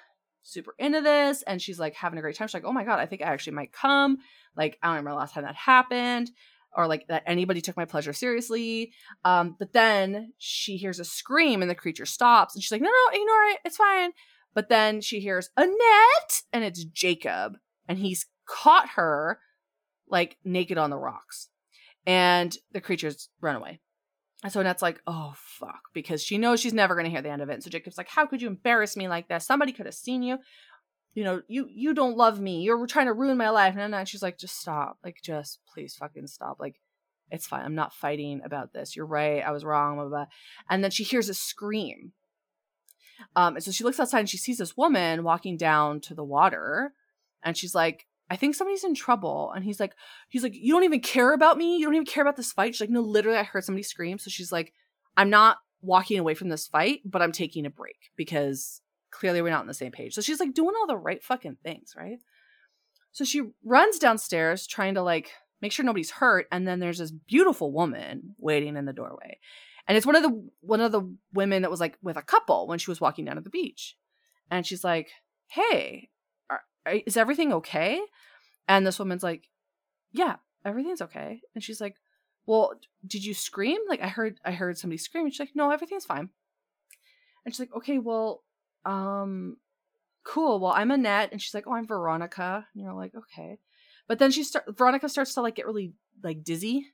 super 0.50 0.74
into 0.78 1.00
this 1.00 1.42
and 1.42 1.60
she's 1.60 1.78
like 1.78 1.94
having 1.94 2.18
a 2.18 2.22
great 2.22 2.36
time. 2.36 2.48
She's 2.48 2.54
like, 2.54 2.64
oh 2.64 2.72
my 2.72 2.84
God, 2.84 2.98
I 2.98 3.06
think 3.06 3.22
I 3.22 3.26
actually 3.26 3.54
might 3.54 3.72
come. 3.72 4.18
Like, 4.56 4.78
I 4.82 4.88
don't 4.88 4.96
remember 4.96 5.10
the 5.10 5.16
last 5.16 5.34
time 5.34 5.44
that 5.44 5.54
happened 5.54 6.30
or 6.76 6.86
like 6.86 7.06
that 7.08 7.22
anybody 7.26 7.60
took 7.60 7.76
my 7.76 7.84
pleasure 7.84 8.12
seriously. 8.12 8.92
Um, 9.24 9.56
but 9.58 9.72
then 9.72 10.32
she 10.38 10.76
hears 10.76 11.00
a 11.00 11.04
scream 11.04 11.62
and 11.62 11.70
the 11.70 11.74
creature 11.74 12.06
stops 12.06 12.54
and 12.54 12.62
she's 12.62 12.72
like, 12.72 12.82
no, 12.82 12.88
no, 12.88 13.18
ignore 13.18 13.44
it. 13.52 13.58
It's 13.64 13.76
fine. 13.76 14.12
But 14.54 14.68
then 14.68 15.00
she 15.00 15.20
hears 15.20 15.50
Annette 15.56 16.42
and 16.52 16.64
it's 16.64 16.84
Jacob 16.84 17.56
and 17.88 17.98
he's 17.98 18.26
caught 18.46 18.90
her 18.90 19.38
like 20.08 20.36
naked 20.44 20.78
on 20.78 20.90
the 20.90 20.98
rocks 20.98 21.48
and 22.06 22.56
the 22.72 22.80
creatures 22.80 23.28
run 23.40 23.56
away. 23.56 23.80
And 24.42 24.52
so 24.52 24.60
Annette's 24.60 24.82
like, 24.82 25.00
oh, 25.06 25.34
fuck, 25.36 25.80
because 25.92 26.22
she 26.22 26.38
knows 26.38 26.60
she's 26.60 26.72
never 26.72 26.94
going 26.94 27.04
to 27.04 27.10
hear 27.10 27.20
the 27.20 27.30
end 27.30 27.42
of 27.42 27.50
it. 27.50 27.54
And 27.54 27.62
so 27.62 27.68
Jacob's 27.68 27.98
like, 27.98 28.08
how 28.08 28.24
could 28.26 28.40
you 28.40 28.48
embarrass 28.48 28.96
me 28.96 29.06
like 29.06 29.28
this? 29.28 29.46
Somebody 29.46 29.72
could 29.72 29.86
have 29.86 29.94
seen 29.94 30.22
you. 30.22 30.38
You 31.12 31.24
know, 31.24 31.42
you 31.48 31.66
you 31.68 31.92
don't 31.92 32.16
love 32.16 32.40
me. 32.40 32.62
You're 32.62 32.86
trying 32.86 33.06
to 33.06 33.12
ruin 33.12 33.36
my 33.36 33.50
life. 33.50 33.74
And 33.76 33.92
then 33.92 34.06
she's 34.06 34.22
like, 34.22 34.38
just 34.38 34.58
stop. 34.58 34.96
Like, 35.04 35.18
just 35.22 35.58
please 35.72 35.94
fucking 35.94 36.28
stop. 36.28 36.56
Like, 36.58 36.76
it's 37.30 37.46
fine. 37.46 37.64
I'm 37.64 37.74
not 37.74 37.92
fighting 37.92 38.40
about 38.44 38.72
this. 38.72 38.96
You're 38.96 39.06
right. 39.06 39.42
I 39.44 39.50
was 39.50 39.64
wrong. 39.64 39.96
Blah, 39.96 40.04
blah, 40.04 40.10
blah. 40.10 40.26
And 40.70 40.82
then 40.82 40.90
she 40.90 41.04
hears 41.04 41.28
a 41.28 41.34
scream. 41.34 42.12
Um, 43.36 43.56
and 43.56 43.64
so 43.64 43.70
she 43.72 43.84
looks 43.84 44.00
outside 44.00 44.20
and 44.20 44.30
she 44.30 44.38
sees 44.38 44.58
this 44.58 44.76
woman 44.76 45.22
walking 45.22 45.56
down 45.56 46.00
to 46.02 46.14
the 46.14 46.24
water. 46.24 46.94
And 47.42 47.56
she's 47.56 47.74
like, 47.74 48.06
I 48.30 48.36
think 48.36 48.54
somebody's 48.54 48.84
in 48.84 48.94
trouble. 48.94 49.52
And 49.54 49.64
he's 49.64 49.80
like, 49.80 49.94
he's 50.28 50.44
like, 50.44 50.54
you 50.54 50.72
don't 50.72 50.84
even 50.84 51.00
care 51.00 51.32
about 51.32 51.58
me. 51.58 51.78
You 51.78 51.86
don't 51.86 51.96
even 51.96 52.06
care 52.06 52.22
about 52.22 52.36
this 52.36 52.52
fight. 52.52 52.74
She's 52.74 52.80
like, 52.80 52.90
no, 52.90 53.00
literally, 53.00 53.36
I 53.36 53.42
heard 53.42 53.64
somebody 53.64 53.82
scream. 53.82 54.18
So 54.18 54.30
she's 54.30 54.52
like, 54.52 54.72
I'm 55.16 55.30
not 55.30 55.58
walking 55.82 56.18
away 56.18 56.34
from 56.34 56.48
this 56.48 56.68
fight, 56.68 57.00
but 57.04 57.22
I'm 57.22 57.32
taking 57.32 57.66
a 57.66 57.70
break 57.70 58.12
because 58.16 58.82
clearly 59.10 59.42
we're 59.42 59.50
not 59.50 59.62
on 59.62 59.66
the 59.66 59.74
same 59.74 59.90
page. 59.90 60.14
So 60.14 60.20
she's 60.20 60.38
like 60.38 60.54
doing 60.54 60.74
all 60.78 60.86
the 60.86 60.96
right 60.96 61.22
fucking 61.22 61.56
things, 61.64 61.94
right? 61.96 62.18
So 63.10 63.24
she 63.24 63.42
runs 63.64 63.98
downstairs 63.98 64.66
trying 64.66 64.94
to 64.94 65.02
like 65.02 65.32
make 65.60 65.72
sure 65.72 65.84
nobody's 65.84 66.12
hurt. 66.12 66.46
And 66.52 66.68
then 66.68 66.78
there's 66.78 66.98
this 66.98 67.10
beautiful 67.10 67.72
woman 67.72 68.36
waiting 68.38 68.76
in 68.76 68.84
the 68.84 68.92
doorway. 68.92 69.40
And 69.88 69.96
it's 69.96 70.06
one 70.06 70.14
of 70.14 70.22
the 70.22 70.48
one 70.60 70.80
of 70.80 70.92
the 70.92 71.02
women 71.32 71.62
that 71.62 71.70
was 71.70 71.80
like 71.80 71.98
with 72.00 72.16
a 72.16 72.22
couple 72.22 72.68
when 72.68 72.78
she 72.78 72.90
was 72.90 73.00
walking 73.00 73.24
down 73.24 73.34
to 73.36 73.42
the 73.42 73.50
beach. 73.50 73.96
And 74.48 74.64
she's 74.64 74.84
like, 74.84 75.10
Hey, 75.48 76.10
is 76.86 77.16
everything 77.16 77.52
okay? 77.54 78.00
And 78.68 78.86
this 78.86 78.98
woman's 78.98 79.22
like, 79.22 79.48
yeah, 80.12 80.36
everything's 80.64 81.02
okay. 81.02 81.40
And 81.54 81.62
she's 81.62 81.80
like, 81.80 81.96
well, 82.46 82.72
did 83.06 83.24
you 83.24 83.34
scream? 83.34 83.78
Like 83.88 84.02
I 84.02 84.08
heard, 84.08 84.38
I 84.44 84.52
heard 84.52 84.78
somebody 84.78 84.98
scream. 84.98 85.24
And 85.24 85.32
she's 85.32 85.40
like, 85.40 85.54
no, 85.54 85.70
everything's 85.70 86.04
fine. 86.04 86.30
And 87.44 87.54
she's 87.54 87.60
like, 87.60 87.74
okay, 87.74 87.98
well, 87.98 88.42
um, 88.84 89.56
cool. 90.24 90.60
Well, 90.60 90.72
I'm 90.72 90.90
Annette. 90.90 91.32
And 91.32 91.40
she's 91.40 91.54
like, 91.54 91.66
oh, 91.66 91.72
I'm 91.72 91.86
Veronica. 91.86 92.66
And 92.74 92.82
you're 92.82 92.92
like, 92.92 93.14
okay. 93.14 93.58
But 94.08 94.18
then 94.18 94.30
she 94.30 94.42
start 94.42 94.64
Veronica 94.76 95.08
starts 95.08 95.34
to 95.34 95.40
like 95.40 95.54
get 95.54 95.66
really 95.66 95.92
like 96.22 96.42
dizzy 96.42 96.86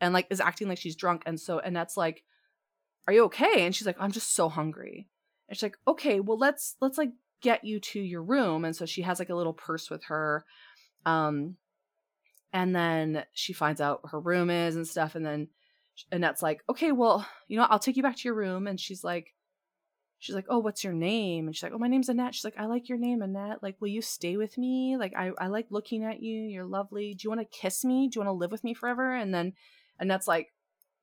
and 0.00 0.12
like 0.12 0.26
is 0.30 0.40
acting 0.40 0.68
like 0.68 0.78
she's 0.78 0.96
drunk. 0.96 1.22
And 1.26 1.38
so 1.38 1.60
Annette's 1.60 1.96
like, 1.96 2.24
are 3.06 3.12
you 3.12 3.24
okay? 3.24 3.64
And 3.64 3.74
she's 3.74 3.86
like, 3.86 3.96
I'm 4.00 4.12
just 4.12 4.34
so 4.34 4.48
hungry. 4.48 5.08
And 5.48 5.56
she's 5.56 5.62
like, 5.62 5.78
okay, 5.86 6.20
well, 6.20 6.38
let's 6.38 6.76
let's 6.80 6.98
like 6.98 7.10
get 7.40 7.64
you 7.64 7.80
to 7.80 8.00
your 8.00 8.22
room 8.22 8.64
and 8.64 8.74
so 8.74 8.86
she 8.86 9.02
has 9.02 9.18
like 9.18 9.30
a 9.30 9.34
little 9.34 9.52
purse 9.52 9.90
with 9.90 10.04
her 10.04 10.44
um 11.06 11.56
and 12.52 12.74
then 12.74 13.24
she 13.32 13.52
finds 13.52 13.80
out 13.80 14.00
her 14.10 14.20
room 14.20 14.50
is 14.50 14.76
and 14.76 14.86
stuff 14.86 15.14
and 15.14 15.24
then 15.24 15.48
Annette's 16.10 16.42
like 16.42 16.62
okay 16.68 16.92
well 16.92 17.26
you 17.48 17.58
know 17.58 17.66
i'll 17.68 17.78
take 17.78 17.96
you 17.96 18.02
back 18.02 18.16
to 18.16 18.22
your 18.24 18.34
room 18.34 18.66
and 18.66 18.80
she's 18.80 19.04
like 19.04 19.34
she's 20.18 20.34
like 20.34 20.46
oh 20.48 20.58
what's 20.58 20.84
your 20.84 20.92
name? 20.92 21.46
And 21.46 21.56
she's 21.56 21.62
like 21.62 21.72
oh 21.74 21.78
my 21.78 21.88
name's 21.88 22.08
annette. 22.08 22.34
She's 22.34 22.44
like 22.44 22.58
i 22.58 22.66
like 22.66 22.88
your 22.88 22.98
name 22.98 23.22
annette. 23.22 23.62
Like 23.62 23.76
will 23.80 23.88
you 23.88 24.02
stay 24.02 24.36
with 24.36 24.56
me? 24.56 24.96
Like 24.98 25.14
i, 25.16 25.30
I 25.38 25.48
like 25.48 25.66
looking 25.70 26.04
at 26.04 26.22
you. 26.22 26.42
You're 26.42 26.66
lovely. 26.66 27.14
Do 27.14 27.24
you 27.24 27.30
want 27.30 27.40
to 27.40 27.58
kiss 27.58 27.84
me? 27.84 28.08
Do 28.08 28.18
you 28.18 28.24
want 28.24 28.34
to 28.34 28.38
live 28.38 28.52
with 28.52 28.62
me 28.62 28.74
forever? 28.74 29.14
And 29.14 29.34
then 29.34 29.54
annette's 29.98 30.28
like 30.28 30.52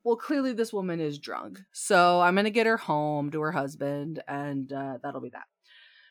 well 0.03 0.15
clearly 0.15 0.53
this 0.53 0.73
woman 0.73 0.99
is 0.99 1.19
drunk 1.19 1.59
so 1.71 2.21
i'm 2.21 2.35
gonna 2.35 2.49
get 2.49 2.65
her 2.65 2.77
home 2.77 3.29
to 3.29 3.41
her 3.41 3.51
husband 3.51 4.23
and 4.27 4.71
uh, 4.73 4.97
that'll 5.03 5.21
be 5.21 5.29
that 5.29 5.45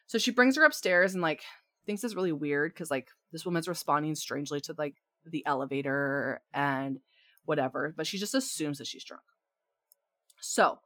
so 0.06 0.18
she 0.18 0.30
brings 0.30 0.56
her 0.56 0.64
upstairs 0.64 1.14
and 1.14 1.22
like 1.22 1.42
thinks 1.84 2.04
it's 2.04 2.14
really 2.14 2.32
weird 2.32 2.72
because 2.72 2.90
like 2.90 3.08
this 3.32 3.44
woman's 3.44 3.68
responding 3.68 4.14
strangely 4.14 4.60
to 4.60 4.74
like 4.76 4.94
the 5.24 5.44
elevator 5.46 6.40
and 6.52 6.98
whatever, 7.44 7.94
but 7.96 8.06
she 8.06 8.18
just 8.18 8.34
assumes 8.34 8.78
that 8.78 8.86
she's 8.86 9.04
drunk. 9.04 9.22
So 10.40 10.78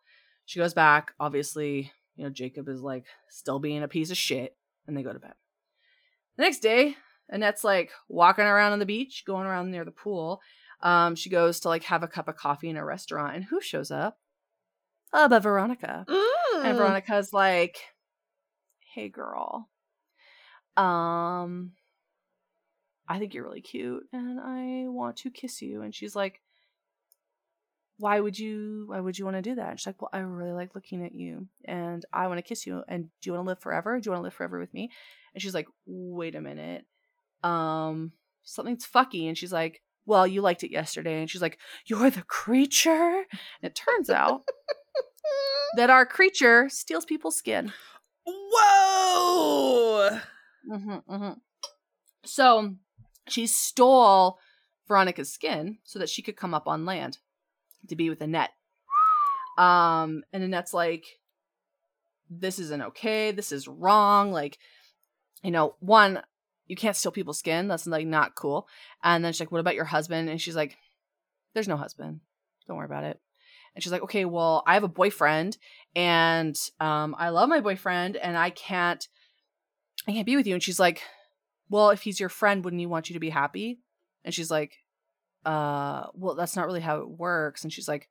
she 0.45 0.59
goes 0.59 0.75
back. 0.75 1.13
Obviously, 1.19 1.93
you 2.17 2.25
know, 2.25 2.31
Jacob 2.31 2.69
is 2.69 2.81
like 2.81 3.05
still 3.29 3.59
being 3.59 3.83
a 3.83 3.89
piece 3.89 4.11
of 4.11 4.17
shit, 4.17 4.57
and 4.87 4.97
they 4.97 5.03
go 5.03 5.13
to 5.13 5.19
bed. 5.19 5.35
The 6.37 6.43
next 6.43 6.61
day, 6.61 6.97
Annette's 7.29 7.65
like 7.65 7.91
walking 8.09 8.45
around 8.45 8.73
on 8.73 8.79
the 8.79 8.87
beach, 8.87 9.25
going 9.27 9.47
around 9.47 9.71
near 9.71 9.85
the 9.85 9.91
pool. 9.91 10.41
Um, 10.83 11.15
she 11.15 11.29
goes 11.29 11.61
to 11.61 11.69
like 11.69 11.85
have 11.85 12.03
a 12.03 12.09
cup 12.09 12.29
of 12.29 12.37
coffee 12.37 12.69
in 12.69 12.77
a 12.77 12.85
restaurant, 12.85 13.37
and 13.37 13.45
who 13.45 13.61
shows 13.61 13.91
up? 13.91 14.19
Uh, 15.13 15.29
but 15.29 15.43
Veronica. 15.43 16.05
Mm. 16.09 16.65
And 16.65 16.79
Veronica's 16.79 17.33
like, 17.33 17.79
hey 18.95 19.09
girl. 19.09 19.69
Um 20.77 21.73
i 23.09 23.19
think 23.19 23.35
you're 23.35 23.43
really 23.43 23.61
cute 23.61 24.05
and 24.13 24.39
i 24.39 24.89
want 24.89 25.17
to 25.17 25.31
kiss 25.31 25.63
you. 25.63 25.83
And 25.83 25.95
she's 25.95 26.15
like 26.15 26.41
why 27.99 28.19
would 28.19 28.39
you 28.39 28.85
why 28.87 28.99
would 28.99 29.19
you 29.19 29.25
want 29.25 29.37
to 29.37 29.43
do 29.43 29.57
that? 29.57 29.71
And 29.71 29.79
she's 29.79 29.87
like 29.87 30.01
well 30.01 30.11
i 30.13 30.21
really 30.21 30.53
like 30.53 30.75
looking 30.75 31.05
at 31.05 31.15
you 31.15 31.49
and 31.65 32.05
i 32.13 32.27
want 32.29 32.39
to 32.39 32.43
kiss 32.43 32.67
you 32.67 32.83
and 32.89 33.11
do 33.21 33.29
you 33.29 33.33
want 33.35 33.45
to 33.45 33.49
live 33.49 33.61
forever? 33.61 33.99
Do 33.99 34.09
you 34.09 34.13
want 34.13 34.21
to 34.21 34.25
live 34.25 34.35
forever 34.35 34.59
with 34.59 34.73
me? 34.73 34.91
And 35.35 35.43
she's 35.43 35.55
like 35.55 35.69
wait 35.87 36.35
a 36.35 36.41
minute. 36.41 36.87
Um 37.43 38.13
something's 38.43 38.87
fucky. 38.87 39.29
And 39.29 39.37
she's 39.37 39.53
like 39.53 39.83
well 40.07 40.27
you 40.27 40.41
liked 40.41 40.65
it 40.65 40.73
yesterday. 40.73 41.21
And 41.21 41.29
she's 41.29 41.43
like 41.43 41.59
you're 41.87 42.11
the 42.11 42.23
creature. 42.23 43.25
And 43.63 43.71
it 43.71 43.75
turns 43.75 44.09
out 44.09 44.43
that 45.77 45.91
our 45.91 46.07
creature 46.07 46.69
steals 46.69 47.05
people's 47.05 47.37
skin 47.37 47.73
Mm-hmm, 50.71 51.13
mm-hmm. 51.13 51.33
So 52.25 52.75
she 53.29 53.47
stole 53.47 54.39
Veronica's 54.87 55.33
skin 55.33 55.79
so 55.85 55.99
that 55.99 56.09
she 56.09 56.23
could 56.23 56.37
come 56.37 56.55
up 56.55 56.67
on 56.67 56.85
land 56.85 57.19
to 57.89 57.97
be 57.97 58.11
with 58.11 58.21
Annette. 58.21 58.51
Um, 59.59 60.23
and 60.33 60.43
Annette's 60.43 60.75
like, 60.75 61.07
this 62.29 62.59
isn't 62.59 62.83
okay. 62.83 63.33
This 63.33 63.53
is 63.53 63.67
wrong. 63.67 64.33
Like, 64.33 64.59
you 65.43 65.51
know, 65.51 65.75
one, 65.81 66.23
you 66.67 66.77
can't 66.77 66.97
steal 66.97 67.13
people's 67.13 67.39
skin. 67.39 67.67
That's 67.67 67.87
like 67.87 68.07
not 68.07 68.37
cool. 68.37 68.69
And 69.03 69.25
then 69.25 69.33
she's 69.33 69.41
like, 69.41 69.53
what 69.53 69.61
about 69.61 69.75
your 69.75 69.85
husband? 69.85 70.29
And 70.29 70.41
she's 70.41 70.57
like, 70.57 70.77
there's 71.55 71.69
no 71.69 71.77
husband. 71.77 72.21
Don't 72.67 72.77
worry 72.77 72.87
about 72.87 73.05
it. 73.05 73.21
And 73.75 73.83
she's 73.83 73.93
like, 73.93 74.03
okay, 74.03 74.25
well, 74.25 74.63
I 74.67 74.75
have 74.75 74.85
a 74.85 74.89
boyfriend 74.89 75.57
and 75.97 76.57
um, 76.79 77.15
I 77.19 77.31
love 77.31 77.49
my 77.49 77.61
boyfriend 77.61 78.17
and 78.17 78.37
I 78.37 78.51
can't, 78.51 79.07
I 80.07 80.13
can't 80.13 80.27
be 80.27 80.37
with 80.37 80.47
you. 80.47 80.55
And 80.55 80.63
she's 80.63 80.81
like, 80.81 81.03
well, 81.69 81.91
if 81.91 82.03
he's 82.03 82.21
your 82.21 82.29
friend, 82.29 82.65
wouldn't 82.65 82.81
he 82.81 82.87
want 82.87 83.09
you 83.09 83.15
to 83.15 83.21
be 83.21 83.31
happy? 83.31 83.81
And 84.25 84.35
she's 84.35 84.51
like, 84.51 84.77
uh, 85.45 86.07
well, 86.15 86.35
that's 86.35 86.57
not 86.57 86.67
really 86.67 86.81
how 86.81 87.01
it 87.01 87.09
works. 87.09 87.63
And 87.63 87.73
she's 87.73 87.89
like, 87.89 88.09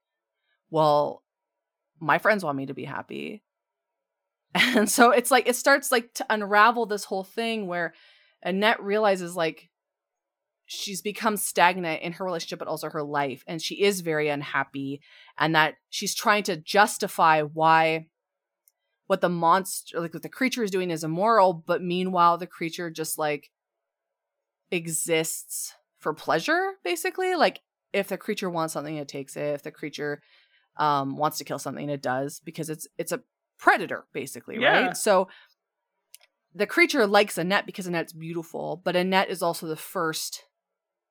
well, 0.69 1.23
my 1.99 2.17
friends 2.17 2.43
want 2.43 2.57
me 2.57 2.67
to 2.67 2.73
be 2.73 2.85
happy. 2.85 3.43
And 4.55 4.89
so 4.89 5.11
it's 5.11 5.29
like, 5.29 5.47
it 5.47 5.55
starts 5.55 5.91
like 5.91 6.11
to 6.15 6.25
unravel 6.27 6.87
this 6.87 7.03
whole 7.03 7.23
thing 7.23 7.67
where 7.67 7.93
Annette 8.41 8.81
realizes 8.81 9.35
like 9.35 9.69
she's 10.65 11.01
become 11.01 11.37
stagnant 11.37 12.01
in 12.01 12.13
her 12.13 12.25
relationship 12.25 12.59
but 12.59 12.67
also 12.67 12.89
her 12.89 13.03
life 13.03 13.43
and 13.47 13.61
she 13.61 13.83
is 13.83 14.01
very 14.01 14.29
unhappy 14.29 15.01
and 15.37 15.55
that 15.55 15.75
she's 15.89 16.13
trying 16.13 16.43
to 16.43 16.55
justify 16.55 17.41
why 17.41 18.05
what 19.09 19.21
the 19.21 19.29
monster 19.29 19.99
like 19.99 20.13
what 20.13 20.21
the 20.21 20.29
creature 20.29 20.63
is 20.63 20.69
doing 20.69 20.91
is 20.91 21.03
immoral 21.03 21.51
but 21.51 21.81
meanwhile 21.81 22.37
the 22.37 22.45
creature 22.45 22.91
just 22.91 23.17
like 23.17 23.49
exists 24.69 25.73
for 25.97 26.13
pleasure 26.13 26.73
basically? 26.83 27.33
Like 27.33 27.61
if 27.91 28.07
the 28.09 28.17
creature 28.17 28.51
wants 28.51 28.73
something 28.73 28.97
it 28.97 29.07
takes 29.07 29.35
it. 29.35 29.55
If 29.55 29.63
the 29.63 29.71
creature 29.71 30.21
um 30.77 31.17
wants 31.17 31.39
to 31.39 31.43
kill 31.43 31.57
something 31.57 31.89
it 31.89 32.03
does 32.03 32.39
because 32.45 32.69
it's 32.69 32.87
it's 32.99 33.11
a 33.11 33.21
predator 33.57 34.05
basically 34.13 34.59
Yeah. 34.59 34.85
right 34.85 34.95
so 34.95 35.27
the 36.53 36.67
creature 36.67 37.07
likes 37.07 37.39
Annette 37.39 37.65
because 37.65 37.87
Annette's 37.87 38.13
beautiful, 38.13 38.79
but 38.83 38.95
Annette 38.95 39.29
is 39.29 39.41
also 39.41 39.65
the 39.65 39.75
first 39.75 40.43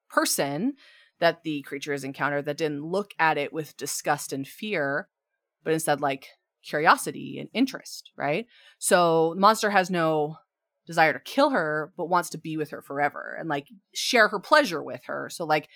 person 0.08 0.74
that 1.18 1.42
the 1.42 1.62
creature 1.62 1.90
has 1.90 2.04
encountered 2.04 2.44
that 2.44 2.58
didn't 2.58 2.84
look 2.84 3.10
at 3.18 3.38
it 3.38 3.52
with 3.52 3.76
disgust 3.76 4.32
and 4.32 4.46
fear, 4.46 5.08
but 5.64 5.72
instead 5.72 6.00
like 6.00 6.28
curiosity 6.62 7.38
and 7.38 7.48
interest, 7.52 8.10
right? 8.16 8.46
So 8.78 9.34
monster 9.36 9.70
has 9.70 9.90
no 9.90 10.36
desire 10.86 11.12
to 11.12 11.20
kill 11.20 11.50
her, 11.50 11.92
but 11.96 12.08
wants 12.08 12.30
to 12.30 12.38
be 12.38 12.56
with 12.56 12.70
her 12.70 12.82
forever 12.82 13.36
and 13.38 13.48
like 13.48 13.66
share 13.94 14.28
her 14.28 14.40
pleasure 14.40 14.82
with 14.82 15.02
her. 15.06 15.28
So 15.30 15.44
like 15.44 15.68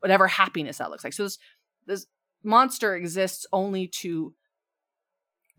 whatever 0.00 0.26
happiness 0.26 0.78
that 0.78 0.90
looks 0.90 1.04
like. 1.04 1.12
So 1.12 1.24
this 1.24 1.38
this 1.86 2.06
monster 2.42 2.94
exists 2.94 3.46
only 3.52 3.88
to 4.00 4.34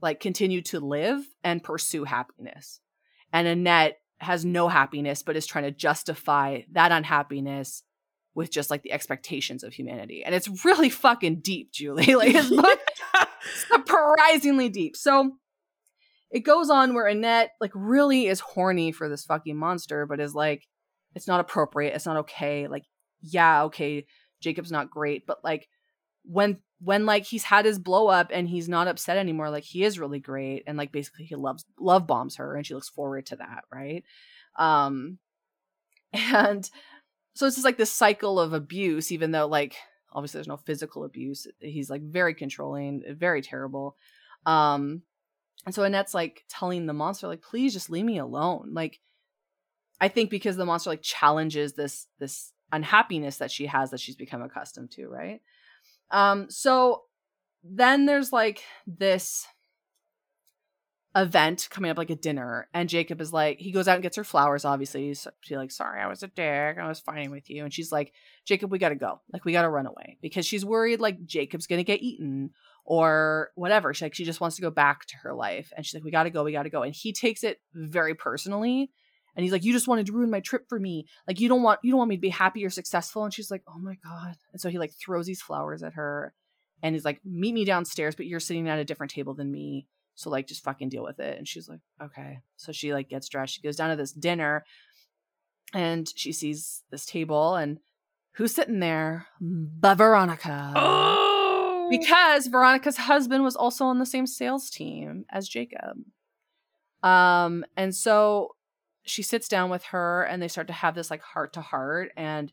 like 0.01 0.19
continue 0.19 0.61
to 0.61 0.79
live 0.79 1.23
and 1.43 1.63
pursue 1.63 2.03
happiness. 2.03 2.79
And 3.33 3.47
Annette 3.47 3.99
has 4.19 4.45
no 4.45 4.67
happiness, 4.67 5.23
but 5.23 5.35
is 5.35 5.45
trying 5.45 5.65
to 5.65 5.71
justify 5.71 6.61
that 6.71 6.91
unhappiness 6.91 7.83
with 8.39 8.49
just 8.49 8.69
like 8.71 8.83
the 8.83 8.93
expectations 8.93 9.65
of 9.65 9.73
humanity. 9.73 10.23
And 10.23 10.33
it's 10.33 10.63
really 10.63 10.89
fucking 10.89 11.41
deep, 11.41 11.73
Julie. 11.73 12.15
Like 12.15 12.31
his 12.31 12.49
book 12.49 12.79
surprisingly 13.67 14.69
deep. 14.69 14.95
So 14.95 15.33
it 16.31 16.45
goes 16.45 16.69
on 16.69 16.93
where 16.93 17.05
Annette 17.05 17.51
like 17.59 17.73
really 17.75 18.27
is 18.27 18.39
horny 18.39 18.93
for 18.93 19.09
this 19.09 19.25
fucking 19.25 19.57
monster, 19.57 20.05
but 20.05 20.21
is 20.21 20.33
like, 20.33 20.65
it's 21.15 21.27
not 21.27 21.41
appropriate, 21.41 21.93
it's 21.93 22.05
not 22.05 22.15
okay. 22.15 22.69
Like, 22.69 22.85
yeah, 23.21 23.63
okay, 23.63 24.05
Jacob's 24.39 24.71
not 24.71 24.89
great, 24.89 25.27
but 25.27 25.43
like 25.43 25.67
when 26.23 26.59
when 26.79 27.05
like 27.05 27.25
he's 27.25 27.43
had 27.43 27.65
his 27.65 27.77
blow 27.77 28.07
up 28.07 28.31
and 28.33 28.47
he's 28.47 28.69
not 28.69 28.87
upset 28.87 29.17
anymore, 29.17 29.49
like 29.49 29.65
he 29.65 29.83
is 29.83 29.99
really 29.99 30.21
great 30.21 30.63
and 30.65 30.77
like 30.77 30.93
basically 30.93 31.25
he 31.25 31.35
loves 31.35 31.65
love 31.77 32.07
bombs 32.07 32.37
her 32.37 32.55
and 32.55 32.65
she 32.65 32.73
looks 32.73 32.87
forward 32.87 33.25
to 33.25 33.35
that, 33.35 33.65
right? 33.69 34.05
Um 34.57 35.17
and 36.13 36.69
so 37.39 37.45
it's 37.45 37.55
just 37.55 37.63
like 37.63 37.77
this 37.77 37.89
cycle 37.89 38.37
of 38.37 38.51
abuse, 38.51 39.13
even 39.13 39.31
though 39.31 39.47
like 39.47 39.77
obviously 40.11 40.39
there's 40.39 40.47
no 40.49 40.57
physical 40.57 41.05
abuse. 41.05 41.47
He's 41.59 41.89
like 41.89 42.01
very 42.01 42.33
controlling, 42.33 43.01
very 43.17 43.41
terrible. 43.41 43.95
Um 44.45 45.03
and 45.65 45.73
so 45.73 45.83
Annette's 45.83 46.13
like 46.13 46.43
telling 46.49 46.85
the 46.85 46.91
monster, 46.91 47.29
like, 47.29 47.41
please 47.41 47.71
just 47.71 47.89
leave 47.89 48.03
me 48.03 48.17
alone. 48.17 48.71
Like, 48.73 48.99
I 50.01 50.09
think 50.09 50.29
because 50.29 50.57
the 50.57 50.65
monster 50.65 50.89
like 50.89 51.01
challenges 51.01 51.75
this 51.75 52.07
this 52.19 52.51
unhappiness 52.73 53.37
that 53.37 53.51
she 53.51 53.67
has 53.67 53.91
that 53.91 54.01
she's 54.01 54.17
become 54.17 54.41
accustomed 54.41 54.91
to, 54.91 55.07
right? 55.07 55.39
Um, 56.11 56.49
so 56.49 57.03
then 57.63 58.05
there's 58.05 58.33
like 58.33 58.63
this 58.85 59.47
event 61.15 61.67
coming 61.71 61.89
up 61.89 61.97
like 61.97 62.11
a 62.11 62.15
dinner 62.15 62.67
and 62.71 62.87
jacob 62.87 63.19
is 63.19 63.33
like 63.33 63.57
he 63.57 63.71
goes 63.71 63.87
out 63.87 63.95
and 63.95 64.03
gets 64.03 64.17
her 64.17 64.23
flowers 64.23 64.63
obviously. 64.63 65.07
He's 65.07 65.27
she 65.41 65.57
like 65.57 65.71
sorry 65.71 65.99
i 66.01 66.07
was 66.07 66.21
a 66.21 66.27
dick. 66.27 66.77
I 66.77 66.87
was 66.87 66.99
fighting 66.99 67.31
with 67.31 67.49
you. 67.49 67.63
And 67.63 67.73
she's 67.73 67.91
like 67.91 68.13
jacob 68.45 68.71
we 68.71 68.77
gotta 68.77 68.95
go. 68.95 69.21
Like 69.33 69.43
we 69.43 69.51
gotta 69.51 69.69
run 69.69 69.87
away. 69.87 70.17
Because 70.21 70.45
she's 70.45 70.63
worried 70.63 70.99
like 70.99 71.25
jacob's 71.25 71.67
gonna 71.67 71.83
get 71.83 72.01
eaten 72.01 72.51
or 72.85 73.49
whatever. 73.55 73.93
She 73.93 74.05
like 74.05 74.13
she 74.13 74.23
just 74.23 74.39
wants 74.39 74.55
to 74.57 74.61
go 74.61 74.69
back 74.69 75.05
to 75.07 75.17
her 75.23 75.33
life. 75.33 75.73
And 75.75 75.85
she's 75.85 75.95
like 75.95 76.03
we 76.03 76.11
gotta 76.11 76.29
go 76.29 76.43
we 76.43 76.51
gotta 76.51 76.69
go. 76.69 76.83
And 76.83 76.93
he 76.93 77.11
takes 77.11 77.43
it 77.43 77.59
very 77.73 78.13
personally. 78.13 78.91
And 79.35 79.43
he's 79.43 79.51
like 79.51 79.63
you 79.63 79.73
just 79.73 79.87
wanted 79.87 80.05
to 80.07 80.13
ruin 80.13 80.29
my 80.29 80.41
trip 80.41 80.65
for 80.69 80.79
me. 80.79 81.07
Like 81.27 81.39
you 81.39 81.49
don't 81.49 81.63
want 81.63 81.79
you 81.83 81.91
don't 81.91 81.99
want 81.99 82.09
me 82.09 82.17
to 82.17 82.21
be 82.21 82.29
happy 82.29 82.63
or 82.63 82.69
successful. 82.69 83.23
And 83.23 83.33
she's 83.33 83.49
like 83.49 83.63
oh 83.67 83.79
my 83.79 83.95
god. 84.03 84.35
And 84.51 84.61
so 84.61 84.69
he 84.69 84.77
like 84.77 84.93
throws 84.93 85.25
these 85.25 85.41
flowers 85.41 85.81
at 85.81 85.93
her 85.93 86.35
and 86.83 86.93
he's 86.95 87.05
like 87.05 87.19
meet 87.25 87.53
me 87.53 87.65
downstairs 87.65 88.15
but 88.15 88.25
you're 88.25 88.39
sitting 88.39 88.69
at 88.69 88.79
a 88.79 88.85
different 88.85 89.11
table 89.11 89.33
than 89.33 89.51
me 89.51 89.87
so 90.19 90.29
like 90.29 90.47
just 90.47 90.65
fucking 90.65 90.89
deal 90.89 91.01
with 91.03 91.21
it. 91.21 91.37
And 91.37 91.47
she's 91.47 91.69
like, 91.69 91.79
okay. 92.03 92.39
So 92.57 92.73
she 92.73 92.91
like 92.93 93.07
gets 93.07 93.29
dressed. 93.29 93.53
She 93.53 93.61
goes 93.61 93.77
down 93.77 93.89
to 93.89 93.95
this 93.95 94.11
dinner 94.11 94.65
and 95.73 96.11
she 96.13 96.33
sees 96.33 96.83
this 96.91 97.05
table 97.05 97.55
and 97.55 97.79
who's 98.33 98.53
sitting 98.53 98.81
there? 98.81 99.27
But 99.39 99.95
Veronica. 99.95 100.73
Oh, 100.75 101.87
Because 101.89 102.47
Veronica's 102.47 102.97
husband 102.97 103.45
was 103.45 103.55
also 103.55 103.85
on 103.85 103.99
the 103.99 104.05
same 104.05 104.27
sales 104.27 104.69
team 104.69 105.23
as 105.31 105.47
Jacob. 105.47 105.99
Um, 107.01 107.63
and 107.77 107.95
so 107.95 108.55
she 109.05 109.23
sits 109.23 109.47
down 109.47 109.69
with 109.69 109.83
her 109.85 110.23
and 110.23 110.41
they 110.41 110.49
start 110.49 110.67
to 110.67 110.73
have 110.73 110.95
this 110.95 111.09
like 111.09 111.21
heart 111.21 111.53
to 111.53 111.61
heart 111.61 112.11
and 112.17 112.51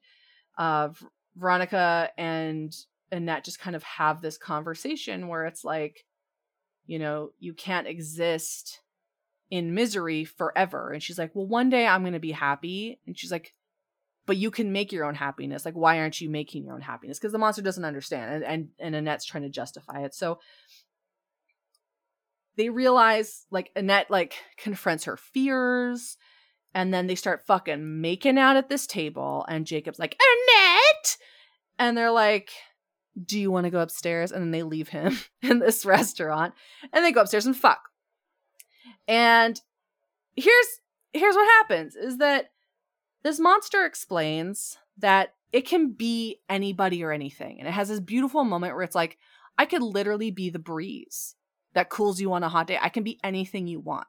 uh 0.57 0.89
V- 0.89 1.07
Veronica 1.35 2.11
and 2.17 2.73
Annette 3.11 3.45
just 3.45 3.59
kind 3.59 3.75
of 3.75 3.83
have 3.83 4.23
this 4.23 4.39
conversation 4.39 5.27
where 5.27 5.47
it's 5.47 5.65
like 5.65 6.05
you 6.87 6.99
know, 6.99 7.31
you 7.39 7.53
can't 7.53 7.87
exist 7.87 8.81
in 9.51 9.75
misery 9.75 10.25
forever. 10.25 10.93
And 10.93 11.03
she's 11.03 11.19
like, 11.19 11.35
well, 11.35 11.47
one 11.47 11.69
day 11.69 11.87
I'm 11.87 12.03
going 12.03 12.13
to 12.15 12.19
be 12.19 12.33
happy. 12.33 13.01
And 13.07 13.19
she's 13.19 13.31
like, 13.31 13.55
but 14.27 14.37
you 14.37 14.51
can 14.51 14.73
make 14.73 14.91
your 14.91 15.05
own 15.05 15.15
happiness. 15.15 15.65
Like, 15.65 15.75
why 15.75 15.99
aren't 15.99 16.21
you 16.21 16.29
making 16.29 16.65
your 16.65 16.75
own 16.75 16.81
happiness? 16.81 17.19
Because 17.19 17.33
the 17.33 17.39
monster 17.39 17.63
doesn't 17.63 17.85
understand. 17.85 18.35
And, 18.35 18.45
and, 18.45 18.69
and 18.81 18.97
Annette's 18.97 19.25
trying 19.25 19.45
to 19.45 19.49
justify 19.49 20.01
it. 20.01 20.15
So 20.15 20.41
they 22.57 22.69
realize, 22.69 23.47
like, 23.51 23.71
Annette, 23.77 24.11
like, 24.11 24.35
confronts 24.57 25.05
her 25.05 25.17
fears. 25.17 26.17
And 26.75 26.93
then 26.93 27.07
they 27.07 27.15
start 27.15 27.47
fucking 27.47 28.01
making 28.01 28.37
out 28.37 28.57
at 28.57 28.69
this 28.69 28.87
table. 28.87 29.47
And 29.49 29.67
Jacob's 29.67 29.99
like, 29.99 30.21
Annette! 30.21 31.17
And 31.79 31.97
they're 31.97 32.11
like, 32.11 32.51
do 33.25 33.39
you 33.39 33.51
want 33.51 33.65
to 33.65 33.71
go 33.71 33.81
upstairs? 33.81 34.33
And 34.33 34.43
then 34.43 34.51
they 34.51 34.63
leave 34.63 34.89
him 34.89 35.19
in 35.43 35.59
this 35.59 35.85
restaurant 35.85 36.55
and 36.93 37.05
they 37.05 37.13
go 37.13 37.23
upstairs 37.23 37.47
and 37.47 37.57
fuck. 37.57 37.81
And 39.09 39.61
here's 40.35 40.81
here's 41.13 41.35
what 41.35 41.47
happens 41.59 41.97
is 41.97 42.19
that 42.19 42.51
this 43.23 43.41
monster 43.41 43.85
explains 43.85 44.79
that 44.99 45.35
it 45.53 45.67
can 45.67 45.93
be 45.93 46.41
anybody 46.49 47.03
or 47.03 47.13
anything. 47.13 47.59
And 47.59 47.69
it 47.69 47.73
has 47.73 47.89
this 47.89 48.01
beautiful 48.01 48.45
moment 48.45 48.75
where 48.75 48.83
it's 48.83 48.95
like, 48.95 49.19
I 49.59 49.65
could 49.65 49.83
literally 49.83 50.31
be 50.31 50.51
the 50.51 50.59
breeze 50.59 51.35
that 51.75 51.89
cools 51.89 52.21
you 52.21 52.33
on 52.33 52.43
a 52.43 52.49
hot 52.49 52.67
day. 52.67 52.79
I 52.81 52.89
can 52.89 53.03
be 53.03 53.19
anything 53.25 53.67
you 53.67 53.81
want 53.81 54.07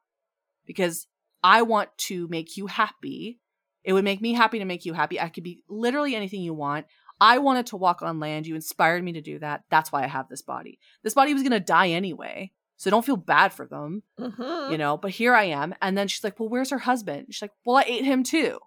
because 0.66 1.08
I 1.43 1.62
want 1.62 1.89
to 1.97 2.28
make 2.28 2.58
you 2.58 2.68
happy. 2.68 3.39
It 3.84 3.93
would 3.93 4.03
make 4.03 4.22
me 4.22 4.34
happy 4.34 4.60
to 4.60 4.66
make 4.66 4.86
you 4.86 4.93
happy. 4.93 5.20
I 5.20 5.30
could 5.30 5.43
be 5.43 5.64
literally 5.70 6.16
anything 6.16 6.41
you 6.41 6.53
want. 6.53 6.86
I 7.20 7.39
wanted 7.39 7.68
to 7.68 7.78
walk 7.78 8.01
on 8.01 8.20
land. 8.20 8.45
You 8.47 8.55
inspired 8.55 9.03
me 9.03 9.13
to 9.13 9.22
do 9.22 9.39
that. 9.39 9.63
That's 9.70 9.91
why 9.91 10.03
I 10.03 10.07
have 10.07 10.30
this 10.30 10.41
body. 10.41 10.80
This 11.03 11.13
body 11.13 11.34
was 11.34 11.41
going 11.43 11.51
to 11.51 11.59
die 11.59 11.89
anyway. 11.89 12.51
So 12.78 12.91
don't 12.91 13.05
feel 13.05 13.18
bad 13.18 13.53
for 13.53 13.65
them, 13.65 14.03
Mhm. 14.20 14.72
you 14.72 14.78
know, 14.78 14.97
but 14.97 15.09
here 15.11 15.34
I 15.34 15.45
am. 15.45 15.74
And 15.82 15.97
then 15.97 16.07
she's 16.07 16.24
like, 16.24 16.39
well, 16.39 16.47
where's 16.49 16.70
her 16.70 16.78
husband? 16.78 17.28
She's 17.32 17.41
like, 17.41 17.51
well, 17.65 17.78
I 17.78 17.84
ate 17.88 18.05
him 18.05 18.22
too. 18.24 18.59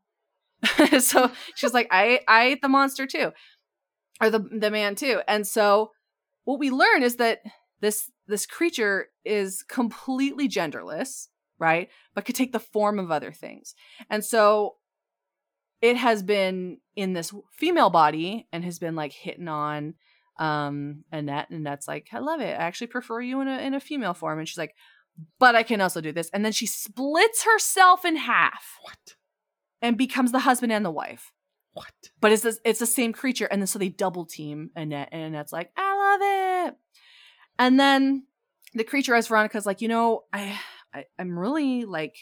so 1.01 1.31
she's 1.55 1.73
like, 1.73 1.87
I, 1.93 2.21
I 2.27 2.47
ate 2.47 2.61
the 2.63 2.69
monster 2.69 3.07
too, 3.07 3.31
or 4.21 4.31
the, 4.31 4.41
the 4.41 4.71
man 4.71 4.95
too. 4.97 5.21
And 5.29 5.47
so 5.47 5.93
what 6.45 6.59
we 6.59 6.71
learn 6.71 7.03
is 7.05 7.17
that 7.17 7.39
this, 7.81 8.11
this 8.27 8.47
creature 8.47 9.07
is 9.25 9.63
completely 9.63 10.49
genderless, 10.49 11.29
right? 11.59 11.89
But 12.15 12.25
could 12.25 12.35
take 12.35 12.53
the 12.53 12.59
form 12.61 12.99
of 12.99 13.11
other 13.13 13.31
things. 13.33 13.75
And 14.11 14.25
so 14.25 14.75
it 15.81 15.97
has 15.97 16.23
been 16.23 16.79
in 16.97 17.13
this 17.13 17.33
female 17.53 17.91
body 17.91 18.47
and 18.53 18.65
has 18.65 18.79
been 18.79 18.95
like 18.95 19.13
hitting 19.13 19.49
on 19.49 19.95
um 20.39 21.05
Annette 21.13 21.51
and 21.51 21.67
Annette's 21.67 21.89
like, 21.89 22.09
I 22.13 22.19
love 22.19 22.41
it. 22.41 22.53
I 22.59 22.63
actually 22.63 22.87
prefer 22.89 23.21
you 23.21 23.41
in 23.41 23.49
a 23.49 23.59
in 23.59 23.75
a 23.75 23.81
female 23.81 24.15
form. 24.15 24.39
And 24.39 24.49
she's 24.49 24.59
like, 24.59 24.75
but 25.39 25.55
I 25.55 25.63
can 25.63 25.81
also 25.81 26.01
do 26.01 26.13
this. 26.13 26.31
And 26.33 26.45
then 26.45 26.53
she 26.53 26.67
splits 26.67 27.45
herself 27.45 28.05
in 28.05 28.17
half 28.17 28.79
What? 28.83 29.17
and 29.83 29.97
becomes 29.97 30.33
the 30.33 30.41
husband 30.41 30.73
and 30.73 30.85
the 30.85 30.91
wife. 30.91 31.33
What? 31.73 31.93
But 32.21 32.33
it's 32.33 32.43
this, 32.43 32.59
it's 32.65 32.81
the 32.81 32.87
same 32.87 33.13
creature. 33.13 33.47
And 33.47 33.63
then 33.63 33.67
so 33.67 33.79
they 33.79 33.89
double 33.89 34.27
team 34.27 34.71
Annette 34.75 35.11
and 35.13 35.23
Annette's 35.23 35.53
like, 35.53 35.71
I 35.77 35.97
love 35.97 36.69
it. 36.69 36.77
And 37.59 37.79
then 37.79 38.27
the 38.75 38.85
creature 38.85 39.15
as 39.15 39.29
Veronica's 39.29 39.67
like, 39.67 39.81
you 39.81 39.89
know, 39.89 40.25
I, 40.33 40.59
I 40.95 41.05
I'm 41.19 41.39
really 41.39 41.85
like 41.85 42.17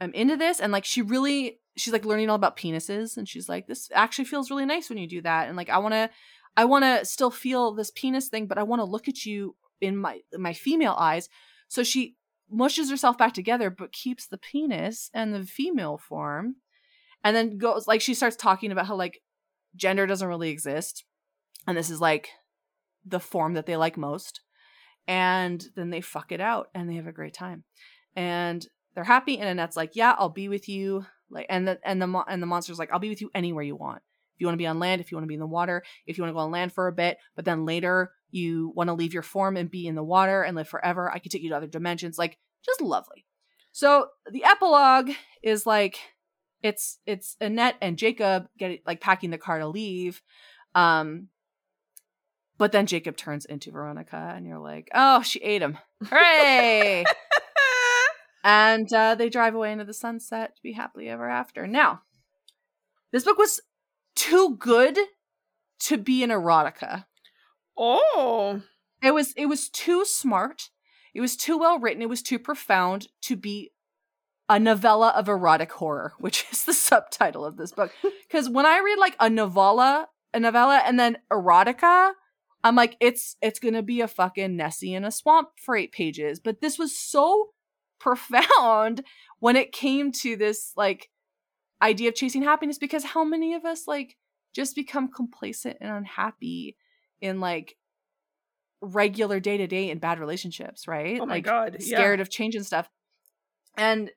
I'm 0.00 0.12
into 0.14 0.36
this. 0.36 0.60
And 0.60 0.72
like 0.72 0.84
she 0.84 1.02
really 1.02 1.60
she's 1.76 1.92
like 1.92 2.04
learning 2.04 2.28
all 2.28 2.36
about 2.36 2.56
penises 2.56 3.16
and 3.16 3.28
she's 3.28 3.48
like, 3.48 3.66
this 3.66 3.88
actually 3.94 4.24
feels 4.26 4.50
really 4.50 4.66
nice 4.66 4.88
when 4.88 4.98
you 4.98 5.08
do 5.08 5.22
that. 5.22 5.48
And 5.48 5.56
like 5.56 5.70
I 5.70 5.78
wanna 5.78 6.10
I 6.56 6.64
wanna 6.64 7.04
still 7.04 7.30
feel 7.30 7.72
this 7.72 7.90
penis 7.90 8.28
thing, 8.28 8.46
but 8.46 8.58
I 8.58 8.62
wanna 8.62 8.84
look 8.84 9.08
at 9.08 9.24
you 9.24 9.56
in 9.80 9.96
my 9.96 10.20
my 10.36 10.52
female 10.52 10.96
eyes. 10.98 11.28
So 11.68 11.82
she 11.82 12.16
mushes 12.50 12.90
herself 12.90 13.16
back 13.16 13.32
together, 13.32 13.70
but 13.70 13.92
keeps 13.92 14.26
the 14.26 14.38
penis 14.38 15.10
and 15.14 15.34
the 15.34 15.44
female 15.44 15.98
form. 15.98 16.56
And 17.24 17.34
then 17.34 17.56
goes 17.56 17.86
like 17.86 18.00
she 18.00 18.14
starts 18.14 18.36
talking 18.36 18.72
about 18.72 18.86
how 18.86 18.96
like 18.96 19.22
gender 19.74 20.06
doesn't 20.06 20.28
really 20.28 20.50
exist. 20.50 21.04
And 21.66 21.76
this 21.76 21.90
is 21.90 22.00
like 22.00 22.28
the 23.04 23.20
form 23.20 23.54
that 23.54 23.66
they 23.66 23.76
like 23.76 23.96
most. 23.96 24.40
And 25.06 25.64
then 25.74 25.90
they 25.90 26.00
fuck 26.00 26.30
it 26.30 26.40
out 26.40 26.68
and 26.74 26.88
they 26.88 26.94
have 26.94 27.06
a 27.06 27.12
great 27.12 27.34
time. 27.34 27.64
And 28.14 28.66
they're 28.94 29.04
happy 29.04 29.38
and 29.38 29.48
Annette's 29.48 29.76
like, 29.76 29.96
"Yeah, 29.96 30.14
I'll 30.18 30.28
be 30.28 30.48
with 30.48 30.68
you." 30.68 31.06
Like 31.30 31.46
and 31.48 31.66
the 31.66 31.78
and 31.84 32.00
the 32.00 32.24
and 32.28 32.42
the 32.42 32.46
monster's 32.46 32.78
like, 32.78 32.92
"I'll 32.92 32.98
be 32.98 33.08
with 33.08 33.20
you 33.20 33.30
anywhere 33.34 33.64
you 33.64 33.76
want. 33.76 34.02
If 34.34 34.40
you 34.40 34.46
want 34.46 34.54
to 34.54 34.62
be 34.62 34.66
on 34.66 34.78
land, 34.78 35.00
if 35.00 35.10
you 35.10 35.16
want 35.16 35.24
to 35.24 35.28
be 35.28 35.34
in 35.34 35.40
the 35.40 35.46
water, 35.46 35.82
if 36.06 36.16
you 36.16 36.22
want 36.22 36.30
to 36.30 36.34
go 36.34 36.40
on 36.40 36.50
land 36.50 36.72
for 36.72 36.88
a 36.88 36.92
bit, 36.92 37.18
but 37.36 37.44
then 37.44 37.64
later 37.64 38.12
you 38.30 38.72
want 38.74 38.88
to 38.88 38.94
leave 38.94 39.14
your 39.14 39.22
form 39.22 39.56
and 39.56 39.70
be 39.70 39.86
in 39.86 39.94
the 39.94 40.02
water 40.02 40.42
and 40.42 40.56
live 40.56 40.68
forever, 40.68 41.10
I 41.10 41.18
could 41.18 41.32
take 41.32 41.42
you 41.42 41.50
to 41.50 41.56
other 41.56 41.66
dimensions." 41.66 42.18
Like 42.18 42.38
just 42.64 42.80
lovely. 42.80 43.24
So 43.72 44.08
the 44.30 44.44
epilogue 44.44 45.10
is 45.42 45.66
like 45.66 45.98
it's 46.62 46.98
it's 47.06 47.36
Annette 47.40 47.76
and 47.80 47.96
Jacob 47.98 48.48
getting 48.58 48.78
like 48.86 49.00
packing 49.00 49.30
the 49.30 49.38
car 49.38 49.58
to 49.58 49.68
leave. 49.68 50.22
Um 50.74 51.28
but 52.58 52.70
then 52.70 52.86
Jacob 52.86 53.16
turns 53.16 53.44
into 53.44 53.72
Veronica 53.72 54.32
and 54.36 54.46
you're 54.46 54.58
like, 54.58 54.88
"Oh, 54.94 55.22
she 55.22 55.40
ate 55.40 55.62
him. 55.62 55.78
Hooray!" 56.04 57.04
and 58.44 58.92
uh, 58.92 59.14
they 59.14 59.28
drive 59.28 59.54
away 59.54 59.72
into 59.72 59.84
the 59.84 59.94
sunset 59.94 60.56
to 60.56 60.62
be 60.62 60.72
happily 60.72 61.08
ever 61.08 61.28
after. 61.28 61.66
Now, 61.66 62.02
this 63.12 63.24
book 63.24 63.38
was 63.38 63.60
too 64.14 64.56
good 64.58 64.98
to 65.80 65.98
be 65.98 66.22
an 66.22 66.30
erotica. 66.30 67.06
Oh. 67.76 68.62
It 69.02 69.12
was 69.12 69.32
it 69.36 69.46
was 69.46 69.68
too 69.68 70.04
smart. 70.04 70.70
It 71.14 71.20
was 71.20 71.36
too 71.36 71.58
well 71.58 71.78
written. 71.78 72.02
It 72.02 72.08
was 72.08 72.22
too 72.22 72.38
profound 72.38 73.08
to 73.22 73.36
be 73.36 73.72
a 74.48 74.58
novella 74.58 75.08
of 75.10 75.28
erotic 75.28 75.72
horror, 75.72 76.14
which 76.18 76.46
is 76.52 76.64
the 76.64 76.74
subtitle 76.74 77.44
of 77.44 77.56
this 77.56 77.72
book. 77.72 77.92
Because 78.32 78.48
when 78.48 78.64
I 78.64 78.78
read 78.78 78.98
like 78.98 79.14
a 79.20 79.28
novella, 79.28 80.08
a 80.32 80.40
novella, 80.40 80.80
and 80.86 80.98
then 80.98 81.18
erotica, 81.30 82.12
I'm 82.64 82.74
like, 82.74 82.96
it's 82.98 83.36
it's 83.42 83.58
gonna 83.58 83.82
be 83.82 84.00
a 84.00 84.08
fucking 84.08 84.56
Nessie 84.56 84.94
in 84.94 85.04
a 85.04 85.10
swamp 85.10 85.50
for 85.62 85.76
eight 85.76 85.92
pages. 85.92 86.40
But 86.40 86.62
this 86.62 86.78
was 86.78 86.96
so 86.96 87.50
profound 88.02 89.04
when 89.38 89.56
it 89.56 89.72
came 89.72 90.12
to 90.12 90.36
this 90.36 90.72
like 90.76 91.08
idea 91.80 92.08
of 92.08 92.14
chasing 92.14 92.42
happiness 92.42 92.78
because 92.78 93.04
how 93.04 93.24
many 93.24 93.54
of 93.54 93.64
us 93.64 93.86
like 93.86 94.16
just 94.54 94.74
become 94.74 95.08
complacent 95.08 95.78
and 95.80 95.90
unhappy 95.90 96.76
in 97.20 97.40
like 97.40 97.76
regular 98.80 99.40
day 99.40 99.56
to 99.56 99.66
day 99.66 99.90
in 99.90 99.98
bad 99.98 100.18
relationships, 100.18 100.86
right? 100.86 101.18
Oh 101.20 101.26
my 101.26 101.34
like 101.34 101.44
God, 101.44 101.76
yeah. 101.80 101.96
scared 101.96 102.20
of 102.20 102.28
change 102.28 102.54
and 102.54 102.66
stuff. 102.66 102.88
And 103.76 104.10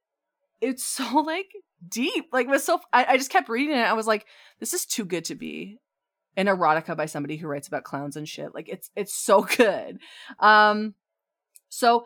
it's 0.62 0.84
so 0.86 1.20
like 1.20 1.52
deep. 1.88 2.26
Like 2.34 2.48
was 2.48 2.64
so 2.64 2.80
I, 2.92 3.06
I 3.10 3.18
just 3.18 3.32
kept 3.32 3.48
reading 3.50 3.78
it. 3.78 3.82
I 3.82 3.94
was 3.94 4.08
like, 4.08 4.26
this 4.60 4.74
is 4.74 4.86
too 4.86 5.06
good 5.06 5.26
to 5.26 5.36
be 5.36 5.78
an 6.36 6.48
erotica 6.48 6.98
by 6.98 7.06
somebody 7.06 7.38
who 7.38 7.48
writes 7.48 7.68
about 7.68 7.84
clowns 7.84 8.18
and 8.18 8.28
shit. 8.28 8.54
Like 8.54 8.68
it's 8.68 8.90
it's 8.96 9.14
so 9.14 9.42
good. 9.58 10.00
Um 10.40 10.96
so 11.70 12.06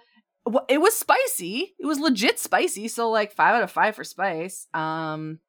it 0.68 0.80
was 0.80 0.96
spicy. 0.98 1.76
It 1.80 1.86
was 1.86 2.00
legit 2.00 2.40
spicy. 2.40 2.88
So 2.88 3.10
like 3.10 3.34
five 3.34 3.56
out 3.56 3.64
of 3.64 3.72
five 3.72 3.96
for 3.96 4.04
spice. 4.04 4.68
Um 4.74 5.40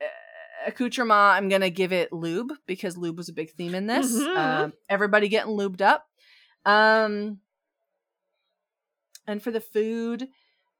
uh, 0.00 0.68
accoutrement, 0.68 1.12
I'm 1.12 1.48
gonna 1.48 1.70
give 1.70 1.92
it 1.92 2.12
lube 2.12 2.52
because 2.66 2.96
lube 2.96 3.16
was 3.16 3.28
a 3.28 3.32
big 3.34 3.50
theme 3.52 3.74
in 3.74 3.86
this. 3.86 4.12
Mhm. 4.12 4.36
Um, 4.36 4.72
everybody 4.88 5.28
getting 5.28 5.56
lubed 5.56 5.80
up. 5.80 6.06
Um, 6.64 7.38
and 9.26 9.42
for 9.42 9.50
the 9.50 9.60
food, 9.60 10.28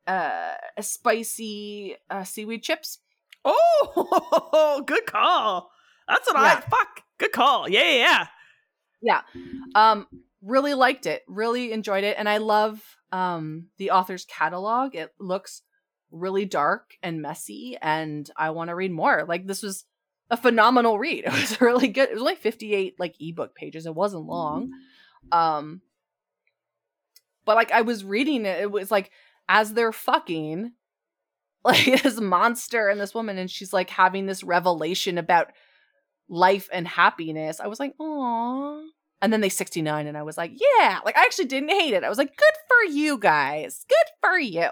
uh, 0.06 0.54
spicy 0.80 1.96
uh, 2.10 2.24
seaweed 2.24 2.62
chips. 2.62 2.98
Oh, 3.44 4.82
good 4.86 5.06
call. 5.06 5.70
That's 6.08 6.26
what 6.26 6.36
I 6.36 6.60
fuck. 6.60 7.02
Good 7.18 7.32
call. 7.32 7.68
Yeah, 7.68 7.92
yeah, 7.92 8.26
yeah. 9.02 9.20
Um, 9.74 10.06
really 10.42 10.74
liked 10.74 11.06
it. 11.06 11.22
Really 11.28 11.72
enjoyed 11.72 12.04
it, 12.04 12.16
and 12.18 12.28
I 12.28 12.38
love 12.38 12.95
um 13.12 13.68
the 13.78 13.90
author's 13.90 14.24
catalog. 14.24 14.94
It 14.94 15.12
looks 15.18 15.62
really 16.11 16.44
dark 16.44 16.94
and 17.02 17.22
messy, 17.22 17.76
and 17.80 18.28
I 18.36 18.50
want 18.50 18.68
to 18.68 18.74
read 18.74 18.92
more. 18.92 19.24
Like 19.26 19.46
this 19.46 19.62
was 19.62 19.84
a 20.30 20.36
phenomenal 20.36 20.98
read. 20.98 21.24
It 21.24 21.32
was 21.32 21.61
really 21.61 21.88
good. 21.88 22.09
It 22.09 22.14
was 22.14 22.22
like 22.22 22.38
58 22.38 22.96
like 22.98 23.14
ebook 23.20 23.54
pages. 23.54 23.86
It 23.86 23.94
wasn't 23.94 24.24
long. 24.24 24.70
Um 25.32 25.80
but 27.44 27.57
like 27.57 27.70
I 27.72 27.82
was 27.82 28.04
reading 28.04 28.44
it, 28.44 28.61
it 28.61 28.70
was 28.70 28.90
like 28.90 29.11
as 29.48 29.72
they're 29.72 29.92
fucking 29.92 30.72
like 31.64 32.02
this 32.02 32.20
monster 32.20 32.88
and 32.88 33.00
this 33.00 33.14
woman 33.14 33.38
and 33.38 33.50
she's 33.50 33.72
like 33.72 33.90
having 33.90 34.26
this 34.26 34.44
revelation 34.44 35.18
about 35.18 35.52
life 36.28 36.68
and 36.72 36.86
happiness. 36.86 37.61
I 37.61 37.66
was 37.66 37.80
like, 37.80 37.94
"Aw." 38.00 38.82
And 39.22 39.32
then 39.32 39.40
they 39.40 39.48
69 39.48 40.06
and 40.06 40.16
I 40.16 40.22
was 40.22 40.36
like, 40.36 40.52
"Yeah." 40.54 41.00
Like 41.04 41.16
I 41.16 41.22
actually 41.22 41.46
didn't 41.46 41.70
hate 41.70 41.94
it. 41.94 42.04
I 42.04 42.08
was 42.08 42.18
like, 42.18 42.36
"Good 42.36 42.54
for 42.68 42.92
you 42.92 43.18
guys. 43.18 43.84
Good 43.88 44.28
for 44.28 44.38
you." 44.38 44.68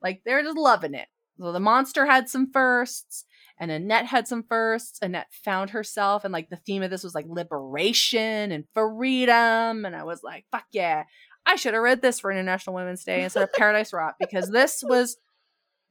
Like 0.00 0.22
they're 0.24 0.42
just 0.42 0.56
loving 0.58 0.94
it. 0.94 1.08
So 1.38 1.52
the 1.52 1.60
monster 1.60 2.06
had 2.06 2.28
some 2.28 2.50
firsts 2.52 3.24
and 3.62 3.70
Annette 3.70 4.06
had 4.06 4.26
some 4.26 4.42
firsts. 4.42 4.98
Annette 5.02 5.28
found 5.30 5.70
herself, 5.70 6.24
and 6.24 6.32
like 6.32 6.50
the 6.50 6.56
theme 6.56 6.82
of 6.82 6.90
this 6.90 7.04
was 7.04 7.14
like 7.14 7.26
liberation 7.28 8.50
and 8.50 8.64
freedom. 8.74 9.84
And 9.84 9.94
I 9.94 10.02
was 10.02 10.22
like, 10.24 10.46
fuck 10.50 10.64
yeah. 10.72 11.04
I 11.46 11.54
should 11.54 11.74
have 11.74 11.82
read 11.82 12.02
this 12.02 12.18
for 12.18 12.32
International 12.32 12.74
Women's 12.74 13.04
Day 13.04 13.22
instead 13.22 13.44
of 13.44 13.52
Paradise 13.56 13.92
Rot 13.92 14.14
because 14.18 14.50
this 14.50 14.82
was 14.84 15.16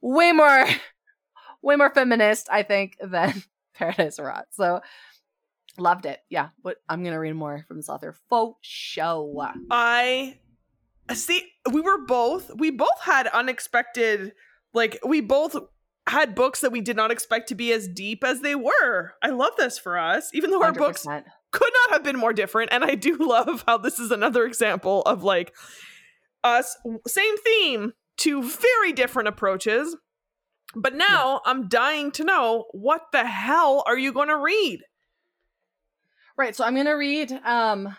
way 0.01 0.33
more, 0.33 0.65
way 1.61 1.77
more 1.77 1.93
feminist, 1.93 2.49
I 2.51 2.63
think, 2.63 2.97
than 3.01 3.41
Paradise 3.73 4.19
Rot. 4.19 4.47
So 4.51 4.81
loved 5.78 6.05
it. 6.05 6.19
Yeah, 6.30 6.49
but 6.63 6.78
I'm 6.89 7.03
gonna 7.03 7.19
read 7.19 7.36
more 7.36 7.65
from 7.67 7.78
this 7.78 7.89
author. 7.89 8.15
Faux 8.30 8.57
show. 8.61 9.47
I 9.69 10.38
see. 11.13 11.47
We 11.72 11.82
were 11.82 12.05
both. 12.05 12.51
We 12.55 12.72
both 12.72 13.01
had 13.01 13.28
unexpected. 13.28 14.34
Like 14.74 14.99
we 15.05 15.22
both 15.22 15.55
had 16.07 16.36
books 16.36 16.61
that 16.61 16.72
we 16.72 16.82
did 16.82 16.95
not 16.95 17.11
expect 17.11 17.49
to 17.49 17.55
be 17.55 17.72
as 17.72 17.88
deep 17.88 18.24
as 18.24 18.41
they 18.41 18.55
were. 18.55 19.13
I 19.22 19.30
love 19.30 19.53
this 19.57 19.78
for 19.78 19.97
us, 19.97 20.30
even 20.34 20.51
though 20.51 20.63
our 20.63 20.74
books 20.74 21.05
could 21.51 21.74
not 21.84 21.91
have 21.91 22.03
been 22.03 22.17
more 22.17 22.34
different. 22.34 22.74
And 22.74 22.84
I 22.84 22.95
do 22.95 23.17
love 23.19 23.63
how 23.67 23.78
this 23.78 23.99
is 23.99 24.11
another 24.11 24.45
example 24.45 25.01
of 25.03 25.24
like 25.24 25.53
us, 26.43 26.76
same 27.07 27.38
theme, 27.38 27.93
two 28.17 28.41
very 28.43 28.93
different 28.93 29.28
approaches. 29.28 29.95
But 30.76 30.95
now 30.95 31.41
I'm 31.45 31.67
dying 31.67 32.11
to 32.13 32.24
know 32.24 32.65
what 32.72 33.01
the 33.11 33.26
hell 33.26 33.84
are 33.86 33.97
you 33.97 34.13
going 34.13 34.30
to 34.30 34.38
read? 34.38 34.80
Right, 36.41 36.55
so 36.55 36.63
I'm 36.65 36.75
gonna 36.75 36.97
read 36.97 37.31
um 37.45 37.95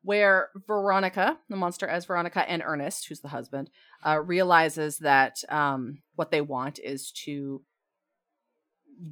where 0.00 0.48
Veronica, 0.66 1.36
the 1.50 1.56
monster 1.56 1.86
as 1.86 2.06
Veronica, 2.06 2.48
and 2.48 2.62
Ernest, 2.64 3.06
who's 3.06 3.20
the 3.20 3.28
husband, 3.28 3.68
uh, 4.06 4.18
realizes 4.20 4.96
that 5.00 5.36
um 5.50 5.98
what 6.14 6.30
they 6.30 6.40
want 6.40 6.78
is 6.78 7.12
to 7.26 7.62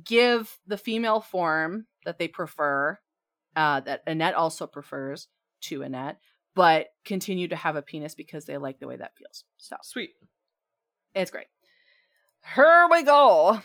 give 0.06 0.58
the 0.66 0.78
female 0.78 1.20
form 1.20 1.86
that 2.06 2.18
they 2.18 2.28
prefer, 2.28 2.98
uh, 3.56 3.80
that 3.80 4.04
Annette 4.06 4.34
also 4.34 4.66
prefers 4.66 5.28
to 5.64 5.82
Annette, 5.82 6.16
but 6.54 6.86
continue 7.04 7.48
to 7.48 7.56
have 7.56 7.76
a 7.76 7.82
penis 7.82 8.14
because 8.14 8.46
they 8.46 8.56
like 8.56 8.80
the 8.80 8.86
way 8.86 8.96
that 8.96 9.18
feels. 9.18 9.44
So 9.58 9.76
Sweet. 9.82 10.12
it's 11.14 11.30
great. 11.30 11.48
Here 12.54 12.88
we 12.90 13.02
go. 13.02 13.60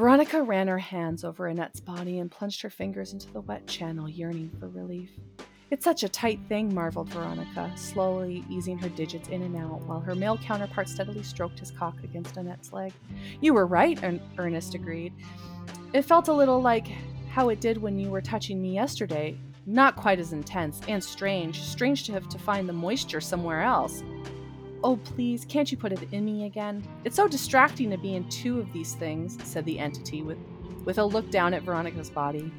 Veronica 0.00 0.42
ran 0.42 0.66
her 0.66 0.78
hands 0.78 1.24
over 1.24 1.46
Annette's 1.46 1.78
body 1.78 2.20
and 2.20 2.30
plunged 2.30 2.62
her 2.62 2.70
fingers 2.70 3.12
into 3.12 3.30
the 3.34 3.42
wet 3.42 3.66
channel, 3.66 4.08
yearning 4.08 4.50
for 4.58 4.66
relief. 4.66 5.10
It's 5.70 5.84
such 5.84 6.04
a 6.04 6.08
tight 6.08 6.40
thing, 6.48 6.74
marveled 6.74 7.10
Veronica, 7.10 7.70
slowly 7.76 8.42
easing 8.48 8.78
her 8.78 8.88
digits 8.88 9.28
in 9.28 9.42
and 9.42 9.54
out 9.54 9.82
while 9.82 10.00
her 10.00 10.14
male 10.14 10.38
counterpart 10.38 10.88
steadily 10.88 11.22
stroked 11.22 11.58
his 11.58 11.70
cock 11.70 12.02
against 12.02 12.38
Annette's 12.38 12.72
leg. 12.72 12.94
You 13.42 13.52
were 13.52 13.66
right, 13.66 14.02
Ern- 14.02 14.22
Ernest 14.38 14.74
agreed. 14.74 15.12
It 15.92 16.06
felt 16.06 16.28
a 16.28 16.32
little 16.32 16.62
like 16.62 16.86
how 17.28 17.50
it 17.50 17.60
did 17.60 17.76
when 17.76 17.98
you 17.98 18.08
were 18.08 18.22
touching 18.22 18.62
me 18.62 18.72
yesterday. 18.72 19.38
Not 19.66 19.96
quite 19.96 20.18
as 20.18 20.32
intense 20.32 20.80
and 20.88 21.04
strange. 21.04 21.60
Strange 21.60 22.04
to 22.04 22.12
have 22.12 22.26
to 22.30 22.38
find 22.38 22.66
the 22.66 22.72
moisture 22.72 23.20
somewhere 23.20 23.60
else. 23.60 24.02
Oh, 24.82 24.96
please, 24.96 25.44
can't 25.44 25.70
you 25.70 25.76
put 25.76 25.92
it 25.92 26.00
in 26.10 26.24
me 26.24 26.46
again? 26.46 26.86
It's 27.04 27.16
so 27.16 27.28
distracting 27.28 27.90
to 27.90 27.98
be 27.98 28.14
in 28.14 28.28
two 28.30 28.58
of 28.58 28.72
these 28.72 28.94
things, 28.94 29.36
said 29.44 29.66
the 29.66 29.78
entity 29.78 30.22
with, 30.22 30.38
with 30.86 30.98
a 30.98 31.04
look 31.04 31.30
down 31.30 31.52
at 31.52 31.62
Veronica's 31.62 32.08
body. 32.08 32.50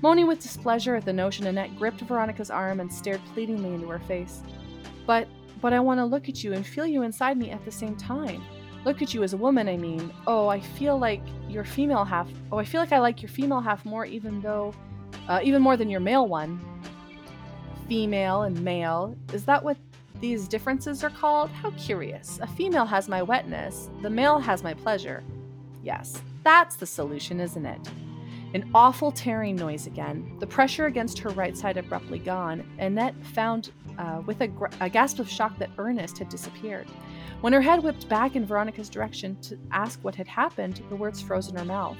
Moaning 0.00 0.26
with 0.26 0.40
displeasure 0.40 0.94
at 0.94 1.04
the 1.04 1.12
notion, 1.12 1.46
Annette 1.46 1.76
gripped 1.76 2.00
Veronica's 2.00 2.50
arm 2.50 2.80
and 2.80 2.90
stared 2.90 3.20
pleadingly 3.34 3.74
into 3.74 3.88
her 3.88 3.98
face. 3.98 4.42
But, 5.06 5.28
but 5.60 5.74
I 5.74 5.80
want 5.80 5.98
to 5.98 6.06
look 6.06 6.28
at 6.28 6.42
you 6.42 6.54
and 6.54 6.64
feel 6.64 6.86
you 6.86 7.02
inside 7.02 7.36
me 7.36 7.50
at 7.50 7.64
the 7.64 7.72
same 7.72 7.96
time. 7.96 8.42
Look 8.86 9.02
at 9.02 9.12
you 9.12 9.22
as 9.22 9.34
a 9.34 9.36
woman, 9.36 9.68
I 9.68 9.76
mean. 9.76 10.10
Oh, 10.26 10.48
I 10.48 10.60
feel 10.60 10.98
like 10.98 11.20
your 11.48 11.64
female 11.64 12.04
half. 12.04 12.30
Oh, 12.50 12.58
I 12.58 12.64
feel 12.64 12.80
like 12.80 12.92
I 12.92 12.98
like 12.98 13.20
your 13.20 13.28
female 13.28 13.60
half 13.60 13.84
more, 13.84 14.06
even 14.06 14.40
though, 14.40 14.72
uh, 15.28 15.40
even 15.42 15.60
more 15.60 15.76
than 15.76 15.90
your 15.90 16.00
male 16.00 16.26
one. 16.26 16.60
Female 17.88 18.42
and 18.42 18.58
male. 18.62 19.16
Is 19.32 19.44
that 19.44 19.62
what 19.62 19.76
these 20.20 20.48
differences 20.48 21.04
are 21.04 21.10
called? 21.10 21.50
How 21.50 21.70
curious. 21.72 22.38
A 22.42 22.46
female 22.46 22.86
has 22.86 23.08
my 23.08 23.22
wetness, 23.22 23.90
the 24.02 24.10
male 24.10 24.38
has 24.38 24.62
my 24.62 24.74
pleasure. 24.74 25.22
Yes, 25.82 26.20
that's 26.44 26.76
the 26.76 26.86
solution, 26.86 27.40
isn't 27.40 27.66
it? 27.66 27.88
An 28.54 28.70
awful 28.74 29.12
tearing 29.12 29.56
noise 29.56 29.86
again, 29.86 30.36
the 30.38 30.46
pressure 30.46 30.86
against 30.86 31.18
her 31.18 31.30
right 31.30 31.56
side 31.56 31.76
abruptly 31.76 32.18
gone. 32.18 32.66
Annette 32.78 33.14
found 33.26 33.72
uh, 33.98 34.22
with 34.24 34.40
a, 34.40 34.48
gr- 34.48 34.66
a 34.80 34.88
gasp 34.88 35.18
of 35.18 35.28
shock 35.28 35.58
that 35.58 35.70
Ernest 35.76 36.18
had 36.18 36.28
disappeared. 36.28 36.86
When 37.40 37.52
her 37.52 37.60
head 37.60 37.82
whipped 37.82 38.08
back 38.08 38.36
in 38.36 38.46
Veronica's 38.46 38.88
direction 38.88 39.36
to 39.42 39.58
ask 39.70 40.00
what 40.02 40.14
had 40.14 40.26
happened, 40.26 40.82
the 40.88 40.96
words 40.96 41.20
froze 41.20 41.48
in 41.48 41.56
her 41.56 41.64
mouth. 41.64 41.98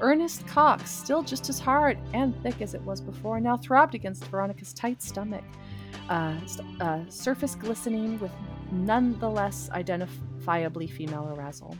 Ernest 0.00 0.46
cock, 0.46 0.86
still 0.86 1.22
just 1.22 1.48
as 1.48 1.58
hard 1.58 1.98
and 2.14 2.40
thick 2.42 2.62
as 2.62 2.74
it 2.74 2.82
was 2.82 3.00
before, 3.00 3.40
now 3.40 3.56
throbbed 3.56 3.94
against 3.96 4.24
Veronica's 4.26 4.72
tight 4.72 5.02
stomach, 5.02 5.44
uh, 6.08 6.34
uh, 6.80 7.00
surface 7.08 7.54
glistening 7.54 8.18
with 8.18 8.32
nonetheless 8.72 9.70
identifiably 9.72 10.90
female 10.90 11.34
arousal. 11.36 11.76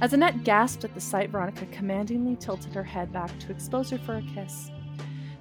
As 0.00 0.12
Annette 0.12 0.44
gasped 0.44 0.84
at 0.84 0.94
the 0.94 1.00
sight, 1.00 1.30
Veronica 1.30 1.66
commandingly 1.66 2.36
tilted 2.36 2.74
her 2.74 2.82
head 2.82 3.12
back 3.12 3.36
to 3.40 3.52
expose 3.52 3.90
her 3.90 3.98
for 3.98 4.16
a 4.16 4.22
kiss. 4.34 4.70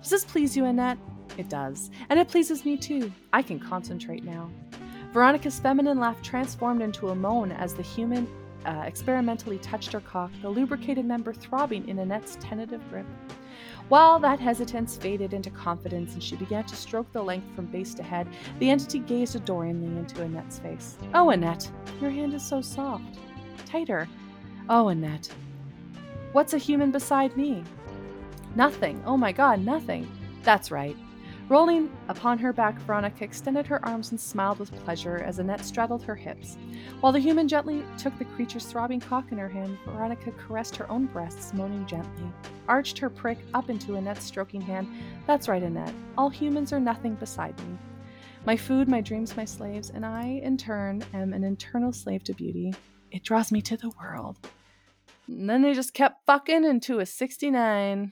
Does 0.01 0.09
this 0.09 0.25
please 0.25 0.55
you, 0.55 0.65
Annette? 0.65 0.97
It 1.37 1.49
does. 1.49 1.89
And 2.09 2.19
it 2.19 2.27
pleases 2.27 2.65
me 2.65 2.77
too. 2.77 3.11
I 3.31 3.41
can 3.41 3.59
concentrate 3.59 4.23
now. 4.23 4.51
Veronica's 5.11 5.59
feminine 5.59 5.99
laugh 5.99 6.21
transformed 6.21 6.81
into 6.81 7.09
a 7.09 7.15
moan 7.15 7.51
as 7.51 7.73
the 7.73 7.83
human 7.83 8.27
uh, 8.65 8.83
experimentally 8.85 9.57
touched 9.59 9.91
her 9.91 9.99
cock, 9.99 10.31
the 10.41 10.49
lubricated 10.49 11.05
member 11.05 11.33
throbbing 11.33 11.87
in 11.87 11.99
Annette's 11.99 12.37
tentative 12.39 12.81
grip. 12.89 13.05
While 13.93 14.17
that 14.21 14.39
hesitance 14.39 14.97
faded 14.97 15.35
into 15.35 15.51
confidence 15.51 16.15
and 16.15 16.23
she 16.23 16.35
began 16.35 16.63
to 16.63 16.75
stroke 16.75 17.11
the 17.11 17.21
length 17.21 17.55
from 17.55 17.67
base 17.67 17.93
to 17.93 18.01
head, 18.01 18.27
the 18.57 18.71
entity 18.71 18.97
gazed 18.97 19.35
adoringly 19.35 19.99
into 19.99 20.23
Annette's 20.23 20.57
face. 20.57 20.97
Oh, 21.13 21.29
Annette, 21.29 21.69
your 22.01 22.09
hand 22.09 22.33
is 22.33 22.43
so 22.43 22.59
soft. 22.59 23.19
Tighter. 23.67 24.09
Oh, 24.67 24.87
Annette. 24.87 25.29
What's 26.31 26.55
a 26.55 26.57
human 26.57 26.89
beside 26.89 27.37
me? 27.37 27.63
Nothing. 28.55 28.99
Oh 29.05 29.15
my 29.15 29.31
god, 29.31 29.63
nothing. 29.63 30.11
That's 30.41 30.71
right. 30.71 30.97
Rolling 31.53 31.95
upon 32.07 32.39
her 32.39 32.51
back, 32.51 32.79
Veronica 32.79 33.23
extended 33.23 33.67
her 33.67 33.85
arms 33.85 34.09
and 34.09 34.19
smiled 34.19 34.57
with 34.57 34.73
pleasure 34.83 35.17
as 35.17 35.37
Annette 35.37 35.63
straddled 35.63 36.01
her 36.01 36.15
hips. 36.15 36.57
While 36.99 37.13
the 37.13 37.19
human 37.19 37.47
gently 37.47 37.83
took 37.95 38.17
the 38.17 38.25
creature's 38.25 38.65
throbbing 38.65 38.99
cock 38.99 39.31
in 39.31 39.37
her 39.37 39.49
hand, 39.49 39.77
Veronica 39.85 40.31
caressed 40.31 40.75
her 40.77 40.89
own 40.89 41.05
breasts, 41.05 41.53
moaning 41.53 41.85
gently, 41.85 42.25
arched 42.67 42.97
her 42.97 43.07
prick 43.07 43.37
up 43.53 43.69
into 43.69 43.97
Annette's 43.97 44.23
stroking 44.25 44.61
hand. 44.61 44.87
That's 45.27 45.47
right, 45.47 45.61
Annette. 45.61 45.93
All 46.17 46.27
humans 46.27 46.73
are 46.73 46.79
nothing 46.79 47.13
beside 47.13 47.55
me. 47.59 47.77
My 48.47 48.57
food, 48.57 48.87
my 48.87 49.01
dreams, 49.01 49.37
my 49.37 49.45
slaves, 49.45 49.91
and 49.91 50.03
I, 50.03 50.41
in 50.41 50.57
turn, 50.57 51.03
am 51.13 51.33
an 51.33 51.43
eternal 51.43 51.93
slave 51.93 52.23
to 52.23 52.33
beauty. 52.33 52.73
It 53.11 53.21
draws 53.21 53.51
me 53.51 53.61
to 53.61 53.77
the 53.77 53.91
world. 54.01 54.39
And 55.27 55.47
then 55.47 55.61
they 55.61 55.75
just 55.75 55.93
kept 55.93 56.25
fucking 56.25 56.63
into 56.63 56.99
a 56.99 57.05
69. 57.05 58.11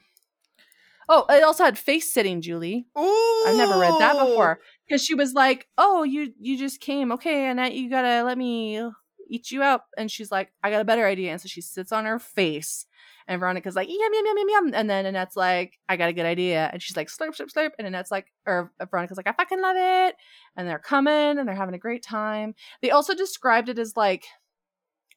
Oh, 1.08 1.26
it 1.28 1.42
also 1.42 1.64
had 1.64 1.78
face 1.78 2.12
sitting, 2.12 2.40
Julie. 2.40 2.86
Ooh. 2.98 3.44
I've 3.46 3.56
never 3.56 3.78
read 3.78 3.94
that 3.98 4.18
before. 4.18 4.60
Because 4.86 5.04
she 5.04 5.14
was 5.14 5.34
like, 5.34 5.68
"Oh, 5.78 6.02
you 6.04 6.32
you 6.38 6.58
just 6.58 6.80
came, 6.80 7.12
okay, 7.12 7.48
Annette. 7.48 7.74
You 7.74 7.90
gotta 7.90 8.24
let 8.24 8.38
me 8.38 8.78
uh, 8.78 8.90
eat 9.28 9.50
you 9.50 9.62
out." 9.62 9.82
And 9.96 10.10
she's 10.10 10.30
like, 10.30 10.52
"I 10.62 10.70
got 10.70 10.80
a 10.80 10.84
better 10.84 11.06
idea." 11.06 11.32
And 11.32 11.40
so 11.40 11.48
she 11.48 11.60
sits 11.60 11.92
on 11.92 12.04
her 12.04 12.18
face, 12.18 12.86
and 13.26 13.40
Veronica's 13.40 13.76
like, 13.76 13.88
"Yum 13.88 13.98
yum 13.98 14.26
yum 14.26 14.38
yum 14.38 14.48
yum," 14.48 14.70
and 14.74 14.88
then 14.88 15.06
Annette's 15.06 15.36
like, 15.36 15.78
"I 15.88 15.96
got 15.96 16.08
a 16.10 16.12
good 16.12 16.26
idea," 16.26 16.70
and 16.72 16.80
she's 16.82 16.96
like, 16.96 17.08
"Slurp 17.08 17.36
slurp 17.36 17.52
slurp," 17.52 17.70
and 17.78 17.86
Annette's 17.86 18.10
like, 18.10 18.26
or 18.46 18.72
Veronica's 18.90 19.16
like, 19.16 19.26
"I 19.26 19.32
fucking 19.32 19.60
love 19.60 19.76
it," 19.78 20.16
and 20.56 20.68
they're 20.68 20.78
coming 20.78 21.38
and 21.38 21.48
they're 21.48 21.54
having 21.54 21.74
a 21.74 21.78
great 21.78 22.02
time. 22.02 22.54
They 22.80 22.90
also 22.90 23.14
described 23.14 23.68
it 23.68 23.78
as 23.78 23.96
like 23.96 24.24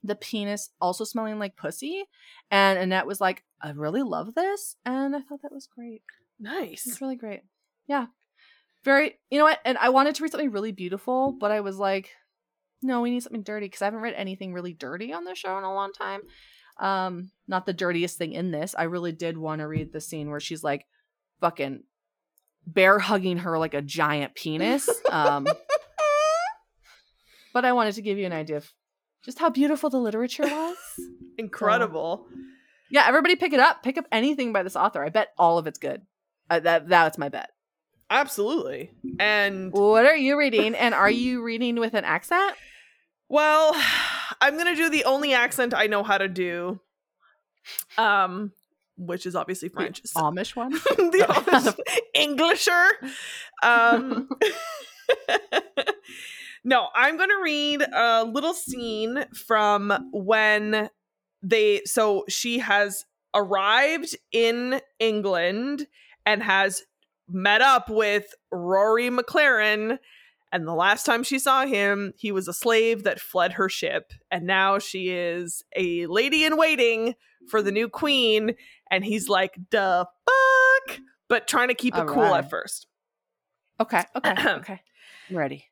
the 0.05 0.15
penis 0.15 0.69
also 0.79 1.03
smelling 1.03 1.39
like 1.39 1.55
pussy, 1.55 2.05
and 2.51 2.79
Annette 2.79 3.07
was 3.07 3.21
like, 3.21 3.43
"I 3.61 3.71
really 3.71 4.03
love 4.03 4.35
this," 4.35 4.75
and 4.85 5.15
I 5.15 5.21
thought 5.21 5.41
that 5.41 5.51
was 5.51 5.67
great. 5.67 6.03
Nice. 6.39 6.85
It's 6.85 7.01
really 7.01 7.15
great. 7.15 7.41
Yeah. 7.87 8.07
Very, 8.83 9.19
you 9.31 9.39
know 9.39 9.45
what? 9.45 9.59
And 9.65 9.77
I 9.77 9.89
wanted 9.89 10.15
to 10.15 10.23
read 10.23 10.31
something 10.31 10.51
really 10.51 10.71
beautiful, 10.71 11.31
but 11.31 11.51
I 11.51 11.61
was 11.61 11.77
like, 11.77 12.11
no, 12.81 13.01
we 13.01 13.09
need 13.09 13.23
something 13.23 13.41
dirty 13.41 13.65
because 13.65 13.81
I 13.81 13.85
haven't 13.85 14.01
read 14.01 14.13
anything 14.15 14.53
really 14.53 14.73
dirty 14.73 15.11
on 15.11 15.23
the 15.23 15.33
show 15.33 15.57
in 15.57 15.63
a 15.63 15.73
long 15.73 15.91
time. 15.91 16.21
Um, 16.79 17.31
not 17.47 17.65
the 17.65 17.73
dirtiest 17.73 18.17
thing 18.17 18.33
in 18.33 18.51
this. 18.51 18.75
I 18.77 18.83
really 18.83 19.11
did 19.11 19.37
want 19.37 19.59
to 19.59 19.67
read 19.67 19.91
the 19.91 20.01
scene 20.01 20.29
where 20.29 20.39
she's 20.39 20.63
like 20.63 20.85
fucking 21.39 21.83
bear 22.67 22.99
hugging 22.99 23.37
her 23.39 23.57
like 23.57 23.73
a 23.73 23.81
giant 23.81 24.35
penis. 24.35 24.89
Um, 25.09 25.47
but 27.53 27.65
I 27.65 27.73
wanted 27.73 27.95
to 27.95 28.01
give 28.01 28.17
you 28.17 28.25
an 28.25 28.33
idea 28.33 28.57
of 28.57 28.71
just 29.25 29.39
how 29.39 29.49
beautiful 29.49 29.89
the 29.89 29.97
literature 29.97 30.43
was. 30.43 30.77
Incredible. 31.37 32.27
Yeah, 32.91 33.05
everybody 33.07 33.35
pick 33.35 33.51
it 33.51 33.59
up. 33.59 33.83
Pick 33.83 33.97
up 33.97 34.05
anything 34.11 34.53
by 34.53 34.63
this 34.63 34.75
author. 34.75 35.03
I 35.03 35.09
bet 35.09 35.29
all 35.37 35.57
of 35.57 35.67
it's 35.67 35.79
good. 35.79 36.03
Uh, 36.49 36.59
that 36.61 36.87
that's 36.87 37.17
my 37.17 37.27
bet. 37.29 37.49
Absolutely. 38.09 38.91
And 39.19 39.71
What 39.73 40.05
are 40.05 40.15
you 40.15 40.37
reading? 40.37 40.75
And 40.75 40.93
are 40.93 41.09
you 41.09 41.41
reading 41.43 41.75
with 41.77 41.95
an 41.95 42.05
accent? 42.05 42.55
well, 43.27 43.73
I'm 44.39 44.53
going 44.53 44.67
to 44.67 44.75
do 44.75 44.89
the 44.91 45.05
only 45.05 45.33
accent 45.33 45.73
I 45.73 45.87
know 45.87 46.03
how 46.03 46.19
to 46.19 46.27
do. 46.27 46.79
Um 47.97 48.51
which 48.97 49.25
is 49.25 49.35
obviously 49.35 49.67
French. 49.69 50.01
So- 50.05 50.21
Amish 50.21 50.55
one? 50.55 50.69
the 50.71 51.25
Amish 51.27 51.75
Englisher. 52.15 52.87
Um, 53.63 54.29
no, 56.65 56.87
I'm 56.95 57.15
going 57.15 57.29
to 57.29 57.41
read 57.43 57.83
a 57.83 58.25
little 58.25 58.55
scene 58.55 59.25
from 59.33 59.93
when 60.11 60.89
they. 61.43 61.81
So 61.85 62.25
she 62.27 62.59
has 62.59 63.05
arrived 63.35 64.17
in 64.31 64.81
England 64.99 65.85
and 66.25 66.41
has 66.41 66.81
met 67.29 67.61
up 67.61 67.87
with 67.89 68.25
Rory 68.51 69.11
McLaren. 69.11 69.99
And 70.51 70.67
the 70.67 70.73
last 70.73 71.05
time 71.05 71.21
she 71.21 71.37
saw 71.37 71.67
him, 71.67 72.13
he 72.17 72.31
was 72.31 72.47
a 72.47 72.53
slave 72.53 73.03
that 73.03 73.19
fled 73.19 73.53
her 73.53 73.69
ship. 73.69 74.11
And 74.31 74.47
now 74.47 74.79
she 74.79 75.09
is 75.09 75.63
a 75.75 76.07
lady 76.07 76.45
in 76.45 76.57
waiting 76.57 77.13
for 77.47 77.61
the 77.61 77.71
new 77.71 77.89
queen. 77.89 78.55
And 78.89 79.05
he's 79.05 79.29
like, 79.29 79.55
duh, 79.69 80.05
fuck. 80.25 80.99
But 81.29 81.47
trying 81.47 81.67
to 81.67 81.75
keep 81.75 81.95
it 81.95 82.07
cool 82.07 82.23
right. 82.23 82.43
at 82.43 82.49
first. 82.49 82.87
Okay, 83.79 84.03
okay, 84.15 84.33
okay. 84.47 84.81
I'm 85.29 85.37
ready. 85.37 85.65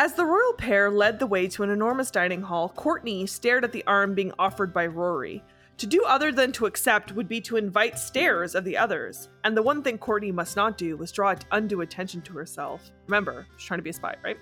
As 0.00 0.14
the 0.14 0.24
royal 0.24 0.54
pair 0.54 0.90
led 0.90 1.18
the 1.18 1.26
way 1.26 1.46
to 1.48 1.62
an 1.62 1.68
enormous 1.68 2.10
dining 2.10 2.40
hall, 2.40 2.70
Courtney 2.70 3.26
stared 3.26 3.64
at 3.64 3.72
the 3.72 3.84
arm 3.86 4.14
being 4.14 4.32
offered 4.38 4.72
by 4.72 4.86
Rory. 4.86 5.44
To 5.76 5.86
do 5.86 6.02
other 6.06 6.32
than 6.32 6.52
to 6.52 6.64
accept 6.64 7.12
would 7.12 7.28
be 7.28 7.42
to 7.42 7.58
invite 7.58 7.98
stares 7.98 8.54
of 8.54 8.64
the 8.64 8.78
others, 8.78 9.28
and 9.44 9.54
the 9.54 9.62
one 9.62 9.82
thing 9.82 9.98
Courtney 9.98 10.32
must 10.32 10.56
not 10.56 10.78
do 10.78 10.96
was 10.96 11.12
draw 11.12 11.34
undue 11.52 11.82
attention 11.82 12.22
to 12.22 12.32
herself. 12.32 12.90
Remember, 13.08 13.46
she's 13.58 13.66
trying 13.66 13.76
to 13.80 13.84
be 13.84 13.90
a 13.90 13.92
spy, 13.92 14.16
right? 14.24 14.38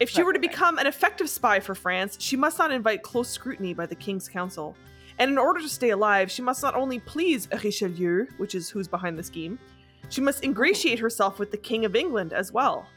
If 0.00 0.10
she 0.10 0.22
Right, 0.22 0.26
were 0.26 0.32
to 0.32 0.40
right, 0.40 0.50
become 0.50 0.78
an 0.78 0.88
effective 0.88 1.30
spy 1.30 1.60
for 1.60 1.76
France, 1.76 2.16
she 2.18 2.34
must 2.34 2.58
not 2.58 2.72
invite 2.72 3.04
close 3.04 3.28
scrutiny 3.28 3.72
by 3.72 3.86
the 3.86 3.94
king's 3.94 4.28
council. 4.28 4.76
And 5.20 5.30
in 5.30 5.38
order 5.38 5.60
to 5.60 5.68
stay 5.68 5.90
alive, 5.90 6.32
she 6.32 6.42
must 6.42 6.64
not 6.64 6.74
only 6.74 6.98
please 6.98 7.46
Richelieu, 7.62 8.26
which 8.38 8.56
is 8.56 8.68
who's 8.68 8.88
behind 8.88 9.16
the 9.16 9.22
scheme, 9.22 9.56
she 10.08 10.20
must 10.20 10.42
ingratiate 10.42 10.98
herself 10.98 11.38
with 11.38 11.52
the 11.52 11.56
King 11.56 11.84
of 11.84 11.94
England 11.94 12.32
as 12.32 12.50
well. 12.50 12.88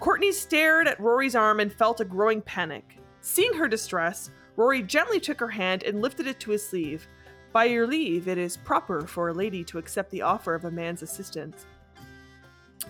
Courtney 0.00 0.30
stared 0.30 0.86
at 0.86 1.00
Rory's 1.00 1.34
arm 1.34 1.58
and 1.58 1.72
felt 1.72 2.00
a 2.00 2.04
growing 2.04 2.40
panic. 2.40 2.98
Seeing 3.20 3.52
her 3.54 3.66
distress, 3.66 4.30
Rory 4.56 4.82
gently 4.82 5.18
took 5.18 5.40
her 5.40 5.48
hand 5.48 5.82
and 5.82 6.00
lifted 6.00 6.26
it 6.26 6.38
to 6.40 6.52
his 6.52 6.66
sleeve. 6.66 7.06
By 7.52 7.64
your 7.64 7.86
leave, 7.86 8.28
it 8.28 8.38
is 8.38 8.56
proper 8.56 9.06
for 9.06 9.28
a 9.28 9.34
lady 9.34 9.64
to 9.64 9.78
accept 9.78 10.10
the 10.10 10.22
offer 10.22 10.54
of 10.54 10.64
a 10.64 10.70
man's 10.70 11.02
assistance. 11.02 11.66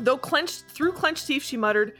Though 0.00 0.18
clenched 0.18 0.64
through 0.68 0.92
clenched 0.92 1.26
teeth, 1.26 1.42
she 1.42 1.56
muttered, 1.56 1.96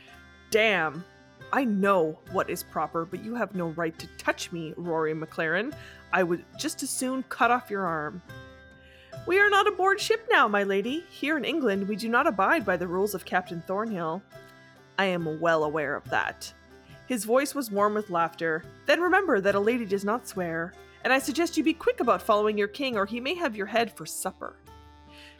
Damn, 0.51 1.03
I 1.51 1.65
know 1.65 2.19
what 2.31 2.49
is 2.49 2.61
proper, 2.61 3.05
but 3.05 3.23
you 3.23 3.33
have 3.35 3.55
no 3.55 3.69
right 3.69 3.97
to 3.97 4.07
touch 4.17 4.51
me, 4.51 4.73
Rory 4.77 5.13
McLaren. 5.13 5.73
I 6.13 6.21
would 6.23 6.45
just 6.59 6.83
as 6.83 6.89
soon 6.89 7.23
cut 7.23 7.49
off 7.49 7.71
your 7.71 7.85
arm. 7.85 8.21
We 9.25 9.39
are 9.39 9.49
not 9.49 9.67
aboard 9.67 9.99
ship 9.99 10.27
now, 10.31 10.47
my 10.47 10.63
lady. 10.63 11.03
Here 11.09 11.37
in 11.37 11.45
England, 11.45 11.87
we 11.87 11.95
do 11.95 12.09
not 12.09 12.27
abide 12.27 12.65
by 12.65 12.77
the 12.77 12.87
rules 12.87 13.13
of 13.13 13.25
Captain 13.25 13.61
Thornhill. 13.61 14.21
I 14.99 15.05
am 15.05 15.39
well 15.39 15.63
aware 15.63 15.95
of 15.95 16.03
that. 16.09 16.53
His 17.07 17.23
voice 17.23 17.55
was 17.55 17.71
warm 17.71 17.93
with 17.93 18.09
laughter. 18.09 18.65
Then 18.85 18.99
remember 18.99 19.39
that 19.39 19.55
a 19.55 19.59
lady 19.59 19.85
does 19.85 20.03
not 20.03 20.27
swear, 20.27 20.73
and 21.05 21.13
I 21.13 21.19
suggest 21.19 21.55
you 21.55 21.63
be 21.63 21.73
quick 21.73 22.01
about 22.01 22.21
following 22.21 22.57
your 22.57 22.67
king, 22.67 22.97
or 22.97 23.05
he 23.05 23.21
may 23.21 23.33
have 23.35 23.55
your 23.55 23.65
head 23.65 23.95
for 23.95 24.05
supper. 24.05 24.57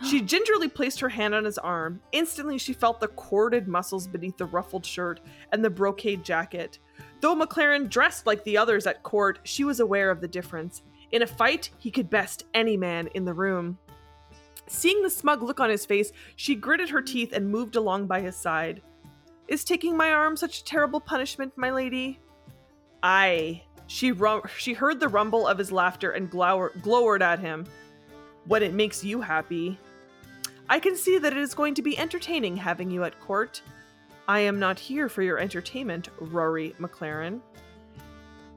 She 0.06 0.22
gingerly 0.26 0.70
placed 0.70 1.02
her 1.02 1.10
hand 1.10 1.36
on 1.36 1.44
his 1.44 1.58
arm. 1.58 2.00
Instantly, 2.14 2.58
she 2.58 2.72
felt 2.72 3.02
the 3.02 3.10
corded 3.10 3.68
muscles 3.68 4.08
beneath 4.08 4.38
the 4.38 4.46
ruffled 4.46 4.86
shirt 4.86 5.20
and 5.52 5.62
the 5.62 5.70
brocade 5.70 6.24
jacket. 6.24 6.80
Though 7.20 7.36
McLaren 7.36 7.90
dressed 7.90 8.26
like 8.26 8.46
the 8.46 8.58
others 8.58 8.88
at 8.88 9.04
court, 9.04 9.40
she 9.44 9.66
was 9.66 9.82
aware 9.82 10.10
of 10.10 10.22
the 10.22 10.28
difference. 10.30 10.84
In 11.12 11.22
a 11.22 11.28
fight, 11.28 11.70
he 11.80 11.92
could 11.92 12.10
best 12.10 12.46
any 12.54 12.78
man 12.78 13.08
in 13.08 13.26
the 13.26 13.34
room. 13.34 13.78
Seeing 14.68 15.04
the 15.04 15.10
smug 15.10 15.44
look 15.44 15.60
on 15.60 15.70
his 15.70 15.86
face, 15.86 16.14
she 16.38 16.56
gritted 16.56 16.92
her 16.92 17.02
teeth 17.02 17.34
and 17.34 17.52
moved 17.52 17.76
along 17.76 18.08
by 18.08 18.22
his 18.22 18.38
side. 18.38 18.82
Is 19.50 19.64
taking 19.64 19.98
my 19.98 20.12
arm 20.12 20.38
such 20.38 20.60
a 20.60 20.64
terrible 20.64 21.02
punishment, 21.02 21.54
my 21.56 21.72
lady? 21.72 22.20
Aye. 23.02 23.64
She 23.88 24.12
rum- 24.12 24.44
she 24.56 24.74
heard 24.74 25.00
the 25.00 25.08
rumble 25.08 25.48
of 25.48 25.58
his 25.58 25.72
laughter 25.72 26.12
and 26.12 26.30
glower- 26.30 26.72
glowered 26.84 27.24
at 27.24 27.40
him. 27.40 27.66
When 28.46 28.62
it 28.62 28.74
makes 28.76 29.04
you 29.04 29.22
happy. 29.22 29.80
I 30.70 30.80
can 30.80 30.96
see 30.96 31.18
that 31.18 31.34
it 31.34 31.40
is 31.40 31.56
going 31.56 31.74
to 31.74 31.82
be 31.82 31.98
entertaining 31.98 32.58
having 32.58 32.92
you 32.92 33.04
at 33.04 33.20
court. 33.20 33.64
I 34.28 34.42
am 34.42 34.60
not 34.60 34.78
here 34.78 35.10
for 35.10 35.24
your 35.24 35.40
entertainment, 35.40 36.10
Rory 36.20 36.76
McLaren. 36.80 37.42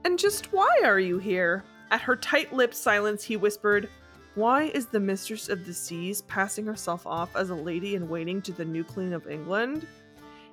And 0.05 0.19
just 0.19 0.53
why 0.53 0.81
are 0.83 0.99
you 0.99 1.17
here? 1.17 1.63
At 1.89 2.01
her 2.01 2.15
tight 2.15 2.53
lipped 2.53 2.75
silence, 2.75 3.23
he 3.23 3.35
whispered, 3.35 3.89
Why 4.35 4.65
is 4.65 4.85
the 4.85 4.99
Mistress 4.99 5.49
of 5.49 5.65
the 5.65 5.73
Seas 5.73 6.21
passing 6.21 6.67
herself 6.67 7.07
off 7.07 7.35
as 7.35 7.49
a 7.49 7.55
lady 7.55 7.95
in 7.95 8.07
waiting 8.07 8.43
to 8.43 8.51
the 8.51 8.65
new 8.65 8.83
Queen 8.83 9.13
of 9.13 9.27
England? 9.27 9.87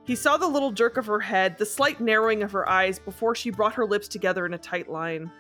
He 0.05 0.17
saw 0.17 0.37
the 0.37 0.49
little 0.49 0.73
jerk 0.73 0.97
of 0.97 1.07
her 1.07 1.21
head, 1.21 1.59
the 1.59 1.67
slight 1.67 2.01
narrowing 2.01 2.43
of 2.43 2.53
her 2.53 2.69
eyes 2.69 2.99
before 2.99 3.35
she 3.35 3.51
brought 3.51 3.75
her 3.75 3.87
lips 3.87 4.09
together 4.09 4.47
in 4.47 4.55
a 4.55 4.59
tight 4.59 4.91
line. 4.91 5.31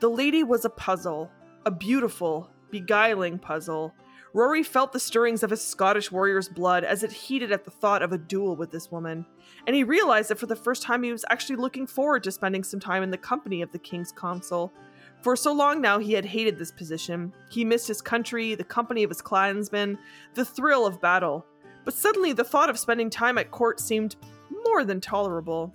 The 0.00 0.10
lady 0.10 0.42
was 0.42 0.64
a 0.64 0.70
puzzle, 0.70 1.30
a 1.64 1.70
beautiful, 1.70 2.50
beguiling 2.70 3.38
puzzle. 3.38 3.94
Rory 4.34 4.62
felt 4.62 4.92
the 4.92 4.98
stirrings 4.98 5.42
of 5.42 5.50
his 5.50 5.60
Scottish 5.60 6.10
warrior's 6.10 6.48
blood 6.48 6.84
as 6.84 7.02
it 7.02 7.12
heated 7.12 7.52
at 7.52 7.64
the 7.64 7.70
thought 7.70 8.02
of 8.02 8.12
a 8.12 8.18
duel 8.18 8.56
with 8.56 8.70
this 8.70 8.90
woman, 8.90 9.26
and 9.66 9.76
he 9.76 9.84
realized 9.84 10.30
that 10.30 10.38
for 10.38 10.46
the 10.46 10.56
first 10.56 10.82
time 10.82 11.02
he 11.02 11.12
was 11.12 11.24
actually 11.30 11.56
looking 11.56 11.86
forward 11.86 12.24
to 12.24 12.32
spending 12.32 12.64
some 12.64 12.80
time 12.80 13.02
in 13.02 13.10
the 13.10 13.18
company 13.18 13.62
of 13.62 13.70
the 13.72 13.78
king's 13.78 14.10
consort. 14.10 14.72
For 15.20 15.36
so 15.36 15.52
long 15.52 15.80
now 15.80 15.98
he 15.98 16.14
had 16.14 16.24
hated 16.24 16.58
this 16.58 16.72
position. 16.72 17.32
He 17.50 17.64
missed 17.64 17.86
his 17.86 18.02
country, 18.02 18.54
the 18.54 18.64
company 18.64 19.04
of 19.04 19.10
his 19.10 19.22
clansmen, 19.22 19.98
the 20.34 20.44
thrill 20.44 20.84
of 20.86 21.00
battle. 21.00 21.46
But 21.84 21.94
suddenly 21.94 22.32
the 22.32 22.44
thought 22.44 22.70
of 22.70 22.78
spending 22.78 23.10
time 23.10 23.38
at 23.38 23.50
court 23.50 23.80
seemed 23.80 24.16
more 24.64 24.84
than 24.84 25.00
tolerable. 25.00 25.74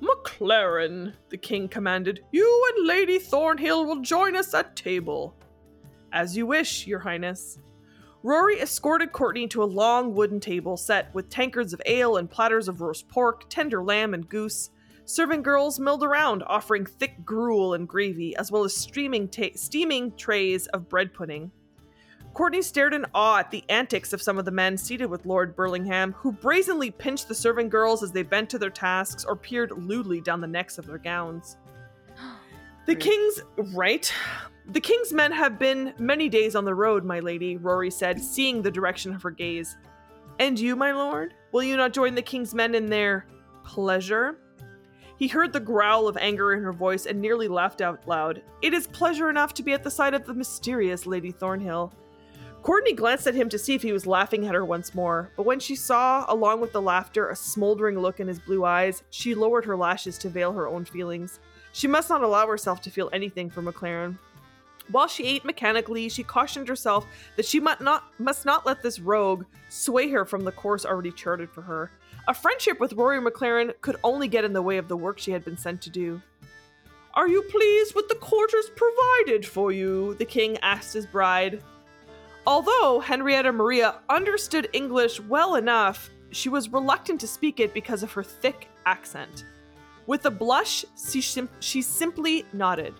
McLaren, 0.00 1.14
the 1.30 1.38
king 1.38 1.68
commanded, 1.68 2.22
you 2.30 2.74
and 2.76 2.86
Lady 2.86 3.18
Thornhill 3.18 3.86
will 3.86 4.00
join 4.02 4.36
us 4.36 4.52
at 4.52 4.76
table. 4.76 5.34
As 6.12 6.36
you 6.36 6.46
wish, 6.46 6.86
your 6.86 6.98
highness. 6.98 7.58
Rory 8.22 8.60
escorted 8.60 9.12
Courtney 9.12 9.46
to 9.48 9.62
a 9.62 9.64
long 9.64 10.12
wooden 10.12 10.40
table 10.40 10.76
set 10.76 11.14
with 11.14 11.30
tankards 11.30 11.72
of 11.72 11.80
ale 11.86 12.16
and 12.16 12.30
platters 12.30 12.68
of 12.68 12.80
roast 12.80 13.08
pork, 13.08 13.48
tender 13.48 13.82
lamb, 13.82 14.14
and 14.14 14.28
goose. 14.28 14.70
Servant 15.04 15.44
girls 15.44 15.78
milled 15.78 16.02
around, 16.02 16.42
offering 16.46 16.84
thick 16.84 17.24
gruel 17.24 17.74
and 17.74 17.86
gravy, 17.86 18.34
as 18.36 18.50
well 18.50 18.64
as 18.64 18.74
ta- 18.74 19.46
steaming 19.54 20.16
trays 20.16 20.66
of 20.68 20.88
bread 20.88 21.14
pudding. 21.14 21.52
Courtney 22.36 22.60
stared 22.60 22.92
in 22.92 23.06
awe 23.14 23.38
at 23.38 23.50
the 23.50 23.64
antics 23.70 24.12
of 24.12 24.20
some 24.20 24.36
of 24.38 24.44
the 24.44 24.50
men 24.50 24.76
seated 24.76 25.06
with 25.06 25.24
Lord 25.24 25.56
Burlingham, 25.56 26.12
who 26.12 26.30
brazenly 26.30 26.90
pinched 26.90 27.28
the 27.28 27.34
serving 27.34 27.70
girls 27.70 28.02
as 28.02 28.12
they 28.12 28.22
bent 28.22 28.50
to 28.50 28.58
their 28.58 28.68
tasks 28.68 29.24
or 29.24 29.36
peered 29.36 29.70
lewdly 29.70 30.20
down 30.20 30.42
the 30.42 30.46
necks 30.46 30.76
of 30.76 30.86
their 30.86 30.98
gowns. 30.98 31.56
The 32.84 32.94
king's 32.94 33.40
right. 33.74 34.12
The 34.66 34.80
king's 34.80 35.14
men 35.14 35.32
have 35.32 35.58
been 35.58 35.94
many 35.98 36.28
days 36.28 36.54
on 36.54 36.66
the 36.66 36.74
road, 36.74 37.04
my 37.04 37.20
lady, 37.20 37.56
Rory 37.56 37.90
said, 37.90 38.20
seeing 38.20 38.60
the 38.60 38.70
direction 38.70 39.14
of 39.14 39.22
her 39.22 39.30
gaze. 39.30 39.76
And 40.38 40.60
you, 40.60 40.76
my 40.76 40.92
lord? 40.92 41.34
Will 41.52 41.64
you 41.64 41.76
not 41.76 41.94
join 41.94 42.14
the 42.14 42.22
king's 42.22 42.54
men 42.54 42.74
in 42.74 42.86
their 42.86 43.26
pleasure? 43.64 44.36
He 45.18 45.26
heard 45.26 45.54
the 45.54 45.58
growl 45.58 46.06
of 46.06 46.18
anger 46.18 46.52
in 46.52 46.62
her 46.62 46.72
voice 46.72 47.06
and 47.06 47.20
nearly 47.20 47.48
laughed 47.48 47.80
out 47.80 48.06
loud. 48.06 48.42
It 48.60 48.74
is 48.74 48.86
pleasure 48.86 49.30
enough 49.30 49.54
to 49.54 49.62
be 49.62 49.72
at 49.72 49.82
the 49.82 49.90
side 49.90 50.12
of 50.12 50.26
the 50.26 50.34
mysterious 50.34 51.06
Lady 51.06 51.32
Thornhill. 51.32 51.92
Courtney 52.66 52.94
glanced 52.94 53.28
at 53.28 53.36
him 53.36 53.48
to 53.50 53.60
see 53.60 53.76
if 53.76 53.82
he 53.82 53.92
was 53.92 54.08
laughing 54.08 54.44
at 54.44 54.54
her 54.54 54.64
once 54.64 54.92
more, 54.92 55.30
but 55.36 55.46
when 55.46 55.60
she 55.60 55.76
saw, 55.76 56.24
along 56.26 56.60
with 56.60 56.72
the 56.72 56.82
laughter, 56.82 57.28
a 57.28 57.36
smoldering 57.36 57.96
look 57.96 58.18
in 58.18 58.26
his 58.26 58.40
blue 58.40 58.64
eyes, 58.64 59.04
she 59.10 59.36
lowered 59.36 59.64
her 59.64 59.76
lashes 59.76 60.18
to 60.18 60.28
veil 60.28 60.52
her 60.52 60.66
own 60.66 60.84
feelings. 60.84 61.38
She 61.70 61.86
must 61.86 62.10
not 62.10 62.24
allow 62.24 62.44
herself 62.48 62.82
to 62.82 62.90
feel 62.90 63.08
anything 63.12 63.50
for 63.50 63.62
McLaren. 63.62 64.18
While 64.90 65.06
she 65.06 65.26
ate 65.26 65.44
mechanically, 65.44 66.08
she 66.08 66.24
cautioned 66.24 66.66
herself 66.66 67.06
that 67.36 67.46
she 67.46 67.60
must 67.60 67.82
not, 67.82 68.02
must 68.18 68.44
not 68.44 68.66
let 68.66 68.82
this 68.82 68.98
rogue 68.98 69.44
sway 69.68 70.10
her 70.10 70.24
from 70.24 70.42
the 70.42 70.50
course 70.50 70.84
already 70.84 71.12
charted 71.12 71.52
for 71.52 71.62
her. 71.62 71.92
A 72.26 72.34
friendship 72.34 72.80
with 72.80 72.94
Rory 72.94 73.20
McLaren 73.20 73.80
could 73.80 73.94
only 74.02 74.26
get 74.26 74.44
in 74.44 74.52
the 74.52 74.60
way 74.60 74.76
of 74.76 74.88
the 74.88 74.96
work 74.96 75.20
she 75.20 75.30
had 75.30 75.44
been 75.44 75.56
sent 75.56 75.82
to 75.82 75.90
do. 75.90 76.20
Are 77.14 77.28
you 77.28 77.42
pleased 77.42 77.94
with 77.94 78.08
the 78.08 78.16
quarters 78.16 78.72
provided 78.74 79.46
for 79.46 79.70
you? 79.70 80.14
The 80.14 80.24
king 80.24 80.58
asked 80.62 80.94
his 80.94 81.06
bride. 81.06 81.62
Although 82.46 83.00
Henrietta 83.00 83.50
Maria 83.50 83.96
understood 84.08 84.68
English 84.72 85.20
well 85.20 85.56
enough, 85.56 86.10
she 86.30 86.48
was 86.48 86.72
reluctant 86.72 87.20
to 87.20 87.26
speak 87.26 87.58
it 87.58 87.74
because 87.74 88.04
of 88.04 88.12
her 88.12 88.22
thick 88.22 88.68
accent. 88.84 89.44
With 90.06 90.26
a 90.26 90.30
blush, 90.30 90.84
she, 91.10 91.20
sim- 91.20 91.48
she 91.58 91.82
simply 91.82 92.46
nodded. 92.52 92.94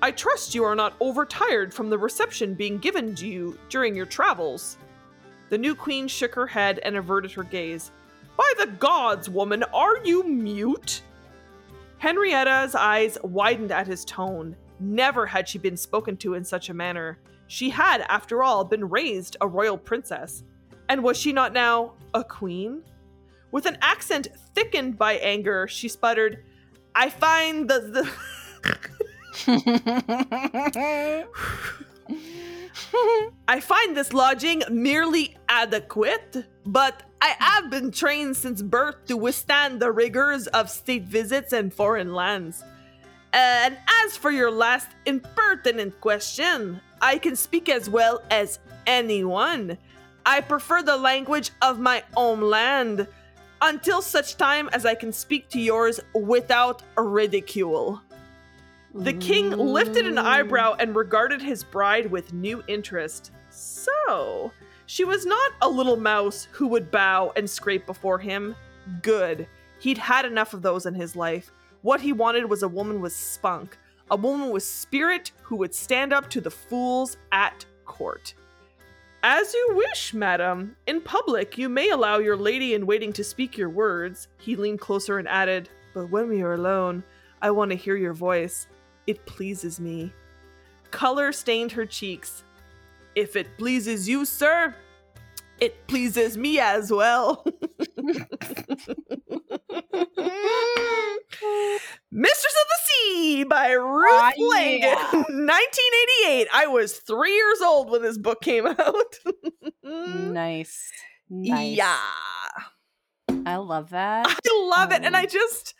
I 0.00 0.12
trust 0.12 0.54
you 0.54 0.62
are 0.62 0.76
not 0.76 0.94
overtired 1.00 1.74
from 1.74 1.90
the 1.90 1.98
reception 1.98 2.54
being 2.54 2.78
given 2.78 3.16
to 3.16 3.26
you 3.26 3.58
during 3.68 3.96
your 3.96 4.06
travels. 4.06 4.76
The 5.48 5.58
new 5.58 5.74
queen 5.74 6.06
shook 6.06 6.34
her 6.34 6.46
head 6.46 6.78
and 6.84 6.96
averted 6.96 7.32
her 7.32 7.42
gaze. 7.42 7.90
By 8.36 8.52
the 8.58 8.66
gods, 8.66 9.28
woman, 9.28 9.64
are 9.74 9.98
you 10.04 10.22
mute? 10.22 11.02
Henrietta's 11.98 12.76
eyes 12.76 13.18
widened 13.24 13.72
at 13.72 13.88
his 13.88 14.04
tone. 14.04 14.54
Never 14.78 15.26
had 15.26 15.48
she 15.48 15.58
been 15.58 15.76
spoken 15.76 16.16
to 16.18 16.34
in 16.34 16.44
such 16.44 16.68
a 16.68 16.74
manner. 16.74 17.18
She 17.46 17.70
had, 17.70 18.04
after 18.08 18.42
all, 18.42 18.64
been 18.64 18.88
raised 18.88 19.36
a 19.40 19.48
royal 19.48 19.78
princess. 19.78 20.42
And 20.88 21.02
was 21.02 21.16
she 21.16 21.32
not 21.32 21.52
now 21.52 21.92
a 22.14 22.22
queen? 22.24 22.82
With 23.52 23.66
an 23.66 23.78
accent 23.80 24.28
thickened 24.54 24.98
by 24.98 25.14
anger, 25.14 25.66
she 25.68 25.88
sputtered, 25.88 26.44
I 26.94 27.10
find 27.10 27.68
the. 27.68 27.80
the 27.80 28.10
I 33.48 33.60
find 33.60 33.96
this 33.96 34.12
lodging 34.12 34.62
merely 34.70 35.36
adequate, 35.48 36.46
but 36.64 37.02
I 37.20 37.34
have 37.38 37.70
been 37.70 37.90
trained 37.90 38.36
since 38.36 38.62
birth 38.62 39.06
to 39.06 39.16
withstand 39.16 39.80
the 39.80 39.92
rigors 39.92 40.46
of 40.48 40.70
state 40.70 41.04
visits 41.04 41.52
and 41.52 41.72
foreign 41.72 42.12
lands. 42.14 42.62
And 43.32 43.76
as 44.04 44.16
for 44.16 44.30
your 44.30 44.50
last 44.50 44.88
impertinent 45.04 46.00
question, 46.00 46.80
I 47.00 47.18
can 47.18 47.36
speak 47.36 47.68
as 47.68 47.90
well 47.90 48.22
as 48.30 48.58
anyone. 48.86 49.78
I 50.24 50.40
prefer 50.40 50.82
the 50.82 50.96
language 50.96 51.50
of 51.62 51.78
my 51.78 52.02
own 52.16 52.40
land 52.40 53.06
until 53.60 54.02
such 54.02 54.36
time 54.36 54.68
as 54.72 54.84
I 54.84 54.94
can 54.94 55.12
speak 55.12 55.48
to 55.50 55.60
yours 55.60 56.00
without 56.14 56.82
ridicule. 56.96 58.00
The 58.94 59.12
king 59.12 59.50
lifted 59.50 60.06
an 60.06 60.18
eyebrow 60.18 60.76
and 60.78 60.96
regarded 60.96 61.42
his 61.42 61.62
bride 61.62 62.10
with 62.10 62.32
new 62.32 62.64
interest. 62.66 63.30
So, 63.50 64.52
she 64.86 65.04
was 65.04 65.26
not 65.26 65.52
a 65.60 65.68
little 65.68 65.96
mouse 65.96 66.48
who 66.52 66.66
would 66.68 66.90
bow 66.90 67.32
and 67.36 67.48
scrape 67.48 67.86
before 67.86 68.18
him. 68.18 68.56
Good. 69.02 69.46
He'd 69.80 69.98
had 69.98 70.24
enough 70.24 70.54
of 70.54 70.62
those 70.62 70.86
in 70.86 70.94
his 70.94 71.14
life. 71.14 71.50
What 71.86 72.00
he 72.00 72.12
wanted 72.12 72.50
was 72.50 72.64
a 72.64 72.68
woman 72.68 73.00
with 73.00 73.12
spunk, 73.12 73.78
a 74.10 74.16
woman 74.16 74.50
with 74.50 74.64
spirit 74.64 75.30
who 75.42 75.54
would 75.54 75.72
stand 75.72 76.12
up 76.12 76.28
to 76.30 76.40
the 76.40 76.50
fools 76.50 77.16
at 77.30 77.64
court. 77.84 78.34
As 79.22 79.54
you 79.54 79.74
wish, 79.76 80.12
madam. 80.12 80.74
In 80.88 81.00
public, 81.00 81.56
you 81.56 81.68
may 81.68 81.90
allow 81.90 82.18
your 82.18 82.36
lady 82.36 82.74
in 82.74 82.86
waiting 82.86 83.12
to 83.12 83.22
speak 83.22 83.56
your 83.56 83.70
words. 83.70 84.26
He 84.38 84.56
leaned 84.56 84.80
closer 84.80 85.20
and 85.20 85.28
added, 85.28 85.68
But 85.94 86.10
when 86.10 86.28
we 86.28 86.42
are 86.42 86.54
alone, 86.54 87.04
I 87.40 87.52
want 87.52 87.70
to 87.70 87.76
hear 87.76 87.94
your 87.94 88.14
voice. 88.14 88.66
It 89.06 89.24
pleases 89.24 89.78
me. 89.78 90.12
Color 90.90 91.30
stained 91.30 91.70
her 91.70 91.86
cheeks. 91.86 92.42
If 93.14 93.36
it 93.36 93.56
pleases 93.58 94.08
you, 94.08 94.24
sir, 94.24 94.74
it 95.60 95.86
pleases 95.86 96.36
me 96.36 96.58
as 96.58 96.90
well. 96.90 97.46
Mistress 102.12 102.54
of 102.54 102.68
the 102.68 102.80
Sea 102.86 103.44
by 103.44 103.70
Ruth 103.72 104.34
Langan, 104.38 104.80
yeah. 104.80 105.10
1988. 105.12 106.48
I 106.54 106.66
was 106.66 106.98
three 106.98 107.34
years 107.34 107.60
old 107.60 107.90
when 107.90 108.02
this 108.02 108.18
book 108.18 108.40
came 108.42 108.66
out. 108.78 109.14
nice. 109.82 110.90
Nice. 111.28 111.76
Yeah. 111.76 111.98
I 113.46 113.56
love 113.56 113.90
that. 113.90 114.26
I 114.28 114.64
love 114.68 114.92
it. 114.92 115.02
And 115.04 115.16
I 115.16 115.22
Um, 115.22 115.28
just, 115.28 115.74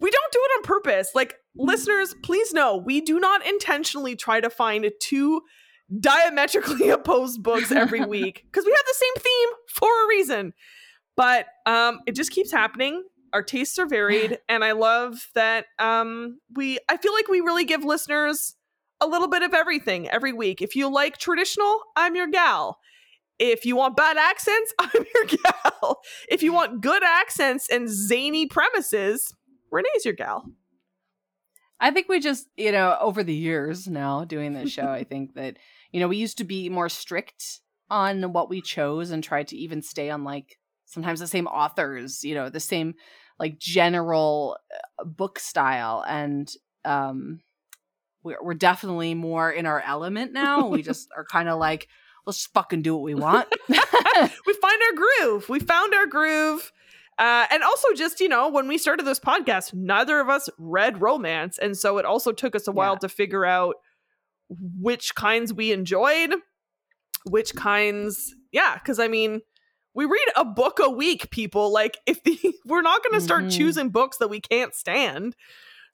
we 0.00 0.10
don't 0.10 0.32
do 0.32 0.38
it 0.42 0.58
on 0.58 0.62
purpose. 0.64 1.10
Like, 1.14 1.36
listeners, 1.56 2.14
please 2.22 2.52
know 2.52 2.76
we 2.76 3.00
do 3.00 3.18
not 3.20 3.46
intentionally 3.46 4.16
try 4.16 4.40
to 4.40 4.50
find 4.50 4.90
two 5.00 5.42
diametrically 6.00 6.88
opposed 6.90 7.42
books 7.42 7.70
every 7.72 8.04
week 8.04 8.44
because 8.44 8.64
we 8.64 8.72
have 8.72 8.84
the 8.86 8.94
same 8.94 9.22
theme 9.22 9.48
for 9.68 10.04
a 10.04 10.08
reason. 10.08 10.52
But 11.16 11.46
um, 11.66 12.00
it 12.06 12.14
just 12.14 12.30
keeps 12.30 12.50
happening. 12.50 13.02
Our 13.32 13.42
tastes 13.42 13.78
are 13.78 13.86
varied, 13.86 14.38
and 14.48 14.64
I 14.64 14.72
love 14.72 15.28
that 15.34 15.66
um, 15.78 16.38
we. 16.54 16.78
I 16.88 16.96
feel 16.96 17.14
like 17.14 17.28
we 17.28 17.40
really 17.40 17.64
give 17.64 17.84
listeners 17.84 18.56
a 19.00 19.06
little 19.06 19.28
bit 19.28 19.42
of 19.42 19.54
everything 19.54 20.08
every 20.08 20.32
week. 20.32 20.62
If 20.62 20.76
you 20.76 20.88
like 20.88 21.18
traditional, 21.18 21.80
I'm 21.96 22.14
your 22.14 22.28
gal. 22.28 22.78
If 23.38 23.64
you 23.64 23.74
want 23.74 23.96
bad 23.96 24.16
accents, 24.16 24.72
I'm 24.78 25.04
your 25.14 25.38
gal. 25.42 26.00
If 26.28 26.42
you 26.42 26.52
want 26.52 26.80
good 26.80 27.02
accents 27.02 27.68
and 27.68 27.88
zany 27.88 28.46
premises, 28.46 29.34
Renee's 29.70 30.04
your 30.04 30.14
gal. 30.14 30.44
I 31.80 31.90
think 31.90 32.08
we 32.08 32.20
just, 32.20 32.46
you 32.56 32.70
know, 32.70 32.96
over 33.00 33.24
the 33.24 33.34
years 33.34 33.88
now 33.88 34.24
doing 34.24 34.52
this 34.52 34.70
show, 34.70 34.86
I 34.88 35.02
think 35.08 35.34
that, 35.34 35.56
you 35.90 35.98
know, 35.98 36.06
we 36.06 36.16
used 36.16 36.38
to 36.38 36.44
be 36.44 36.68
more 36.68 36.88
strict 36.88 37.60
on 37.90 38.32
what 38.32 38.48
we 38.48 38.62
chose 38.62 39.10
and 39.10 39.24
tried 39.24 39.48
to 39.48 39.56
even 39.56 39.82
stay 39.82 40.08
on 40.08 40.22
like 40.22 40.58
sometimes 40.92 41.20
the 41.20 41.26
same 41.26 41.46
authors, 41.46 42.22
you 42.24 42.34
know, 42.34 42.48
the 42.48 42.60
same 42.60 42.94
like 43.38 43.58
general 43.58 44.56
uh, 45.00 45.04
book 45.04 45.38
style. 45.38 46.04
And 46.06 46.52
um 46.84 47.40
we're, 48.22 48.38
we're 48.40 48.54
definitely 48.54 49.14
more 49.14 49.50
in 49.50 49.66
our 49.66 49.80
element 49.80 50.32
now. 50.32 50.68
we 50.68 50.82
just 50.82 51.08
are 51.16 51.24
kind 51.32 51.48
of 51.48 51.58
like, 51.58 51.88
let's 52.24 52.46
fucking 52.46 52.82
do 52.82 52.94
what 52.94 53.02
we 53.02 53.14
want. 53.14 53.48
we 53.68 53.74
find 53.74 54.82
our 54.82 54.96
groove. 55.26 55.48
We 55.48 55.58
found 55.58 55.92
our 55.94 56.06
groove. 56.06 56.70
Uh, 57.18 57.46
and 57.50 57.62
also, 57.62 57.88
just 57.94 58.20
you 58.20 58.28
know, 58.28 58.48
when 58.48 58.68
we 58.68 58.78
started 58.78 59.04
this 59.04 59.18
podcast, 59.20 59.74
neither 59.74 60.18
of 60.20 60.28
us 60.28 60.48
read 60.58 61.00
romance, 61.00 61.58
and 61.58 61.76
so 61.76 61.98
it 61.98 62.04
also 62.06 62.32
took 62.32 62.56
us 62.56 62.66
a 62.68 62.72
while 62.72 62.94
Yeah. 62.94 62.98
to 63.00 63.08
figure 63.08 63.44
out 63.44 63.74
which 64.80 65.14
kinds 65.14 65.52
we 65.52 65.72
enjoyed, 65.72 66.32
which 67.26 67.54
kinds, 67.54 68.34
yeah. 68.50 68.74
Because 68.74 68.98
I 68.98 69.08
mean, 69.08 69.42
we 69.94 70.04
read 70.04 70.26
a 70.36 70.44
book 70.44 70.78
a 70.82 70.88
week, 70.90 71.30
people. 71.30 71.72
Like, 71.72 71.98
if 72.06 72.22
the 72.24 72.38
we're 72.64 72.82
not 72.82 73.02
going 73.02 73.14
to 73.14 73.20
start 73.20 73.44
Mhm. 73.44 73.56
choosing 73.56 73.90
books 73.90 74.18
that 74.18 74.28
we 74.28 74.40
can't 74.40 74.74
stand. 74.74 75.36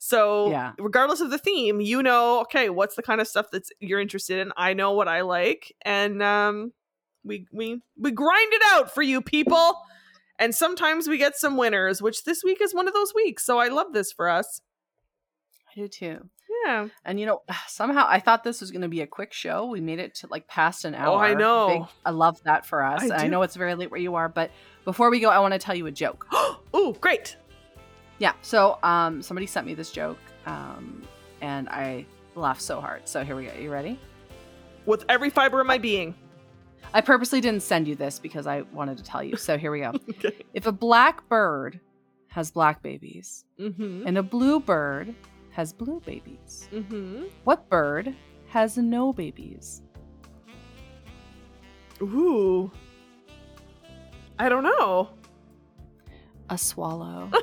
So, 0.01 0.49
Yeah. 0.49 0.71
regardless 0.79 1.19
of 1.19 1.29
the 1.29 1.37
theme, 1.37 1.81
you 1.81 2.01
know, 2.01 2.39
okay, 2.41 2.69
what's 2.69 2.95
the 2.95 3.03
kind 3.03 3.19
of 3.19 3.27
stuff 3.27 3.47
that's 3.51 3.69
you're 3.81 3.99
interested 3.99 4.39
in? 4.39 4.53
I 4.55 4.73
know 4.73 4.93
what 4.93 5.07
I 5.09 5.21
like, 5.21 5.75
and 5.81 6.23
um, 6.23 6.71
we 7.25 7.45
we 7.51 7.81
we 7.97 8.11
grind 8.11 8.53
it 8.53 8.61
out 8.71 8.93
for 8.93 9.01
you 9.01 9.21
people. 9.21 9.81
And 10.41 10.55
sometimes 10.55 11.09
we 11.09 11.17
get 11.17 11.35
some 11.35 11.57
winners, 11.57 12.01
which 12.01 12.23
this 12.23 12.45
week 12.45 12.61
is 12.61 12.73
one 12.73 12.87
of 12.87 12.93
those 12.93 13.13
weeks. 13.13 13.43
So 13.43 13.59
I 13.59 13.67
love 13.67 13.87
this 13.91 14.13
for 14.13 14.29
us. 14.29 14.61
I 15.69 15.81
do 15.81 15.89
too. 15.89 16.29
Yeah. 16.65 16.87
And 17.05 17.19
you 17.19 17.25
know, 17.25 17.41
somehow 17.67 18.05
I 18.07 18.19
thought 18.19 18.43
this 18.43 18.61
was 18.61 18.71
going 18.71 18.81
to 18.81 18.87
be 18.87 19.01
a 19.01 19.07
quick 19.07 19.33
show. 19.33 19.65
We 19.67 19.81
made 19.81 19.99
it 19.99 20.15
to 20.15 20.27
like 20.29 20.47
past 20.47 20.85
an 20.85 20.95
hour. 20.95 21.15
Oh, 21.15 21.17
I 21.17 21.33
know. 21.33 21.87
I 22.05 22.11
love 22.11 22.41
that 22.43 22.65
for 22.65 22.83
us. 22.83 23.01
I 23.01 23.05
and 23.05 23.13
I 23.13 23.27
know 23.27 23.41
it's 23.43 23.55
very 23.55 23.75
late 23.75 23.91
where 23.91 23.99
you 23.99 24.15
are, 24.15 24.29
but 24.29 24.51
before 24.85 25.09
we 25.09 25.19
go, 25.19 25.29
I 25.29 25.39
want 25.39 25.53
to 25.53 25.59
tell 25.59 25.75
you 25.75 25.85
a 25.87 25.91
joke. 25.91 26.25
oh, 26.31 26.95
great. 26.99 27.35
Yeah. 28.17 28.33
So, 28.41 28.77
um, 28.83 29.21
somebody 29.21 29.45
sent 29.47 29.65
me 29.65 29.73
this 29.73 29.91
joke, 29.91 30.17
um, 30.45 31.03
and 31.41 31.69
I 31.69 32.05
laughed 32.35 32.61
so 32.61 32.81
hard. 32.81 33.07
So 33.07 33.23
here 33.23 33.35
we 33.35 33.45
go. 33.45 33.53
You 33.59 33.71
ready? 33.71 33.99
With 34.85 35.05
every 35.09 35.29
fiber 35.29 35.61
of 35.61 35.67
my 35.67 35.77
being. 35.77 36.15
I 36.93 37.01
purposely 37.01 37.39
didn't 37.39 37.61
send 37.61 37.87
you 37.87 37.95
this 37.95 38.17
because 38.19 38.47
I 38.47 38.61
wanted 38.73 38.97
to 38.97 39.03
tell 39.03 39.21
you. 39.23 39.35
So 39.35 39.57
here 39.57 39.71
we 39.71 39.81
go. 39.81 39.91
Okay. 40.09 40.35
if 40.53 40.65
a 40.65 40.71
black 40.71 41.27
bird 41.29 41.79
has 42.29 42.51
black 42.51 42.81
babies 42.81 43.45
Mm-hmm. 43.59 44.03
and 44.07 44.17
a 44.17 44.23
blue 44.23 44.59
bird 44.59 45.13
has 45.51 45.73
blue 45.73 45.99
babies, 46.05 46.67
Mm-hmm. 46.71 47.23
what 47.43 47.67
bird 47.69 48.13
has 48.47 48.77
no 48.77 49.11
babies? 49.13 49.81
Ooh. 52.01 52.71
I 54.37 54.47
don't 54.49 54.63
know. 54.63 55.09
A 56.49 56.57
swallow. 56.57 57.29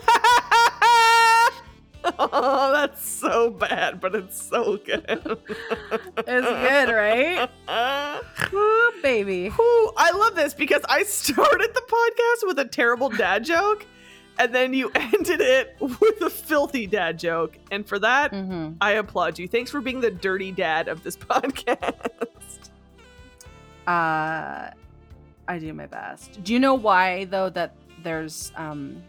oh, 2.18 2.70
that's 2.72 3.06
so 3.06 3.50
bad, 3.50 4.00
but 4.00 4.14
it's 4.14 4.40
so 4.40 4.78
good. 4.78 5.04
It's 5.08 6.26
good, 6.26 6.88
right? 6.92 7.50
Ooh, 8.54 8.92
baby. 9.02 9.48
Ooh, 9.48 9.92
I 9.96 10.10
love 10.12 10.34
this 10.34 10.54
because 10.54 10.82
I 10.88 11.02
started 11.02 11.74
the 11.74 11.82
podcast 11.82 12.46
with 12.46 12.58
a 12.58 12.64
terrible 12.64 13.10
dad 13.10 13.44
joke, 13.44 13.84
and 14.38 14.54
then 14.54 14.72
you 14.74 14.90
ended 14.94 15.40
it 15.40 15.76
with 15.80 16.20
a 16.22 16.30
filthy 16.30 16.86
dad 16.86 17.18
joke. 17.18 17.56
And 17.70 17.86
for 17.86 17.98
that, 18.00 18.32
hmm 18.32 18.72
I 18.80 18.92
applaud 18.92 19.38
you. 19.38 19.48
Thanks 19.48 19.70
for 19.70 19.80
being 19.80 20.00
the 20.00 20.10
dirty 20.10 20.52
dad 20.52 20.88
of 20.88 21.02
this 21.02 21.16
podcast. 21.30 22.70
Uh, 23.86 24.70
I 25.48 25.58
do 25.60 25.72
my 25.72 25.86
best. 25.86 26.42
Do 26.42 26.52
you 26.52 26.58
know 26.60 26.74
why 26.74 27.24
though 27.26 27.50
that 27.50 27.74
there's 28.02 28.52
um 28.56 29.02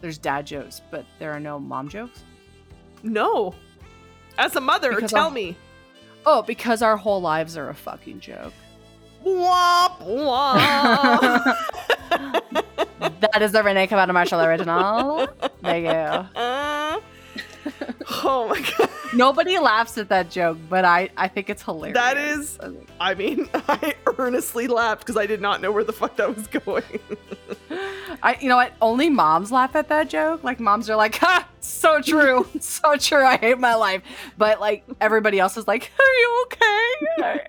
there's 0.00 0.18
dad 0.18 0.46
jokes, 0.46 0.82
but 0.90 1.04
there 1.18 1.32
are 1.32 1.40
no 1.40 1.58
mom 1.58 1.88
jokes? 1.88 2.24
No. 3.02 3.54
As 4.36 4.56
a 4.56 4.60
mother, 4.60 4.94
Because 4.94 5.10
tell 5.12 5.24
I'll- 5.24 5.30
me. 5.30 5.56
Oh, 6.26 6.42
because 6.42 6.80
our 6.82 6.96
whole 6.96 7.20
lives 7.20 7.56
are 7.56 7.68
a 7.68 7.74
fucking 7.74 8.20
joke. 8.20 8.52
Womp 9.24 9.98
womp. 10.00 11.56
that 13.00 13.42
is 13.42 13.52
the 13.52 13.62
Renee 13.62 13.86
Cavada 13.86 14.12
Marshall 14.12 14.40
original. 14.40 15.28
There 15.62 15.76
you 15.78 15.84
go. 15.84 16.26
Uh, 16.36 17.00
oh 18.24 18.48
my 18.48 18.60
god. 18.78 18.90
Nobody 19.14 19.58
laughs 19.58 19.96
at 19.98 20.08
that 20.08 20.30
joke, 20.30 20.58
but 20.68 20.84
I 20.84 21.08
I 21.16 21.28
think 21.28 21.48
it's 21.50 21.62
hilarious. 21.62 21.94
That 21.94 22.16
is- 22.16 22.58
I 23.00 23.14
mean, 23.14 23.48
I 23.54 23.94
earnestly 24.18 24.66
laughed 24.66 25.00
because 25.00 25.16
I 25.16 25.26
did 25.26 25.40
not 25.40 25.60
know 25.60 25.70
where 25.72 25.84
the 25.84 25.92
fuck 25.92 26.16
that 26.16 26.34
was 26.34 26.46
going. 26.46 26.82
I 28.22 28.36
you 28.40 28.48
know 28.48 28.56
what? 28.56 28.72
Only 28.80 29.10
moms 29.10 29.50
laugh 29.52 29.74
at 29.76 29.88
that 29.88 30.08
joke. 30.08 30.44
Like 30.44 30.60
moms 30.60 30.88
are 30.90 30.96
like, 30.96 31.16
"Ha, 31.16 31.48
so 31.60 32.00
true, 32.00 32.46
so 32.60 32.96
true. 32.96 33.24
I 33.24 33.36
hate 33.36 33.58
my 33.58 33.74
life." 33.74 34.02
But 34.38 34.60
like 34.60 34.84
everybody 35.00 35.38
else 35.38 35.56
is 35.56 35.66
like, 35.66 35.90
"Are 35.98 36.12
you 36.20 36.46
okay? 36.46 36.94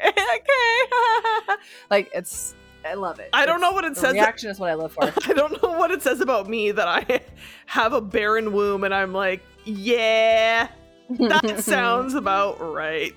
okay?" 0.09 1.55
like 1.89 2.09
it's 2.13 2.55
I 2.85 2.93
love 2.93 3.19
it. 3.19 3.29
I 3.33 3.45
don't 3.45 3.57
It's- 3.57 3.61
know 3.69 3.73
what 3.73 3.83
it 3.85 3.97
says. 3.97 4.13
Reaction 4.13 4.49
is 4.49 4.59
what 4.59 4.69
I 4.69 4.75
live 4.75 4.91
for. 4.91 5.03
I 5.29 5.33
don't 5.33 5.61
know 5.63 5.71
what 5.77 5.91
it 5.91 6.01
says 6.01 6.21
about 6.21 6.47
me 6.47 6.71
that 6.71 6.87
I 6.87 7.21
have 7.65 7.93
a 7.93 8.01
barren 8.01 8.53
womb 8.53 8.83
and 8.83 8.93
I'm 8.93 9.13
like, 9.13 9.41
yeah, 9.65 10.67
that 11.09 11.59
sounds 11.63 12.13
about 12.13 12.59
right. 12.61 13.13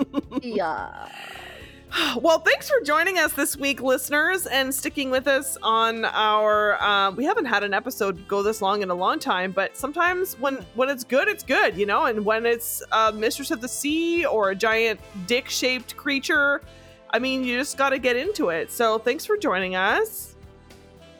yeah. 0.42 1.08
well, 2.20 2.38
thanks 2.38 2.70
for 2.70 2.80
joining 2.82 3.18
us 3.18 3.32
this 3.32 3.56
week, 3.56 3.82
listeners, 3.82 4.46
and 4.46 4.72
sticking 4.72 5.10
with 5.10 5.26
us 5.26 5.58
on 5.62 6.04
our. 6.04 6.80
Uh, 6.80 7.10
we 7.10 7.24
haven't 7.24 7.46
had 7.46 7.64
an 7.64 7.74
episode 7.74 8.26
go 8.28 8.42
this 8.44 8.62
long 8.62 8.82
in 8.82 8.90
a 8.90 8.94
long 8.94 9.18
time, 9.18 9.50
but 9.50 9.76
sometimes 9.76 10.38
when 10.38 10.54
when 10.76 10.88
it's 10.88 11.02
good, 11.02 11.26
it's 11.26 11.42
good, 11.42 11.76
you 11.76 11.86
know. 11.86 12.04
And 12.04 12.24
when 12.24 12.46
it's 12.46 12.80
uh, 12.92 13.10
Mistress 13.14 13.50
of 13.50 13.60
the 13.60 13.66
Sea 13.68 14.24
or 14.24 14.50
a 14.50 14.54
giant 14.54 15.00
dick-shaped 15.26 15.96
creature, 15.96 16.62
I 17.12 17.18
mean, 17.18 17.44
you 17.44 17.58
just 17.58 17.76
got 17.76 17.90
to 17.90 17.98
get 17.98 18.16
into 18.16 18.48
it. 18.50 18.70
So, 18.70 18.98
thanks 18.98 19.24
for 19.26 19.36
joining 19.36 19.74
us. 19.76 20.34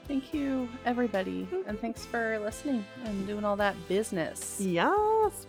Thank 0.06 0.34
you, 0.34 0.68
everybody, 0.84 1.46
and 1.66 1.80
thanks 1.80 2.04
for 2.04 2.38
listening 2.40 2.84
and 3.04 3.26
doing 3.28 3.44
all 3.44 3.54
that 3.56 3.76
business. 3.88 4.56
Yes, 4.58 5.46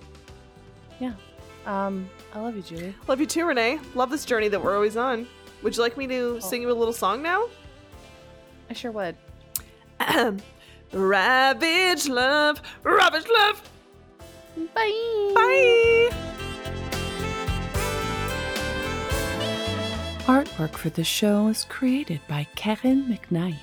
Yeah. 0.99 1.13
Um, 1.65 2.09
I 2.33 2.39
love 2.41 2.55
you, 2.55 2.61
Julie. 2.61 2.95
love 3.07 3.19
you 3.19 3.25
too, 3.27 3.45
Renee. 3.45 3.79
Love 3.95 4.09
this 4.11 4.23
journey 4.25 4.47
that 4.49 4.63
we're 4.63 4.75
always 4.75 4.97
on. 4.97 5.27
Would 5.63 5.75
you 5.75 5.81
like 5.83 5.95
me 5.97 6.05
to 6.07 6.39
sing 6.41 6.61
you 6.63 6.71
a 6.71 6.73
little 6.73 6.93
song 6.93 7.21
now? 7.21 7.47
I 8.69 8.73
sure 8.73 8.91
would. 8.91 9.15
Ravage 10.93 12.07
love, 12.09 12.61
ravage 12.83 13.25
love. 13.31 13.69
Bye. 14.75 15.31
Bye. 15.35 16.47
Artwork 20.31 20.75
for 20.77 20.89
the 20.89 21.03
show 21.03 21.49
is 21.49 21.65
created 21.65 22.21
by 22.29 22.47
Karen 22.55 23.03
McKnight. 23.03 23.57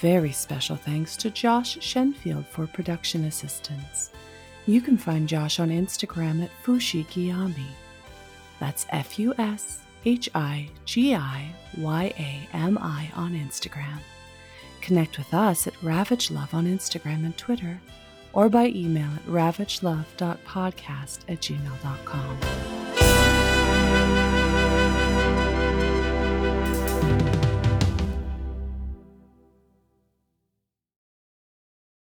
Very 0.00 0.32
special 0.32 0.74
thanks 0.74 1.16
to 1.18 1.30
Josh 1.30 1.78
Shenfield 1.78 2.44
for 2.46 2.66
production 2.66 3.26
assistance. 3.26 4.10
You 4.66 4.80
can 4.80 4.96
find 4.96 5.28
Josh 5.28 5.60
on 5.60 5.68
Instagram 5.68 6.42
at 6.42 6.50
Fushigiyami. 6.64 7.68
That's 8.58 8.84
F 8.90 9.16
U 9.20 9.32
S 9.38 9.78
H 10.04 10.28
I 10.34 10.68
G 10.86 11.14
I 11.14 11.54
Y 11.78 12.12
A 12.18 12.48
M 12.52 12.76
I 12.76 13.08
on 13.14 13.34
Instagram. 13.34 14.00
Connect 14.80 15.18
with 15.18 15.32
us 15.32 15.68
at 15.68 15.80
Ravage 15.84 16.32
Love 16.32 16.52
on 16.52 16.66
Instagram 16.66 17.24
and 17.24 17.38
Twitter, 17.38 17.80
or 18.32 18.48
by 18.48 18.66
email 18.66 19.10
at 19.14 19.24
ravagelove.podcast 19.26 21.18
at 21.28 21.40
gmail.com. 21.40 22.79